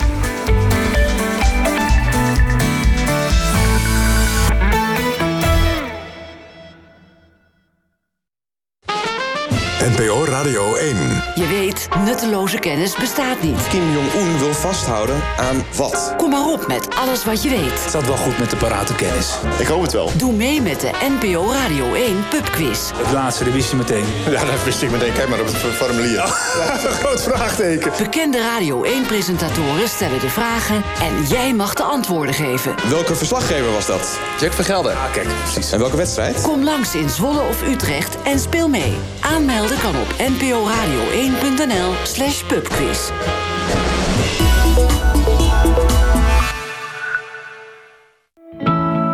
NPO 9.95 10.24
Radio 10.24 10.74
1. 10.74 10.97
Je 11.34 11.47
weet, 11.47 11.89
nutteloze 12.05 12.59
kennis 12.59 12.95
bestaat 12.95 13.43
niet. 13.43 13.68
Kim 13.68 13.93
Jong-un 13.93 14.39
wil 14.39 14.55
vasthouden 14.55 15.22
aan 15.39 15.64
wat? 15.76 16.14
Kom 16.16 16.30
maar 16.30 16.47
op 16.47 16.66
met 16.66 16.95
alles 16.95 17.24
wat 17.24 17.43
je 17.43 17.49
weet. 17.49 17.70
Het 17.70 17.89
staat 17.89 18.07
wel 18.07 18.16
goed 18.16 18.39
met 18.39 18.51
de 18.51 18.57
parate 18.57 18.95
kennis. 18.95 19.34
Ik 19.59 19.66
hoop 19.66 19.82
het 19.82 19.93
wel. 19.93 20.11
Doe 20.16 20.32
mee 20.32 20.62
met 20.62 20.80
de 20.80 20.91
NPO 21.20 21.53
Radio 21.53 21.95
1 21.95 22.28
pubquiz. 22.28 22.91
Het 22.95 23.12
laatste, 23.12 23.45
dat 23.45 23.53
wist 23.53 23.70
je 23.70 23.76
meteen. 23.76 24.05
Ja, 24.30 24.45
dat 24.45 24.64
wist 24.64 24.82
ik 24.82 24.91
meteen. 24.91 25.12
Kijk 25.12 25.28
maar 25.28 25.41
op 25.41 25.47
het 25.47 25.57
formulier. 25.57 26.20
groot 27.01 27.22
vraagteken. 27.22 27.93
Bekende 27.99 28.39
Radio 28.39 28.84
1-presentatoren 28.84 29.89
stellen 29.89 30.20
de 30.20 30.30
vragen 30.30 30.82
en 31.01 31.26
jij 31.28 31.55
mag 31.55 31.74
de 31.74 31.82
antwoorden 31.82 32.34
geven. 32.34 32.74
Welke 32.89 33.14
verslaggever 33.14 33.72
was 33.72 33.87
dat? 33.87 34.18
Jack 34.41 34.53
Vergelder. 34.53 34.93
Ah, 34.93 35.12
kijk, 35.12 35.28
precies. 35.43 35.72
En 35.72 35.78
welke 35.78 35.97
wedstrijd? 35.97 36.41
Kom 36.41 36.64
langs 36.64 36.95
in 36.95 37.09
Zwolle 37.09 37.41
of 37.41 37.62
Utrecht 37.62 38.16
en 38.22 38.39
speel 38.39 38.68
mee. 38.68 38.97
Aanmelden 39.20 39.76
kan 39.81 39.97
op 39.97 40.09
nporadio1.nl 40.12 41.93
slash 42.03 42.43
pubquiz. 42.45 43.11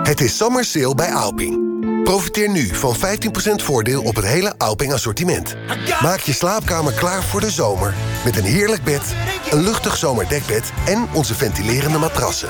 Het 0.02 0.20
is 0.20 0.36
summer 0.36 0.64
sale 0.64 0.94
bij 0.94 1.12
Alping. 1.12 1.70
Profiteer 2.04 2.50
nu 2.50 2.74
van 2.74 2.96
15% 2.96 2.98
voordeel 3.54 4.02
op 4.02 4.16
het 4.16 4.24
hele 4.24 4.54
Alping 4.58 4.92
assortiment. 4.92 5.56
Maak 6.02 6.20
je 6.20 6.32
slaapkamer 6.32 6.92
klaar 6.92 7.22
voor 7.22 7.40
de 7.40 7.50
zomer. 7.50 7.94
Met 8.24 8.36
een 8.36 8.44
heerlijk 8.44 8.84
bed, 8.84 9.14
een 9.50 9.62
luchtig 9.62 9.96
zomerdekbed 9.96 10.72
en 10.86 11.08
onze 11.14 11.34
ventilerende 11.34 11.98
matrassen. 11.98 12.48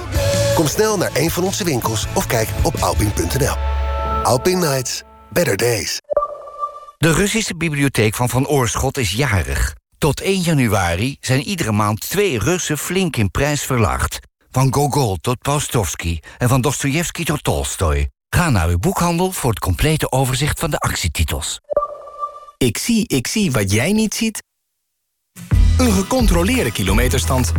Kom 0.55 0.67
snel 0.67 0.97
naar 0.97 1.11
een 1.15 1.31
van 1.31 1.45
onze 1.45 1.65
winkels 1.65 2.07
of 2.15 2.27
kijk 2.27 2.49
op 2.63 2.75
alping.nl. 2.81 3.57
Alping 4.23 4.61
Nights, 4.61 5.03
better 5.31 5.57
days. 5.57 6.01
De 7.03 7.13
Russische 7.13 7.57
bibliotheek 7.57 8.15
van 8.15 8.29
Van 8.29 8.47
Oorschot 8.47 8.99
is 8.99 9.13
jarig. 9.13 9.75
Tot 9.99 10.21
1 10.21 10.41
januari 10.41 11.17
zijn 11.21 11.43
iedere 11.43 11.73
maand 11.73 12.01
twee 12.01 12.39
Russen 12.39 12.79
flink 12.79 13.17
in 13.17 13.31
prijs 13.31 13.63
verlaagd. 13.63 14.19
Van 14.51 14.75
Gogol 14.75 15.17
tot 15.17 15.39
Paustovsky 15.39 16.19
en 16.39 16.49
van 16.49 16.61
Dostojevski 16.61 17.25
tot 17.25 17.45
Tolstoy. 17.45 18.11
Ga 18.29 18.51
naar 18.51 18.69
uw 18.69 18.79
boekhandel 18.79 19.33
voor 19.33 19.51
het 19.51 19.59
complete 19.59 20.13
overzicht 20.13 20.61
van 20.61 20.71
de 20.71 20.79
actietitels. 20.79 21.61
Ik 22.57 22.79
zie, 22.79 23.09
ik 23.09 23.27
zie 23.27 23.53
wat 23.53 23.73
jij 23.73 23.93
niet 23.93 24.15
ziet. 24.15 24.43
Een 25.79 25.93
gecontroleerde 25.93 26.73
kilometerstand. 26.73 27.53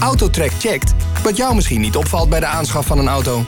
Autotrack 0.00 0.52
checkt 0.58 0.94
wat 1.22 1.36
jou 1.36 1.54
misschien 1.54 1.80
niet 1.80 1.96
opvalt 1.96 2.28
bij 2.28 2.40
de 2.40 2.46
aanschaf 2.46 2.86
van 2.86 2.98
een 2.98 3.08
auto. 3.08 3.44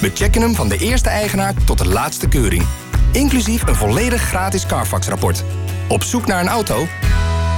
We 0.00 0.10
checken 0.14 0.42
hem 0.42 0.54
van 0.54 0.68
de 0.68 0.78
eerste 0.78 1.08
eigenaar 1.08 1.54
tot 1.64 1.78
de 1.78 1.88
laatste 1.88 2.28
keuring. 2.28 2.66
Inclusief 3.12 3.66
een 3.66 3.76
volledig 3.76 4.22
gratis 4.22 4.66
Carfax-rapport. 4.66 5.44
Op 5.88 6.02
zoek 6.02 6.26
naar 6.26 6.40
een 6.40 6.48
auto? 6.48 6.86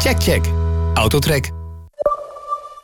Check, 0.01 0.23
check. 0.23 0.45
Autotrack. 0.95 1.51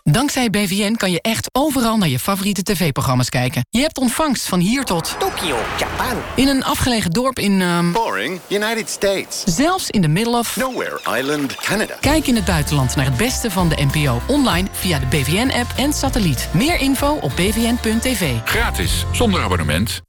Dankzij 0.02 0.50
BVN 0.50 0.94
kan 0.94 1.10
je 1.10 1.20
echt 1.20 1.48
overal 1.52 1.96
naar 1.96 2.08
je 2.08 2.18
favoriete 2.18 2.62
tv-programma's 2.62 3.28
kijken. 3.28 3.66
Je 3.70 3.80
hebt 3.80 3.98
ontvangst 3.98 4.48
van 4.48 4.58
hier 4.58 4.84
tot... 4.84 5.16
Tokio, 5.18 5.56
Japan. 5.78 6.16
In 6.34 6.48
een 6.48 6.64
afgelegen 6.64 7.10
dorp 7.10 7.38
in... 7.38 7.60
ehm, 7.60 7.92
Boring, 7.92 8.40
United 8.48 8.88
States. 8.88 9.42
zelfs 9.44 9.90
in 9.90 10.02
the 10.02 10.08
middle 10.08 10.38
of... 10.38 10.56
Nowhere 10.56 11.00
Island, 11.18 11.54
Canada. 11.54 11.94
Kijk 12.00 12.26
in 12.26 12.34
het 12.34 12.44
buitenland 12.44 12.96
naar 12.96 13.04
het 13.04 13.16
beste 13.16 13.50
van 13.50 13.68
de 13.68 13.86
NPO 13.92 14.20
online 14.26 14.68
via 14.72 14.98
de 14.98 15.06
BVN-app 15.06 15.70
en 15.76 15.92
satelliet. 15.92 16.48
Meer 16.52 16.80
info 16.80 17.18
op 17.20 17.32
bvn.tv. 17.36 18.36
Gratis, 18.44 19.04
zonder 19.12 19.42
abonnement. 19.42 20.02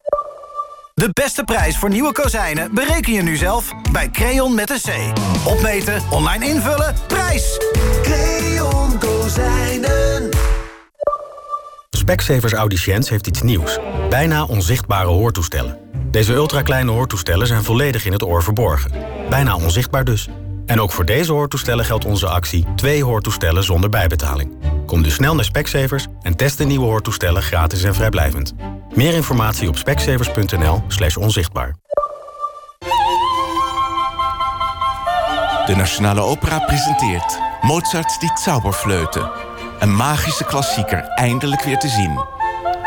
De 1.00 1.10
beste 1.14 1.44
prijs 1.44 1.78
voor 1.78 1.90
nieuwe 1.90 2.12
kozijnen 2.12 2.74
bereken 2.74 3.14
je 3.14 3.22
nu 3.22 3.36
zelf 3.36 3.74
bij 3.92 4.10
Creon 4.10 4.56
met 4.56 4.70
een 4.70 4.80
C. 4.80 5.20
Opmeten, 5.48 6.02
online 6.10 6.46
invullen, 6.46 6.96
prijs! 7.08 7.58
Creon 8.02 9.00
Kozijnen. 9.00 10.30
Specsavers 11.90 12.54
Audiciënt 12.54 13.10
heeft 13.10 13.28
iets 13.28 13.42
nieuws. 13.42 13.80
Bijna 14.10 14.44
onzichtbare 14.44 15.08
hoortoestellen. 15.08 15.78
Deze 16.12 16.34
ultrakleine 16.34 16.92
hoortoestellen 16.92 17.48
zijn 17.48 17.64
volledig 17.64 18.06
in 18.06 18.12
het 18.12 18.24
oor 18.24 18.44
verborgen. 18.44 18.92
Bijna 19.30 19.56
onzichtbaar 19.56 20.04
dus. 20.04 20.30
En 20.70 20.82
ook 20.82 20.92
voor 20.92 21.06
deze 21.06 21.32
hoortoestellen 21.32 21.86
geldt 21.86 22.06
onze 22.06 22.28
actie... 22.28 22.66
twee 22.76 23.04
hoortoestellen 23.04 23.64
zonder 23.64 23.90
bijbetaling. 23.90 24.52
Kom 24.86 25.04
dus 25.04 25.14
snel 25.14 25.36
naar 25.36 25.44
Specsavers 25.44 26.08
en 26.22 26.36
test 26.36 26.58
de 26.58 26.66
nieuwe 26.66 26.86
hoortoestellen 26.86 27.42
gratis 27.42 27.84
en 27.84 27.96
vrijblijvend. 27.96 28.54
Meer 28.94 29.14
informatie 29.14 29.68
op 29.68 29.78
specsavers.nl 29.78 30.84
slash 30.88 31.16
onzichtbaar. 31.16 31.76
De 35.66 35.74
Nationale 35.76 36.22
Opera 36.22 36.60
presenteert 36.60 37.40
Mozart 37.62 38.20
die 38.20 38.32
Zauberfleute. 38.44 39.32
Een 39.80 39.96
magische 39.96 40.44
klassieker 40.44 41.04
eindelijk 41.04 41.64
weer 41.64 41.78
te 41.78 41.88
zien. 41.88 42.20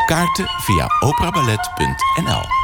Kaarten 0.07 0.47
via 0.49 0.87
operaballet.nl 1.01 2.62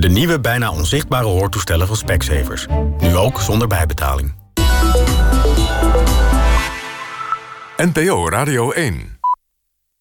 De 0.00 0.08
nieuwe 0.08 0.40
bijna 0.40 0.70
onzichtbare 0.70 1.26
hoortoestellen 1.26 1.86
van 1.86 1.96
Specsavers. 1.96 2.66
Nu 2.98 3.16
ook 3.16 3.40
zonder 3.40 3.68
bijbetaling. 3.68 4.34
NPO 7.76 8.28
Radio 8.28 8.70
1. 8.70 9.19